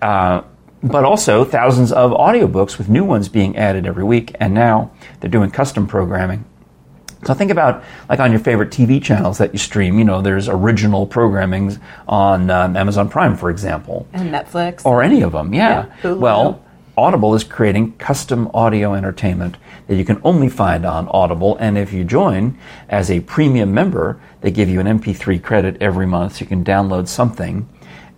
uh, 0.00 0.42
but 0.84 1.04
also 1.04 1.44
thousands 1.44 1.90
of 1.90 2.12
audiobooks 2.12 2.78
with 2.78 2.88
new 2.88 3.04
ones 3.04 3.28
being 3.28 3.56
added 3.56 3.86
every 3.86 4.04
week. 4.04 4.36
And 4.38 4.54
now 4.54 4.92
they're 5.18 5.28
doing 5.28 5.50
custom 5.50 5.88
programming. 5.88 6.44
So 7.24 7.34
think 7.34 7.50
about 7.50 7.84
like 8.08 8.18
on 8.20 8.30
your 8.30 8.40
favorite 8.40 8.70
TV 8.70 9.02
channels 9.02 9.38
that 9.38 9.52
you 9.52 9.58
stream. 9.58 9.98
You 9.98 10.04
know, 10.04 10.22
there's 10.22 10.48
original 10.48 11.06
programming 11.06 11.78
on 12.08 12.48
um, 12.50 12.76
Amazon 12.76 13.08
Prime, 13.08 13.36
for 13.36 13.50
example, 13.50 14.06
And 14.12 14.30
Netflix. 14.32 14.84
or 14.86 15.02
any 15.02 15.22
of 15.22 15.32
them. 15.32 15.52
Yeah. 15.52 15.86
Yeah, 16.02 16.12
well, 16.14 16.62
Audible 16.96 17.34
is 17.34 17.44
creating 17.44 17.92
custom 17.98 18.50
audio 18.54 18.94
entertainment 18.94 19.56
that 19.86 19.96
you 19.96 20.04
can 20.04 20.20
only 20.24 20.48
find 20.48 20.84
on 20.86 21.08
Audible. 21.08 21.56
And 21.58 21.76
if 21.78 21.92
you 21.92 22.04
join 22.04 22.58
as 22.88 23.10
a 23.10 23.20
premium 23.20 23.72
member, 23.74 24.20
they 24.40 24.50
give 24.50 24.68
you 24.68 24.80
an 24.80 24.86
MP3 24.86 25.42
credit 25.42 25.76
every 25.80 26.06
month. 26.06 26.36
So 26.36 26.40
you 26.40 26.46
can 26.46 26.64
download 26.64 27.06
something, 27.08 27.68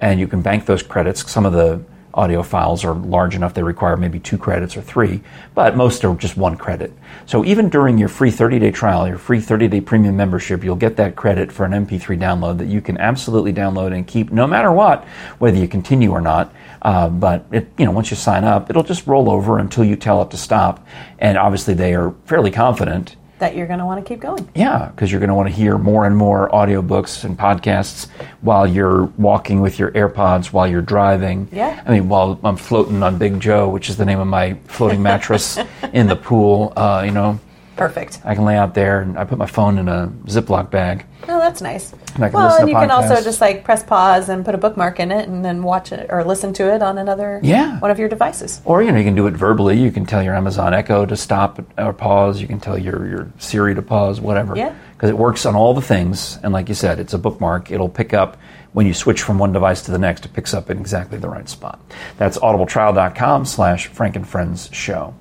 and 0.01 0.19
you 0.21 0.27
can 0.29 0.43
bank 0.43 0.67
those 0.67 0.83
credits. 0.83 1.31
Some 1.31 1.45
of 1.47 1.53
the 1.53 1.81
audio 2.15 2.43
files 2.43 2.85
are 2.85 2.95
large 2.95 3.35
enough 3.35 3.55
they 3.55 3.63
require 3.63 3.97
maybe 3.97 4.19
two 4.19 4.37
credits 4.37 4.77
or 4.77 4.83
three, 4.83 5.23
but 5.55 5.77
most 5.77 6.05
are 6.05 6.15
just 6.15 6.37
one 6.37 6.57
credit. 6.57 6.93
So 7.27 7.45
even 7.45 7.69
during 7.69 7.99
your 7.99 8.09
free 8.09 8.31
30 8.31 8.59
day 8.59 8.71
trial, 8.71 9.09
your 9.09 9.19
free 9.19 9.41
30 9.41 9.69
day 9.69 9.81
premium 9.81 10.17
membership, 10.17 10.63
you'll 10.63 10.77
get 10.77 10.97
that 10.97 11.17
credit 11.17 11.51
for 11.51 11.65
an 11.65 11.73
MP3 11.73 12.19
download 12.19 12.59
that 12.59 12.67
you 12.69 12.81
can 12.81 12.99
absolutely 12.99 13.53
download 13.53 13.95
and 13.95 14.07
keep 14.07 14.31
no 14.31 14.47
matter 14.47 14.73
what, 14.73 15.05
whether 15.39 15.57
you 15.57 15.69
continue 15.69 16.11
or 16.11 16.21
not. 16.21 16.55
Uh, 16.83 17.09
but 17.09 17.47
it, 17.53 17.69
you 17.79 17.85
know, 17.85 17.93
once 17.93 18.11
you 18.11 18.17
sign 18.17 18.45
up, 18.45 18.69
it'll 18.69 18.83
just 18.83 19.07
roll 19.07 19.31
over 19.31 19.59
until 19.59 19.85
you 19.85 19.97
tell 19.97 20.21
it 20.23 20.31
to 20.31 20.37
stop. 20.37 20.85
And 21.19 21.39
obviously, 21.39 21.75
they 21.75 21.95
are 21.95 22.15
fairly 22.27 22.51
confident 22.51 23.17
that 23.43 23.57
you're 23.57 23.67
going 23.67 23.81
to 23.81 23.85
want 23.85 24.05
to 24.05 24.09
keep 24.09 24.21
going. 24.21 24.49
yeah, 24.55 24.93
because 24.95 25.11
you're 25.11 25.19
going 25.19 25.29
to 25.29 25.35
want 25.35 25.49
to 25.49 25.55
hear 25.55 25.77
more 25.77 26.07
and 26.07 26.17
more 26.17 26.49
audiobooks 26.51 27.25
and 27.25 27.37
podcasts 27.37 28.09
while 28.41 28.69
you're 28.69 29.07
walking 29.19 29.61
with 29.61 29.81
your 29.81 29.91
AirPods, 29.91 30.53
while 30.53 30.69
you're 30.69 30.81
driving. 30.81 31.49
Yeah. 31.51 31.83
I 31.85 31.91
mean, 31.91 32.09
while 32.09 32.39
I'm 32.45 32.57
floating 32.57 33.03
on 33.03 33.19
Big 33.19 33.41
Joe, 33.41 33.69
which 33.69 33.91
is 33.91 33.97
the 33.97 34.05
name 34.05 34.21
of 34.21 34.29
my 34.29 34.55
floating 34.69 35.03
mattress 35.03 35.59
in 35.93 36.07
the 36.07 36.15
pool, 36.15 36.73
uh, 36.77 37.03
you 37.05 37.11
know, 37.11 37.41
Perfect. 37.89 38.21
I 38.25 38.35
can 38.35 38.45
lay 38.45 38.57
out 38.57 38.75
there 38.75 39.01
and 39.01 39.19
I 39.19 39.25
put 39.25 39.39
my 39.39 39.47
phone 39.47 39.79
in 39.79 39.89
a 39.89 40.09
Ziploc 40.27 40.71
bag. 40.71 41.05
Oh, 41.29 41.39
that's 41.39 41.61
nice. 41.61 41.93
And 42.15 42.25
I 42.25 42.29
can 42.29 42.35
well, 42.35 42.47
listen 42.47 42.63
and 42.63 42.69
to 42.69 42.73
you 42.73 42.79
can 42.79 42.91
also 42.91 43.23
just 43.23 43.41
like 43.41 43.63
press 43.65 43.83
pause 43.83 44.29
and 44.29 44.45
put 44.45 44.55
a 44.55 44.59
bookmark 44.59 44.99
in 44.99 45.13
it, 45.13 45.29
and 45.29 45.45
then 45.45 45.63
watch 45.63 45.93
it 45.93 46.09
or 46.11 46.25
listen 46.25 46.53
to 46.55 46.75
it 46.75 46.83
on 46.83 46.99
another 46.99 47.39
Yeah. 47.43 47.79
one 47.79 47.91
of 47.91 47.99
your 47.99 48.09
devices. 48.09 48.61
Or, 48.65 48.83
you 48.83 48.91
know, 48.91 48.99
you 48.99 49.05
can 49.05 49.15
do 49.15 49.27
it 49.29 49.35
verbally. 49.35 49.79
You 49.79 49.93
can 49.93 50.05
tell 50.05 50.23
your 50.23 50.35
Amazon 50.35 50.75
Echo 50.75 51.07
to 51.07 51.17
stop 51.17 51.61
or 51.79 51.93
pause. 51.93 52.41
You 52.41 52.49
can 52.49 52.59
tell 52.59 52.77
your, 52.77 53.07
your 53.07 53.29
Siri 53.39 53.75
to 53.75 53.83
pause, 53.83 54.21
whatever. 54.21 54.57
Yeah. 54.57 54.75
Because 55.03 55.11
it 55.11 55.19
works 55.19 55.47
on 55.47 55.57
all 55.57 55.75
the 55.75 55.83
things. 55.83 56.39
And 56.45 56.53
like 56.53 56.69
you 56.69 56.77
said, 56.77 57.01
it's 57.01 57.13
a 57.13 57.19
bookmark. 57.19 57.73
It'll 57.73 57.89
pick 57.89 58.15
up 58.15 58.37
when 58.73 58.87
you 58.87 58.95
switch 58.95 59.21
from 59.21 59.37
one 59.37 59.53
device 59.53 59.83
to 59.87 59.91
the 59.91 59.99
next. 59.99 60.25
It 60.25 60.33
picks 60.33 60.55
up 60.55 60.71
in 60.71 60.79
exactly 60.79 61.19
the 61.19 61.29
right 61.29 61.49
spot. 61.49 61.81
That's 62.19 62.39
audibletrial.com 62.39 63.45
slash 63.47 63.89
Frank 63.89 64.15
and 64.15 64.29
Friends 64.29 64.71
show. 64.73 65.13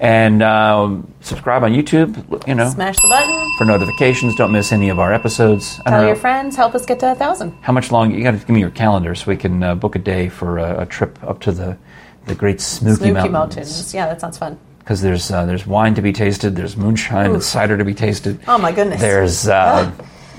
And 0.00 0.42
um, 0.42 1.10
subscribe 1.22 1.62
on 1.62 1.72
YouTube, 1.72 2.46
you 2.46 2.54
know, 2.54 2.68
Smash 2.68 2.96
the 2.96 3.08
button. 3.08 3.54
for 3.56 3.64
notifications. 3.64 4.36
Don't 4.36 4.52
miss 4.52 4.70
any 4.70 4.90
of 4.90 4.98
our 4.98 5.14
episodes. 5.14 5.80
I 5.86 5.90
Tell 5.92 6.06
your 6.06 6.14
friends. 6.14 6.54
Help 6.54 6.74
us 6.74 6.84
get 6.84 7.00
to 7.00 7.12
a 7.12 7.14
thousand. 7.14 7.52
how 7.62 7.72
much 7.72 7.90
longer. 7.90 8.14
You 8.14 8.22
got 8.22 8.32
to 8.32 8.36
give 8.36 8.50
me 8.50 8.60
your 8.60 8.68
calendar 8.68 9.14
so 9.14 9.30
we 9.30 9.38
can 9.38 9.62
uh, 9.62 9.74
book 9.76 9.96
a 9.96 9.98
day 9.98 10.28
for 10.28 10.58
a, 10.58 10.82
a 10.82 10.84
trip 10.84 11.18
up 11.24 11.40
to 11.40 11.52
the, 11.52 11.78
the 12.26 12.34
great 12.34 12.60
Smoky, 12.60 12.96
Smoky 12.96 13.12
Mountains. 13.12 13.32
Mountains. 13.32 13.94
Yeah, 13.94 14.08
that 14.08 14.20
sounds 14.20 14.36
fun. 14.36 14.58
Because 14.82 15.00
there's 15.00 15.30
uh, 15.30 15.46
there's 15.46 15.66
wine 15.66 15.94
to 15.94 16.02
be 16.02 16.12
tasted, 16.12 16.56
there's 16.56 16.76
moonshine 16.76 17.30
and 17.32 17.42
cider 17.42 17.78
to 17.78 17.84
be 17.84 17.94
tasted. 17.94 18.40
Oh 18.48 18.58
my 18.58 18.72
goodness. 18.72 19.00
There's 19.00 19.46
uh, 19.48 19.92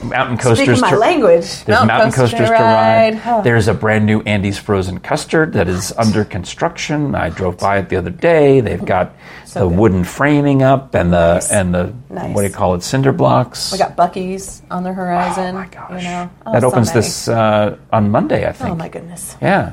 mountain 0.03 0.37
coasters. 0.37 0.65
Speaking 0.79 0.81
my 0.81 0.89
to, 0.91 0.97
language. 0.97 1.63
There's 1.63 1.85
mountain 1.85 2.11
coasters 2.11 2.49
to 2.49 2.53
ride. 2.53 3.21
Oh. 3.25 3.41
There's 3.41 3.69
a 3.69 3.73
brand 3.73 4.05
new 4.05 4.19
Andy's 4.23 4.57
frozen 4.57 4.99
custard 4.99 5.53
that 5.53 5.69
is 5.69 5.93
under 5.93 6.25
construction. 6.25 7.15
I 7.15 7.29
drove 7.29 7.57
by 7.57 7.77
it 7.77 7.87
the 7.87 7.95
other 7.95 8.09
day. 8.09 8.59
They've 8.59 8.83
got 8.83 9.13
So 9.45 9.61
the 9.61 9.69
good. 9.69 9.79
wooden 9.79 10.03
framing 10.03 10.61
up 10.61 10.93
and 10.93 11.13
the 11.13 11.35
Nice. 11.35 11.49
and 11.51 11.73
the 11.73 11.93
Nice. 12.09 12.35
what 12.35 12.41
do 12.41 12.47
you 12.49 12.53
call 12.53 12.75
it 12.75 12.83
cinder 12.83 13.13
blocks. 13.13 13.71
We 13.71 13.77
got 13.77 13.95
Buc-ee's 13.95 14.61
on 14.69 14.83
the 14.83 14.91
horizon. 14.91 15.55
oh 15.55 15.59
my 15.59 15.67
gosh, 15.67 16.03
You 16.03 16.09
know, 16.09 16.29
Oh, 16.45 16.51
that 16.51 16.65
opens 16.65 16.91
this 16.91 17.29
uh, 17.29 17.77
on 17.93 18.11
Monday, 18.11 18.45
I 18.45 18.51
think. 18.51 18.71
Oh 18.71 18.75
my 18.75 18.89
goodness, 18.89 19.37
Yeah, 19.41 19.71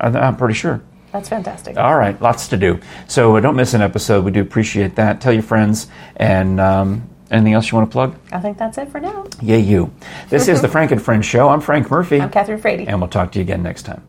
I- 0.00 0.06
I'm 0.08 0.36
pretty 0.36 0.54
sure. 0.54 0.80
That's 1.12 1.28
fantastic. 1.28 1.76
All 1.76 1.96
right, 1.96 2.20
lots 2.20 2.48
to 2.48 2.56
do. 2.56 2.80
So 3.08 3.36
uh, 3.36 3.40
don't 3.40 3.56
miss 3.56 3.74
an 3.74 3.82
episode. 3.82 4.24
We 4.24 4.30
do 4.32 4.40
appreciate 4.40 4.96
that. 4.96 5.20
Tell 5.20 5.32
your 5.32 5.42
friends. 5.42 5.86
And 6.16 6.60
um, 6.60 7.08
anything 7.30 7.54
else 7.54 7.70
you 7.70 7.78
want 7.78 7.90
to 7.90 7.92
plug? 7.92 8.16
I 8.32 8.40
think 8.40 8.58
that's 8.58 8.76
it 8.78 8.88
for 8.90 9.00
now. 9.00 9.26
Yay, 9.40 9.60
you. 9.60 9.92
This 10.28 10.48
is 10.48 10.60
the 10.60 10.68
Frank 10.68 10.90
and 10.90 11.00
Friends 11.00 11.24
Show. 11.26 11.48
I'm 11.48 11.60
Frank 11.60 11.90
Murphy. 11.90 12.20
I'm 12.20 12.30
Kathryn 12.30 12.60
Frady. 12.60 12.86
And 12.86 13.00
we'll 13.00 13.08
talk 13.08 13.32
to 13.32 13.38
you 13.38 13.42
again 13.44 13.62
next 13.62 13.82
time. 13.84 14.02